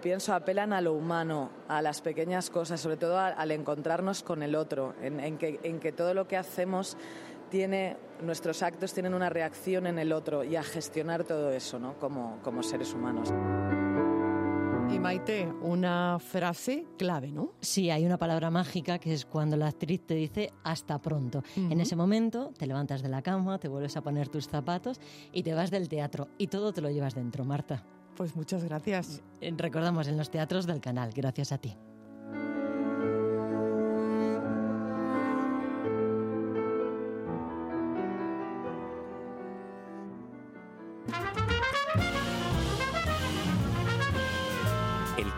pienso, 0.00 0.34
apelan 0.34 0.72
a 0.72 0.80
lo 0.80 0.92
humano, 0.92 1.50
a 1.68 1.80
las 1.82 2.00
pequeñas 2.00 2.50
cosas, 2.50 2.80
sobre 2.80 2.96
todo 2.96 3.18
al 3.18 3.50
encontrarnos 3.50 4.22
con 4.22 4.42
el 4.42 4.54
otro, 4.54 4.94
en, 5.02 5.38
que, 5.38 5.92
todo 5.92 6.14
lo 6.14 6.26
que 6.26 6.36
hacemos 6.36 6.96
tiene, 7.50 7.96
nuestros 8.22 8.62
actos 8.62 8.92
tienen 8.92 9.14
una 9.14 9.28
reacción 9.28 9.86
en 9.86 9.98
el 9.98 10.12
otro 10.12 10.44
y 10.44 10.56
a 10.56 10.62
gestionar 10.62 11.24
todo 11.24 11.52
eso 11.52 11.78
¿no? 11.78 11.94
como, 11.98 12.38
como 12.42 12.62
seres 12.62 12.94
humanos. 12.94 13.32
Y 14.92 14.98
Maite, 14.98 15.50
una 15.62 16.18
frase 16.18 16.84
clave, 16.98 17.32
¿no? 17.32 17.54
Sí, 17.60 17.88
hay 17.88 18.04
una 18.04 18.18
palabra 18.18 18.50
mágica 18.50 18.98
que 18.98 19.14
es 19.14 19.24
cuando 19.24 19.56
la 19.56 19.68
actriz 19.68 20.06
te 20.06 20.14
dice 20.14 20.52
hasta 20.64 21.00
pronto. 21.00 21.42
En 21.56 21.80
ese 21.80 21.96
momento 21.96 22.52
te 22.58 22.66
levantas 22.66 23.02
de 23.02 23.08
la 23.08 23.22
cama, 23.22 23.58
te 23.58 23.68
vuelves 23.68 23.96
a 23.96 24.02
poner 24.02 24.28
tus 24.28 24.48
zapatos 24.48 25.00
y 25.32 25.42
te 25.44 25.54
vas 25.54 25.70
del 25.70 25.88
teatro 25.88 26.28
y 26.36 26.48
todo 26.48 26.74
te 26.74 26.82
lo 26.82 26.90
llevas 26.90 27.14
dentro, 27.14 27.42
Marta. 27.44 27.82
Pues 28.16 28.36
muchas 28.36 28.64
gracias. 28.64 29.22
Eh, 29.40 29.54
recordamos 29.56 30.08
en 30.08 30.18
los 30.18 30.30
teatros 30.30 30.66
del 30.66 30.82
canal, 30.82 31.10
gracias 31.14 31.52
a 31.52 31.58
ti. 31.58 31.74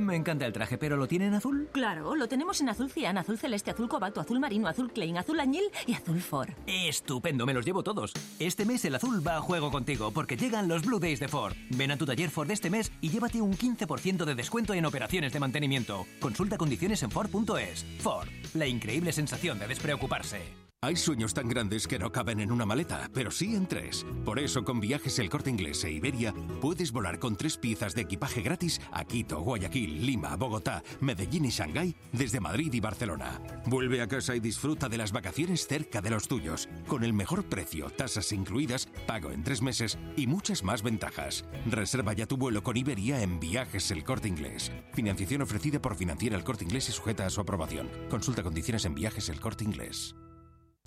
Me 0.00 0.16
encanta 0.16 0.46
el 0.46 0.52
traje, 0.52 0.78
pero 0.78 0.96
¿lo 0.96 1.06
tiene 1.06 1.26
en 1.26 1.34
azul? 1.34 1.68
Claro, 1.72 2.14
lo 2.16 2.26
tenemos 2.26 2.60
en 2.62 2.70
azul 2.70 2.90
cian, 2.90 3.18
azul 3.18 3.38
celeste, 3.38 3.70
azul 3.70 3.88
cobalto, 3.88 4.20
azul 4.20 4.40
marino, 4.40 4.66
azul 4.66 4.90
Klein, 4.90 5.18
azul 5.18 5.38
añil 5.38 5.64
y 5.86 5.92
azul 5.92 6.20
Ford. 6.20 6.48
Estupendo, 6.66 7.44
me 7.44 7.52
los 7.52 7.66
llevo 7.66 7.82
todos. 7.82 8.14
Este 8.38 8.64
mes 8.64 8.84
el 8.86 8.94
azul 8.94 9.24
va 9.26 9.36
a 9.36 9.40
juego 9.42 9.70
contigo 9.70 10.10
porque 10.10 10.38
llegan 10.38 10.68
los 10.68 10.84
Blue 10.86 10.98
Days 10.98 11.20
de 11.20 11.28
Ford. 11.28 11.54
Ven 11.76 11.90
a 11.90 11.98
tu 11.98 12.06
taller 12.06 12.30
Ford 12.30 12.50
este 12.50 12.70
mes 12.70 12.90
y 13.02 13.10
llévate 13.10 13.42
un 13.42 13.52
15% 13.52 14.24
de 14.24 14.34
descuento 14.34 14.72
en 14.72 14.86
operaciones 14.86 15.32
de 15.32 15.40
mantenimiento. 15.40 16.06
Consulta 16.18 16.56
condiciones 16.56 17.02
en 17.02 17.10
Ford.es. 17.10 17.84
Ford, 17.98 18.28
la 18.54 18.66
increíble 18.66 19.12
sensación 19.12 19.58
de 19.58 19.68
despreocuparse. 19.68 20.59
Hay 20.82 20.96
sueños 20.96 21.34
tan 21.34 21.46
grandes 21.46 21.86
que 21.86 21.98
no 21.98 22.10
caben 22.10 22.40
en 22.40 22.50
una 22.50 22.64
maleta, 22.64 23.10
pero 23.12 23.30
sí 23.30 23.54
en 23.54 23.66
tres. 23.66 24.06
Por 24.24 24.38
eso 24.38 24.64
con 24.64 24.80
viajes 24.80 25.18
El 25.18 25.28
Corte 25.28 25.50
Inglés 25.50 25.84
e 25.84 25.90
Iberia 25.90 26.32
puedes 26.62 26.90
volar 26.90 27.18
con 27.18 27.36
tres 27.36 27.58
piezas 27.58 27.94
de 27.94 28.00
equipaje 28.00 28.40
gratis 28.40 28.80
a 28.90 29.04
Quito, 29.04 29.42
Guayaquil, 29.42 30.06
Lima, 30.06 30.34
Bogotá, 30.36 30.82
Medellín 31.00 31.44
y 31.44 31.50
Shanghái 31.50 31.94
desde 32.12 32.40
Madrid 32.40 32.72
y 32.72 32.80
Barcelona. 32.80 33.42
Vuelve 33.66 34.00
a 34.00 34.08
casa 34.08 34.34
y 34.34 34.40
disfruta 34.40 34.88
de 34.88 34.96
las 34.96 35.12
vacaciones 35.12 35.66
cerca 35.66 36.00
de 36.00 36.08
los 36.08 36.26
tuyos, 36.28 36.66
con 36.86 37.04
el 37.04 37.12
mejor 37.12 37.44
precio, 37.44 37.90
tasas 37.90 38.32
incluidas, 38.32 38.88
pago 39.06 39.32
en 39.32 39.44
tres 39.44 39.60
meses 39.60 39.98
y 40.16 40.26
muchas 40.28 40.64
más 40.64 40.82
ventajas. 40.82 41.44
Reserva 41.66 42.14
ya 42.14 42.24
tu 42.24 42.38
vuelo 42.38 42.62
con 42.62 42.78
Iberia 42.78 43.20
en 43.20 43.38
Viajes 43.38 43.90
El 43.90 44.02
Corte 44.02 44.28
Inglés. 44.28 44.72
Financiación 44.94 45.42
ofrecida 45.42 45.82
por 45.82 45.94
Financiera 45.94 46.38
El 46.38 46.44
Corte 46.44 46.64
Inglés 46.64 46.88
y 46.88 46.92
sujeta 46.92 47.26
a 47.26 47.30
su 47.30 47.42
aprobación. 47.42 47.90
Consulta 48.08 48.42
condiciones 48.42 48.86
en 48.86 48.94
Viajes 48.94 49.28
El 49.28 49.40
Corte 49.40 49.64
Inglés. 49.64 50.14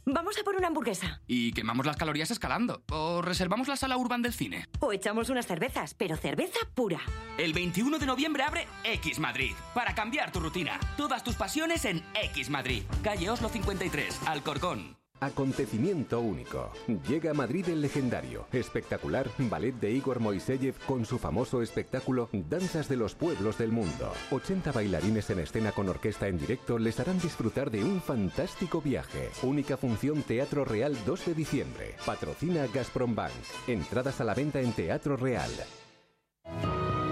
Vamos 0.05 0.37
a 0.37 0.43
por 0.43 0.55
una 0.55 0.67
hamburguesa. 0.67 1.21
Y 1.27 1.53
quemamos 1.53 1.85
las 1.85 1.95
calorías 1.95 2.29
escalando. 2.31 2.83
O 2.91 3.21
reservamos 3.21 3.67
la 3.67 3.77
sala 3.77 3.97
urban 3.97 4.21
del 4.21 4.33
cine. 4.33 4.67
O 4.79 4.91
echamos 4.91 5.29
unas 5.29 5.45
cervezas, 5.45 5.93
pero 5.93 6.17
cerveza 6.17 6.59
pura. 6.75 6.99
El 7.37 7.53
21 7.53 7.99
de 7.99 8.05
noviembre 8.05 8.43
abre 8.43 8.67
X 8.83 9.19
Madrid. 9.19 9.53
Para 9.73 9.95
cambiar 9.95 10.31
tu 10.31 10.39
rutina. 10.39 10.79
Todas 10.97 11.23
tus 11.23 11.35
pasiones 11.35 11.85
en 11.85 12.03
X 12.33 12.49
Madrid. 12.49 12.83
Calle 13.03 13.29
Oslo 13.29 13.49
53, 13.49 14.21
Alcorcón. 14.27 15.02
Acontecimiento 15.23 16.19
único. 16.19 16.69
Llega 17.07 17.31
a 17.31 17.33
Madrid 17.33 17.69
el 17.69 17.81
legendario, 17.81 18.45
espectacular 18.51 19.29
ballet 19.49 19.73
de 19.79 19.91
Igor 19.91 20.19
Moiseyev 20.19 20.75
con 20.85 21.05
su 21.05 21.17
famoso 21.17 21.61
espectáculo 21.61 22.27
Danzas 22.33 22.89
de 22.89 22.97
los 22.97 23.15
Pueblos 23.15 23.57
del 23.57 23.71
Mundo. 23.71 24.11
80 24.31 24.73
bailarines 24.73 25.29
en 25.29 25.39
escena 25.39 25.71
con 25.71 25.87
orquesta 25.87 26.27
en 26.27 26.37
directo 26.37 26.77
les 26.77 26.99
harán 26.99 27.19
disfrutar 27.19 27.71
de 27.71 27.85
un 27.85 28.01
fantástico 28.01 28.81
viaje. 28.81 29.29
Única 29.43 29.77
función 29.77 30.23
Teatro 30.23 30.65
Real 30.65 30.93
2 31.05 31.25
de 31.27 31.33
diciembre. 31.33 31.95
Patrocina 32.05 32.67
Gazprom 32.73 33.15
Bank. 33.15 33.31
Entradas 33.67 34.19
a 34.19 34.25
la 34.25 34.33
venta 34.33 34.59
en 34.59 34.73
Teatro 34.73 35.15
Real. 35.15 35.51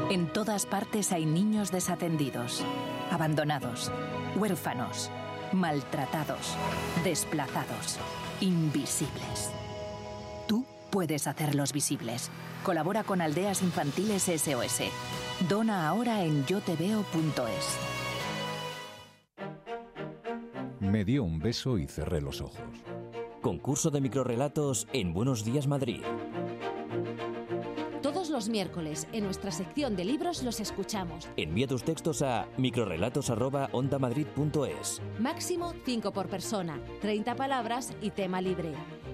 En 0.09 0.27
todas 0.33 0.65
partes 0.65 1.13
hay 1.13 1.25
niños 1.25 1.71
desatendidos, 1.71 2.61
abandonados, 3.09 3.89
huérfanos 4.35 5.09
maltratados, 5.53 6.55
desplazados, 7.03 7.97
invisibles. 8.39 9.51
Tú 10.47 10.65
puedes 10.89 11.27
hacerlos 11.27 11.73
visibles. 11.73 12.29
Colabora 12.63 13.03
con 13.03 13.21
Aldeas 13.21 13.61
Infantiles 13.61 14.23
SOS. 14.23 14.81
Dona 15.49 15.87
ahora 15.87 16.23
en 16.23 16.45
yoteveo.es. 16.45 17.77
Me 20.79 21.05
dio 21.05 21.23
un 21.23 21.39
beso 21.39 21.77
y 21.77 21.87
cerré 21.87 22.21
los 22.21 22.41
ojos. 22.41 22.59
Concurso 23.41 23.89
de 23.89 24.01
microrelatos 24.01 24.87
en 24.93 25.13
Buenos 25.13 25.43
Días 25.43 25.65
Madrid. 25.67 26.01
Los 28.41 28.49
miércoles 28.49 29.07
en 29.13 29.25
nuestra 29.25 29.51
sección 29.51 29.95
de 29.95 30.03
libros 30.03 30.41
los 30.41 30.59
escuchamos. 30.59 31.29
Envía 31.37 31.67
tus 31.67 31.83
textos 31.83 32.23
a 32.23 32.47
microrelatos@ondamadrid.es. 32.57 34.99
Máximo 35.19 35.75
5 35.85 36.11
por 36.11 36.27
persona, 36.27 36.79
30 37.01 37.35
palabras 37.35 37.93
y 38.01 38.09
tema 38.09 38.41
libre. 38.41 38.73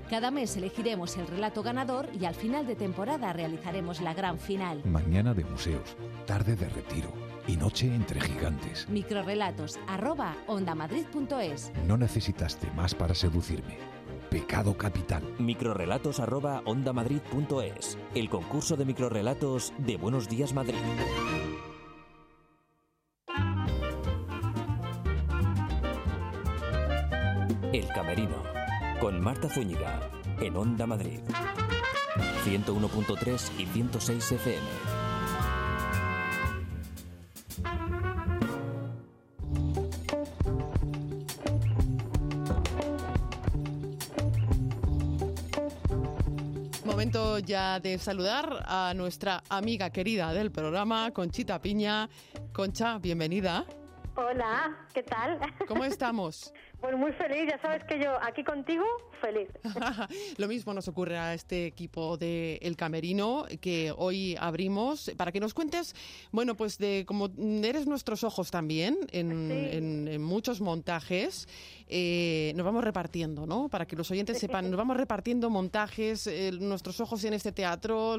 Cada 0.09 0.31
mes 0.31 0.55
elegiremos 0.55 1.17
el 1.17 1.27
relato 1.27 1.61
ganador 1.61 2.07
y 2.17 2.23
al 2.23 2.35
final 2.35 2.65
de 2.65 2.77
temporada 2.77 3.33
realizaremos 3.33 3.99
la 3.99 4.13
gran 4.13 4.39
final. 4.39 4.81
Mañana 4.85 5.33
de 5.33 5.43
museos, 5.43 5.97
tarde 6.25 6.55
de 6.55 6.69
retiro 6.69 7.11
y 7.49 7.57
noche 7.57 7.93
entre 7.93 8.21
gigantes. 8.21 8.87
Microrelatos 8.87 9.77
arroba 9.89 10.37
ondamadrid.es. 10.47 11.73
No 11.85 11.97
necesitaste 11.97 12.71
más 12.77 12.95
para 12.95 13.13
seducirme. 13.13 13.96
Pecado 14.29 14.77
capital. 14.77 15.23
Microrelatos@ondamadrid.es. 15.39 17.97
El 18.13 18.29
concurso 18.29 18.75
de 18.75 18.85
microrelatos 18.85 19.73
de 19.77 19.97
Buenos 19.97 20.29
Días 20.29 20.53
Madrid. 20.53 20.77
El 27.73 27.87
Camerino 27.89 28.43
con 28.99 29.19
Marta 29.21 29.49
Zúñiga 29.49 30.09
en 30.39 30.55
Onda 30.55 30.87
Madrid. 30.87 31.19
101.3 32.45 33.51
y 33.59 33.65
106 33.65 34.31
FM. 34.31 34.96
Ya 47.47 47.79
de 47.79 47.97
saludar 47.97 48.65
a 48.65 48.93
nuestra 48.93 49.41
amiga 49.49 49.89
querida 49.89 50.33
del 50.33 50.51
programa, 50.51 51.11
Conchita 51.11 51.61
Piña. 51.61 52.09
Concha, 52.51 52.99
bienvenida. 52.99 53.63
Hola, 54.15 54.75
¿qué 54.93 55.03
tal? 55.03 55.39
¿Cómo 55.65 55.85
estamos? 55.85 56.53
Pues 56.81 56.95
muy 56.97 57.13
feliz, 57.13 57.49
ya 57.49 57.57
sabes 57.59 57.83
que 57.85 58.03
yo 58.03 58.21
aquí 58.21 58.43
contigo, 58.43 58.83
feliz. 59.21 59.49
Lo 60.37 60.47
mismo 60.47 60.73
nos 60.73 60.87
ocurre 60.87 61.17
a 61.17 61.33
este 61.33 61.65
equipo 61.65 62.17
de 62.17 62.57
El 62.61 62.75
Camerino 62.75 63.45
que 63.61 63.93
hoy 63.95 64.35
abrimos 64.39 65.11
para 65.17 65.31
que 65.31 65.39
nos 65.39 65.53
cuentes, 65.53 65.95
bueno, 66.31 66.55
pues 66.55 66.77
de 66.77 67.03
como 67.07 67.29
eres 67.63 67.87
nuestros 67.87 68.23
ojos 68.23 68.51
también 68.51 68.97
en, 69.11 69.51
en- 69.51 70.07
en 70.07 70.21
muchos 70.23 70.61
montajes, 70.61 71.47
eh, 71.89 72.51
nos 72.55 72.65
vamos 72.65 72.83
repartiendo, 72.83 73.45
¿no? 73.45 73.69
Para 73.69 73.85
que 73.87 73.95
los 73.95 74.09
oyentes 74.11 74.37
sepan, 74.39 74.69
nos 74.69 74.77
vamos 74.77 74.97
repartiendo 74.97 75.49
montajes, 75.49 76.27
eh, 76.27 76.51
nuestros 76.59 76.99
ojos 76.99 77.23
en 77.23 77.33
este 77.33 77.51
teatro, 77.51 78.11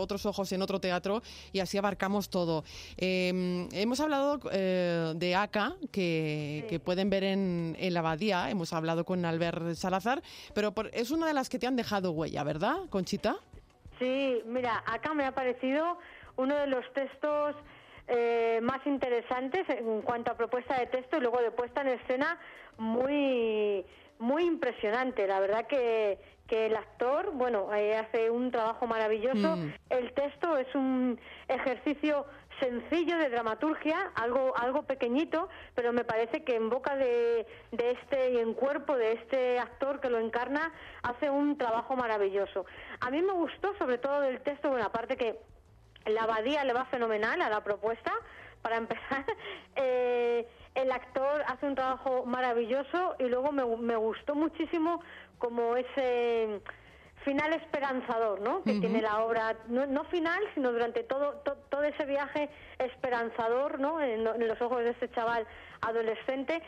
otros 0.00 0.26
ojos 0.26 0.52
en 0.52 0.62
otro 0.62 0.80
teatro 0.80 1.22
y 1.52 1.60
así 1.60 1.78
abarcamos 1.78 2.28
todo. 2.28 2.64
Eh, 2.96 3.66
hemos 3.72 4.00
hablado 4.00 4.40
eh, 4.52 5.12
de 5.16 5.34
ACA, 5.34 5.76
que, 5.90 6.66
que 6.68 6.80
pueden 6.80 7.08
ver 7.10 7.24
en, 7.24 7.76
en 7.78 7.94
la 7.94 8.00
abadía, 8.00 8.50
hemos 8.50 8.72
hablado 8.72 9.04
con 9.04 9.24
Albert 9.24 9.74
Salazar, 9.74 10.22
pero 10.52 10.72
por- 10.72 10.90
es 10.92 11.10
una 11.10 11.26
de 11.26 11.32
las 11.34 11.48
que 11.48 11.58
te 11.58 11.66
han 11.66 11.76
dejado 11.76 12.10
huella, 12.12 12.42
¿verdad, 12.44 12.76
Conchita? 12.90 13.36
Sí, 13.98 14.42
mira, 14.46 14.82
acá 14.86 15.14
me 15.14 15.24
ha 15.24 15.32
parecido 15.32 15.98
uno 16.36 16.56
de 16.56 16.66
los 16.66 16.84
textos 16.92 17.54
eh, 18.08 18.58
más 18.62 18.84
interesantes 18.86 19.66
en 19.68 20.02
cuanto 20.02 20.30
a 20.32 20.36
propuesta 20.36 20.78
de 20.78 20.86
texto 20.86 21.16
y 21.16 21.20
luego 21.20 21.40
de 21.40 21.50
puesta 21.52 21.80
en 21.80 21.88
escena 21.88 22.38
muy 22.78 23.84
muy 24.18 24.44
impresionante. 24.44 25.26
La 25.26 25.40
verdad 25.40 25.66
que, 25.66 26.18
que 26.46 26.66
el 26.66 26.76
actor, 26.76 27.32
bueno, 27.32 27.74
eh, 27.74 27.96
hace 27.96 28.30
un 28.30 28.50
trabajo 28.52 28.86
maravilloso. 28.86 29.56
Mm. 29.56 29.72
El 29.90 30.12
texto 30.12 30.56
es 30.56 30.72
un 30.74 31.18
ejercicio 31.48 32.24
sencillo 32.60 33.18
de 33.18 33.28
dramaturgia, 33.28 34.12
algo 34.14 34.56
algo 34.56 34.82
pequeñito, 34.82 35.48
pero 35.74 35.92
me 35.92 36.04
parece 36.04 36.44
que 36.44 36.56
en 36.56 36.70
boca 36.70 36.96
de, 36.96 37.46
de 37.72 37.90
este 37.92 38.32
y 38.32 38.38
en 38.38 38.54
cuerpo 38.54 38.96
de 38.96 39.12
este 39.12 39.58
actor 39.58 40.00
que 40.00 40.10
lo 40.10 40.18
encarna 40.18 40.72
hace 41.02 41.30
un 41.30 41.58
trabajo 41.58 41.96
maravilloso. 41.96 42.66
A 43.00 43.10
mí 43.10 43.22
me 43.22 43.32
gustó 43.32 43.76
sobre 43.78 43.98
todo 43.98 44.20
del 44.20 44.40
texto, 44.40 44.70
bueno, 44.70 44.86
aparte 44.86 45.16
que 45.16 45.38
la 46.06 46.24
abadía 46.24 46.64
le 46.64 46.72
va 46.72 46.84
fenomenal 46.86 47.40
a 47.42 47.48
la 47.48 47.62
propuesta, 47.62 48.12
para 48.62 48.76
empezar, 48.76 49.24
eh, 49.76 50.48
el 50.74 50.90
actor 50.90 51.44
hace 51.46 51.66
un 51.66 51.74
trabajo 51.74 52.24
maravilloso 52.24 53.14
y 53.18 53.24
luego 53.24 53.52
me, 53.52 53.64
me 53.76 53.96
gustó 53.96 54.34
muchísimo 54.34 55.02
como 55.38 55.76
ese 55.76 56.60
final 57.24 57.52
esperanzador, 57.54 58.40
¿no? 58.40 58.62
Que 58.62 58.74
tiene 58.80 59.00
la 59.02 59.24
obra, 59.24 59.56
no, 59.68 59.86
no 59.86 60.04
final, 60.04 60.40
sino 60.54 60.72
durante 60.72 61.02
todo, 61.04 61.32
to- 61.44 61.56
todo 61.70 61.82
ese 61.82 62.04
viaje 62.04 62.50
esperanzador, 62.78 63.80
¿no? 63.80 64.00
En, 64.00 64.24
lo- 64.24 64.34
en 64.34 64.46
los 64.46 64.60
ojos 64.60 64.78
de 64.80 64.90
este 64.90 65.10
chaval 65.10 65.46
adolescente. 65.80 66.62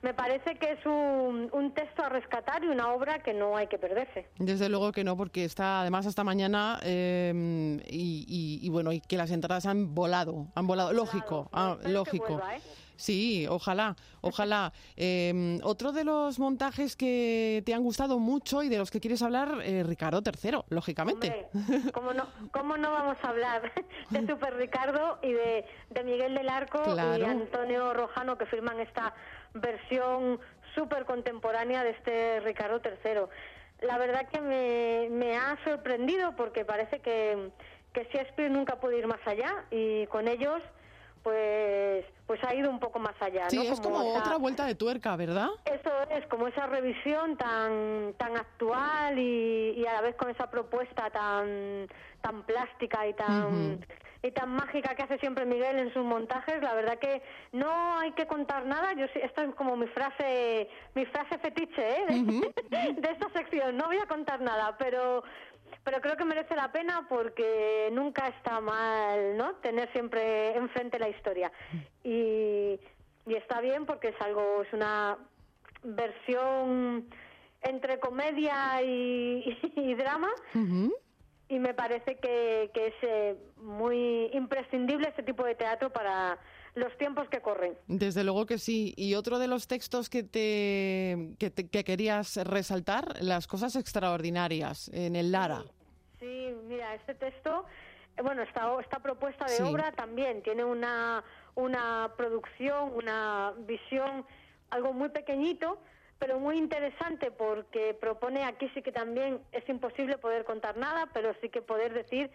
Me 0.00 0.14
parece 0.14 0.54
que 0.58 0.70
es 0.72 0.86
un, 0.86 1.48
un 1.52 1.72
texto 1.74 2.04
a 2.04 2.08
rescatar 2.08 2.62
y 2.62 2.68
una 2.68 2.92
obra 2.92 3.18
que 3.18 3.34
no 3.34 3.56
hay 3.56 3.66
que 3.66 3.78
perderse. 3.78 4.28
Desde 4.38 4.68
luego 4.68 4.92
que 4.92 5.02
no, 5.02 5.16
porque 5.16 5.44
está 5.44 5.80
además 5.80 6.06
hasta 6.06 6.22
mañana 6.22 6.78
eh, 6.84 7.80
y, 7.88 8.24
y- 8.28 8.64
y 8.64 8.68
bueno, 8.70 8.92
y 8.92 9.00
que 9.00 9.16
las 9.16 9.32
entradas 9.32 9.66
han 9.66 9.96
volado, 9.96 10.46
han 10.54 10.68
volado, 10.68 10.92
lógico, 10.92 11.48
ah, 11.52 11.76
lógico. 11.84 12.28
vuelva, 12.34 12.56
¿eh? 12.56 12.60
Sí, 12.98 13.46
ojalá, 13.48 13.94
ojalá. 14.22 14.72
Eh, 14.96 15.60
otro 15.62 15.92
de 15.92 16.02
los 16.02 16.40
montajes 16.40 16.96
que 16.96 17.62
te 17.64 17.72
han 17.72 17.84
gustado 17.84 18.18
mucho 18.18 18.64
y 18.64 18.68
de 18.68 18.76
los 18.76 18.90
que 18.90 18.98
quieres 18.98 19.22
hablar, 19.22 19.60
eh, 19.62 19.84
Ricardo 19.84 20.20
III, 20.20 20.64
lógicamente. 20.70 21.48
Hombre, 21.54 21.92
¿cómo 21.92 22.12
no, 22.12 22.26
¿Cómo 22.50 22.76
no 22.76 22.90
vamos 22.90 23.16
a 23.22 23.28
hablar 23.28 23.72
de 24.10 24.26
Super 24.26 24.56
Ricardo 24.56 25.20
y 25.22 25.32
de, 25.32 25.64
de 25.90 26.04
Miguel 26.04 26.34
del 26.34 26.48
Arco 26.48 26.82
y. 26.86 27.22
Antonio 27.22 27.94
Rojano 27.94 28.36
que 28.36 28.46
firman 28.46 28.80
esta 28.80 29.14
versión 29.54 30.40
súper 30.74 31.04
contemporánea 31.04 31.84
de 31.84 31.90
este 31.90 32.40
Ricardo 32.40 32.80
III? 32.84 33.86
La 33.86 33.96
verdad 33.96 34.28
que 34.28 34.40
me, 34.40 35.08
me 35.08 35.36
ha 35.36 35.56
sorprendido 35.62 36.34
porque 36.34 36.64
parece 36.64 36.98
que, 36.98 37.52
que 37.92 38.08
Shakespeare 38.12 38.50
nunca 38.50 38.80
pudo 38.80 38.98
ir 38.98 39.06
más 39.06 39.24
allá 39.24 39.66
y 39.70 40.06
con 40.06 40.26
ellos 40.26 40.60
pues 41.22 42.04
pues 42.26 42.42
ha 42.44 42.54
ido 42.54 42.68
un 42.70 42.78
poco 42.78 42.98
más 42.98 43.14
allá. 43.20 43.48
Sí, 43.48 43.56
¿no? 43.56 43.62
es 43.62 43.80
como 43.80 44.02
esa- 44.02 44.18
otra 44.20 44.36
vuelta 44.36 44.66
de 44.66 44.74
tuerca, 44.74 45.16
¿verdad? 45.16 45.48
eso 45.64 45.90
es, 46.10 46.26
como 46.26 46.46
esa 46.48 46.66
revisión 46.66 47.36
tan 47.36 48.12
tan 48.18 48.36
actual 48.36 49.18
y, 49.18 49.74
y 49.76 49.86
a 49.86 49.94
la 49.94 50.00
vez 50.02 50.14
con 50.16 50.30
esa 50.30 50.50
propuesta 50.50 51.10
tan 51.10 51.88
tan 52.20 52.42
plástica 52.42 53.06
y 53.06 53.14
tan 53.14 53.80
y 54.20 54.32
tan 54.32 54.48
mágica 54.50 54.96
que 54.96 55.04
hace 55.04 55.16
siempre 55.18 55.46
Miguel 55.46 55.78
en 55.78 55.92
sus 55.94 56.04
montajes, 56.04 56.60
la 56.60 56.74
verdad 56.74 56.98
que 56.98 57.22
no 57.52 57.96
hay 57.98 58.10
que 58.12 58.26
contar 58.26 58.66
nada. 58.66 58.92
Yo 58.94 59.04
esta 59.04 59.44
es 59.44 59.54
como 59.54 59.76
mi 59.76 59.86
frase 59.86 60.68
mi 60.94 61.06
frase 61.06 61.38
fetiche 61.38 62.02
¿eh? 62.02 62.04
de, 62.08 62.92
de 63.00 63.10
esta 63.12 63.28
sección. 63.32 63.76
No 63.76 63.86
voy 63.86 63.98
a 63.98 64.06
contar 64.06 64.40
nada, 64.40 64.76
pero 64.76 65.22
pero 65.84 66.00
creo 66.00 66.16
que 66.16 66.24
merece 66.24 66.54
la 66.54 66.72
pena 66.72 67.06
porque 67.08 67.88
nunca 67.92 68.28
está 68.28 68.60
mal, 68.60 69.36
¿no? 69.36 69.54
Tener 69.56 69.90
siempre 69.92 70.56
enfrente 70.56 70.98
la 70.98 71.08
historia. 71.08 71.50
Y, 72.02 72.78
y 73.26 73.34
está 73.34 73.60
bien 73.60 73.86
porque 73.86 74.08
es 74.08 74.20
algo, 74.20 74.62
es 74.62 74.72
una 74.72 75.18
versión 75.82 77.08
entre 77.62 77.98
comedia 77.98 78.82
y, 78.82 79.58
y 79.76 79.94
drama 79.94 80.28
y 81.48 81.58
me 81.58 81.74
parece 81.74 82.16
que, 82.16 82.70
que 82.74 82.88
es 82.88 82.94
eh, 83.02 83.36
muy 83.56 84.30
imprescindible 84.32 85.08
este 85.08 85.22
tipo 85.22 85.44
de 85.44 85.54
teatro 85.54 85.90
para 85.90 86.38
los 86.74 86.96
tiempos 86.98 87.28
que 87.28 87.40
corren. 87.40 87.74
Desde 87.86 88.24
luego 88.24 88.46
que 88.46 88.58
sí. 88.58 88.94
Y 88.96 89.14
otro 89.14 89.38
de 89.38 89.48
los 89.48 89.66
textos 89.66 90.08
que 90.08 90.22
te, 90.22 91.34
que, 91.38 91.50
te- 91.50 91.68
que 91.68 91.84
querías 91.84 92.36
resaltar, 92.36 93.22
las 93.22 93.46
cosas 93.46 93.74
extraordinarias 93.76 94.88
en 94.92 95.16
el 95.16 95.32
Lara. 95.32 95.64
Sí, 96.20 96.54
mira, 96.66 96.94
este 96.94 97.14
texto, 97.14 97.64
eh, 98.16 98.22
bueno, 98.22 98.42
esta, 98.42 98.70
esta 98.80 98.98
propuesta 99.00 99.44
de 99.46 99.56
Sí. 99.56 99.62
obra 99.62 99.92
también 99.92 100.42
tiene 100.42 100.64
una, 100.64 101.22
una 101.54 102.12
producción, 102.16 102.92
una 102.94 103.52
visión, 103.66 104.24
algo 104.70 104.92
muy 104.92 105.08
pequeñito, 105.10 105.78
pero 106.18 106.40
muy 106.40 106.58
interesante 106.58 107.30
porque 107.30 107.94
propone, 107.94 108.42
aquí 108.44 108.68
sí 108.74 108.82
que 108.82 108.90
también 108.92 109.40
es 109.52 109.68
imposible 109.68 110.18
poder 110.18 110.44
contar 110.44 110.76
nada, 110.76 111.08
pero 111.14 111.32
sí 111.40 111.48
que 111.48 111.62
poder 111.62 111.94
decir 111.94 112.30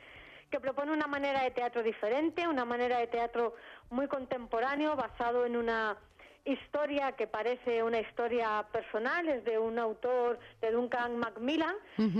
que 0.54 0.60
propone 0.60 0.92
una 0.92 1.08
manera 1.08 1.42
de 1.42 1.50
teatro 1.50 1.82
diferente, 1.82 2.48
una 2.48 2.64
manera 2.64 3.00
de 3.00 3.08
teatro 3.08 3.56
muy 3.90 4.08
contemporáneo, 4.08 4.96
basado 4.96 5.48
en 5.48 5.58
una 5.58 5.98
historia 6.46 7.14
que 7.14 7.26
parece 7.26 7.82
una 7.82 8.00
historia 8.00 8.64
personal, 8.72 9.28
es 9.30 9.44
de 9.46 9.58
un 9.58 9.80
autor, 9.80 10.38
de 10.62 10.70
Duncan 10.70 11.18
Macmillan, 11.18 11.76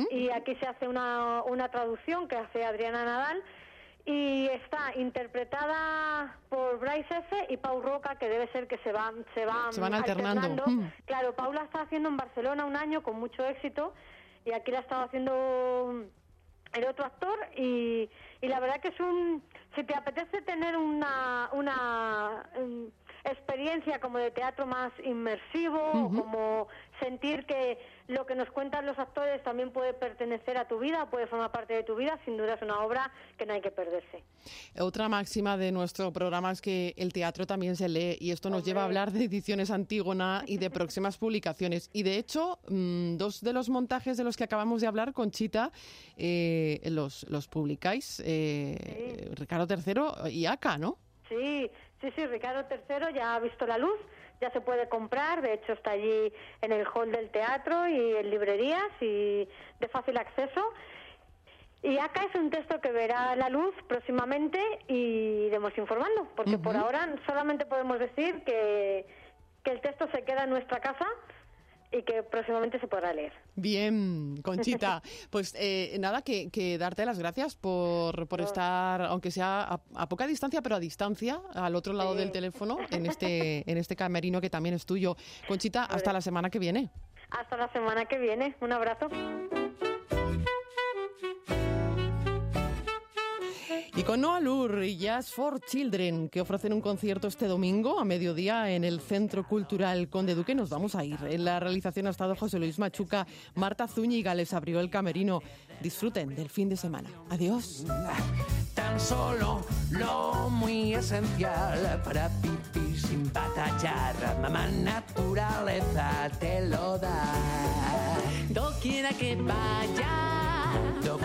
y 0.10 0.32
aquí 0.32 0.56
se 0.56 0.66
hace 0.66 0.88
una, 0.88 1.44
una 1.44 1.70
traducción 1.70 2.28
que 2.28 2.36
hace 2.38 2.66
Adriana 2.66 3.06
Nadal 3.06 3.44
y 4.04 4.48
está 4.48 4.94
interpretada 4.96 6.36
por 6.50 6.80
Bryce 6.80 7.16
F. 7.16 7.46
y 7.50 7.58
Pau 7.58 7.84
Roca, 7.84 8.16
que 8.16 8.30
debe 8.30 8.48
ser 8.48 8.68
que 8.68 8.80
se 8.80 8.92
van, 8.92 9.24
se 9.36 9.46
van, 9.46 9.72
Se 9.72 9.80
van 9.80 9.94
alternando. 9.94 10.64
Mm. 10.66 10.92
Claro, 11.06 11.36
Paula 11.36 11.66
está 11.66 11.82
haciendo 11.82 12.10
en 12.10 12.18
Barcelona 12.18 12.66
un 12.66 12.78
año 12.78 13.04
con 13.04 13.20
mucho 13.20 13.46
éxito 13.46 13.94
y 14.44 14.54
aquí 14.54 14.72
la 14.72 14.80
ha 14.80 14.82
estado 14.82 15.04
haciendo 15.04 16.08
el 16.74 16.86
otro 16.86 17.06
actor 17.06 17.38
y, 17.56 18.10
y 18.42 18.48
la 18.48 18.60
verdad 18.60 18.80
que 18.82 18.90
es 18.90 19.00
un... 19.00 19.44
Si 19.76 19.84
te 19.84 19.96
apetece 19.96 20.42
tener 20.42 20.78
una, 20.78 21.50
una 21.54 22.44
em, 22.56 22.92
experiencia 23.24 24.00
como 24.00 24.18
de 24.18 24.32
teatro 24.32 24.66
más 24.66 24.92
inmersivo, 25.04 25.80
o 25.80 26.10
como 26.10 26.68
sentir 27.00 27.46
que 27.46 27.80
lo 28.08 28.26
que 28.26 28.36
nos 28.36 28.50
cuentan 28.52 28.86
los 28.86 29.00
actores 29.00 29.42
también 29.44 29.72
puede 29.72 29.94
pertenecer 29.94 30.58
a 30.58 30.68
tu 30.68 30.80
vida, 30.80 31.10
puede 31.10 31.28
formar 31.28 31.52
parte 31.52 31.74
de 31.74 31.84
tu 31.84 31.96
vida, 31.96 32.20
sin 32.26 32.38
duda 32.38 32.56
es 32.56 32.62
una 32.62 32.80
obra 32.84 33.12
que 33.38 33.46
no 33.46 33.54
hay 33.54 33.62
que 33.62 33.72
perderse. 33.72 34.24
Otra 34.80 35.08
máxima 35.08 35.58
de 35.58 35.72
nuestro 35.72 36.12
programa 36.12 36.52
es 36.52 36.62
que 36.62 36.94
el 36.98 37.14
teatro 37.14 37.46
también 37.46 37.76
se 37.76 37.88
lee 37.88 38.18
y 38.20 38.32
esto 38.32 38.50
nos 38.50 38.66
lleva 38.66 38.82
a 38.82 38.86
hablar 38.86 39.12
de 39.12 39.24
ediciones 39.26 39.72
Antígona 39.72 40.44
y 40.48 40.58
de 40.58 40.70
próximas 40.70 41.18
publicaciones. 41.18 41.90
Y 41.94 42.04
de 42.04 42.18
hecho, 42.18 42.60
mm, 42.68 43.18
dos 43.18 43.42
de 43.42 43.54
los 43.54 43.70
montajes 43.70 44.18
de 44.18 44.24
los 44.24 44.36
que 44.36 44.44
acabamos 44.44 44.82
de 44.82 44.88
hablar, 44.88 45.14
Conchita, 45.14 45.72
eh, 46.18 46.82
los, 46.86 47.26
los 47.30 47.48
publicáis, 47.48 48.22
eh, 48.26 49.32
Ricardo 49.36 49.68
III 49.74 50.30
y 50.32 50.46
Aca, 50.46 50.78
¿no? 50.78 50.98
Sí, 51.30 51.70
sí, 52.02 52.12
sí, 52.16 52.26
Ricardo 52.28 52.68
III 52.70 53.14
ya 53.16 53.36
ha 53.36 53.40
visto 53.40 53.66
la 53.66 53.78
luz 53.78 53.98
ya 54.44 54.52
se 54.52 54.60
puede 54.60 54.90
comprar, 54.90 55.42
de 55.42 55.54
hecho 55.54 55.72
está 55.72 55.92
allí 55.92 56.34
en 56.62 56.74
el 56.74 56.86
hall 56.94 57.10
del 57.12 57.30
teatro 57.30 57.88
y 57.88 58.16
en 58.18 58.30
librerías 58.30 58.92
y 59.00 59.48
de 59.80 59.88
fácil 59.88 60.18
acceso. 60.18 60.62
Y 61.82 61.98
acá 61.98 62.26
es 62.26 62.36
un 62.36 62.50
texto 62.50 62.82
que 62.82 62.92
verá 62.92 63.36
la 63.38 63.50
luz 63.50 63.74
próximamente 63.88 64.60
y 64.90 65.48
iremos 65.48 65.78
informando, 65.78 66.28
porque 66.36 66.58
por 66.58 66.76
ahora 66.76 67.16
solamente 67.26 67.66
podemos 67.66 68.00
decir 68.00 68.44
que, 68.44 69.06
que 69.64 69.72
el 69.72 69.80
texto 69.80 70.10
se 70.14 70.24
queda 70.24 70.44
en 70.44 70.50
nuestra 70.50 70.82
casa 70.82 71.08
y 71.94 72.02
que 72.04 72.24
próximamente 72.24 72.80
se 72.80 72.88
podrá 72.88 73.14
leer. 73.14 73.34
Bien, 73.56 74.42
Conchita. 74.42 75.02
Pues 75.30 75.56
eh, 75.58 75.96
nada, 76.00 76.22
que, 76.22 76.78
darte 76.78 77.06
las 77.06 77.20
gracias 77.20 77.56
por, 77.56 78.28
por 78.28 78.42
estar, 78.42 79.02
aunque 79.04 79.32
sea 79.32 79.80
a, 79.96 80.10
poca 80.10 80.28
distancia, 80.28 80.62
pero 80.62 80.76
a 80.76 80.80
distancia, 80.80 81.40
al 81.54 81.76
otro 81.76 81.94
lado 81.94 82.16
del 82.16 82.32
teléfono, 82.32 82.78
en 82.92 83.06
este, 83.06 83.64
en 83.72 83.78
este 83.78 83.96
camerino 83.96 84.42
que 84.42 84.50
también 84.50 84.76
es 84.76 84.86
tuyo. 84.86 85.16
Conchita, 85.48 85.86
hasta 85.86 86.14
la 86.14 86.22
semana 86.22 86.50
que 86.50 86.60
viene. 86.60 86.90
Hasta 87.32 87.58
la 87.58 87.72
semana 87.72 88.06
que 88.06 88.18
viene. 88.18 88.56
Un 88.62 88.72
abrazo. 88.72 89.10
Con 94.06 94.20
Noah 94.20 94.86
y 94.86 94.98
Jazz 94.98 95.32
for 95.32 95.62
Children, 95.62 96.28
que 96.28 96.42
ofrecen 96.42 96.74
un 96.74 96.82
concierto 96.82 97.28
este 97.28 97.48
domingo 97.48 98.00
a 98.00 98.06
mediodía 98.06 98.70
en 98.70 98.84
el 98.84 99.00
Centro 99.00 99.48
Cultural 99.48 100.10
Conde 100.10 100.36
Duque, 100.36 100.54
nos 100.54 100.70
vamos 100.70 100.96
a 100.96 101.06
ir. 101.06 101.18
En 101.30 101.46
la 101.46 101.62
realización 101.62 102.08
ha 102.08 102.10
estado 102.10 102.36
José 102.36 102.60
Luis 102.60 102.80
Machuca, 102.80 103.26
Marta 103.56 103.88
Zúñiga 103.88 104.36
les 104.36 104.54
abrió 104.54 104.82
el 104.82 104.90
camerino. 104.90 105.42
Disfruten 105.82 106.36
del 106.36 106.50
fin 106.50 106.68
de 106.68 106.76
semana. 106.76 107.10
Adiós. 107.30 107.86
Tan 108.74 109.00
solo 109.00 109.62
lo 109.92 110.50
muy 110.50 110.96
esencial 110.96 112.02
para 112.04 112.30
vivir 112.42 113.00
sin 113.00 113.32
batallar. 113.32 114.16
Mamá 114.42 114.68
naturaleza 114.68 116.30
te 116.40 116.68
lo 116.68 116.98
da. 116.98 117.34
quiera 118.82 119.10
que 119.10 119.38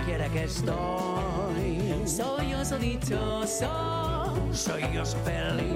quiera 0.04 0.28
que 0.28 0.44
estoy 0.44 1.78
soy 2.08 2.54
oso 2.54 2.78
dichoso, 2.78 4.34
soy 4.52 4.96
oso 4.96 5.18
feliz. 5.18 5.68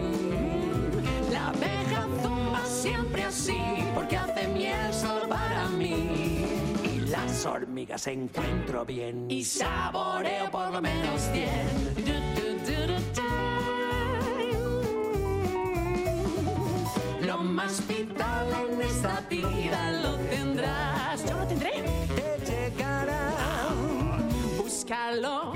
La 1.31 1.49
abeja 1.49 2.07
zumba 2.23 2.65
siempre 2.65 3.25
así, 3.25 3.59
porque 3.95 4.17
hace 4.17 4.49
miel 4.49 4.93
solo 4.93 5.29
para 5.29 5.69
mí. 5.69 6.47
Y 6.83 7.01
las 7.01 7.45
hormigas 7.45 8.07
encuentro 8.07 8.85
bien 8.85 9.31
y 9.31 9.45
saboreo 9.45 10.51
por 10.51 10.73
lo 10.73 10.81
menos 10.81 11.31
bien. 11.33 11.93
Lo 17.27 17.39
más 17.39 17.87
vital 17.87 18.49
en 18.71 18.83
esta 18.83 19.21
vida 19.31 19.91
lo 20.03 20.22
Búscalo 24.93 25.55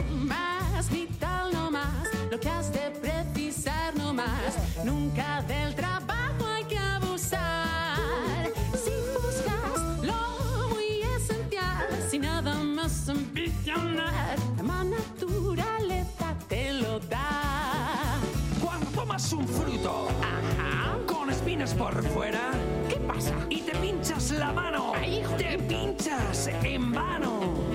que 2.40 2.48
has 2.48 2.72
de 2.72 2.90
precisar 3.02 3.94
no 3.94 4.14
más. 4.14 4.56
Nunca 4.82 5.42
del 5.42 5.74
trabajo 5.74 6.46
hay 6.46 6.64
que 6.64 6.78
abusar. 6.78 8.50
Si 8.72 8.92
buscas 9.12 10.02
lo 10.02 10.68
muy 10.70 11.02
esencial, 11.16 11.86
sin 12.10 12.22
nada 12.22 12.54
más 12.54 13.10
ambicionar, 13.10 14.38
la 14.56 14.84
naturaleza 14.84 16.34
te 16.48 16.72
lo 16.72 16.98
da. 17.00 18.18
Cuando 18.64 18.86
tomas 18.92 19.30
un 19.34 19.46
fruto 19.46 20.08
con 21.06 21.28
espinas 21.28 21.74
por 21.74 22.02
fuera, 22.08 22.52
¿qué 22.88 22.96
pasa? 22.96 23.34
Y 23.50 23.60
te 23.60 23.76
pinchas 23.76 24.30
la 24.30 24.50
mano, 24.50 24.92
te 25.36 25.58
pinchas 25.58 26.48
en 26.62 26.90
vano 26.90 27.65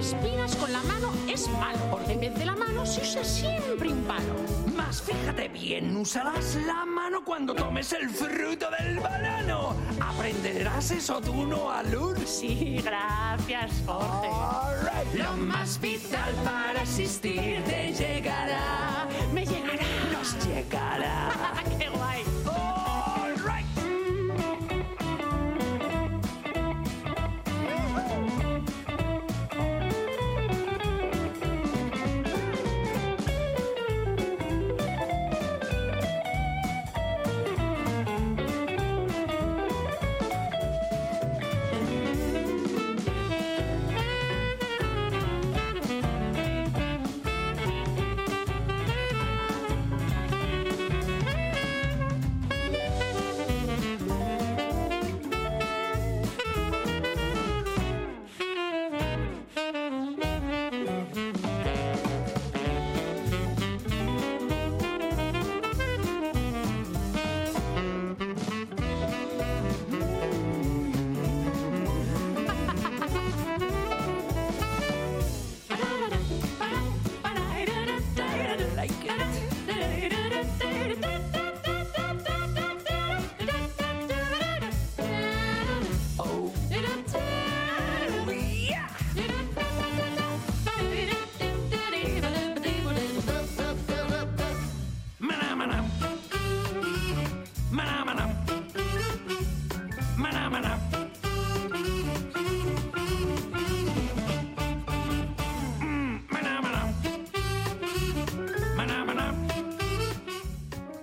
espinas 0.00 0.56
con 0.56 0.72
la 0.72 0.82
mano 0.82 1.12
es 1.28 1.46
malo, 1.48 1.78
porque 1.90 2.12
en 2.12 2.20
vez 2.20 2.34
de 2.34 2.46
la 2.46 2.56
mano 2.56 2.86
se 2.86 3.02
usa 3.02 3.22
siempre 3.22 3.90
un 3.90 4.02
palo. 4.04 4.34
Más 4.74 5.02
fíjate 5.02 5.48
bien, 5.48 5.94
usarás 5.94 6.56
la 6.66 6.86
mano 6.86 7.22
cuando 7.22 7.54
tomes 7.54 7.92
el 7.92 8.08
fruto 8.08 8.66
del 8.78 8.98
banano. 8.98 9.74
¿Aprenderás 10.00 10.90
eso 10.90 11.20
tú, 11.20 11.46
no, 11.46 11.70
Alur? 11.70 12.18
Sí, 12.26 12.80
gracias, 12.82 13.72
Jorge. 13.86 14.28
Lo 15.18 15.36
más 15.36 15.78
vital 15.78 16.32
para 16.44 16.82
existir 16.82 17.62
te 17.64 17.92
llegará. 17.92 19.06
Me 19.34 19.44
llegará. 19.44 19.84
Nos 20.12 20.46
llegará. 20.46 21.28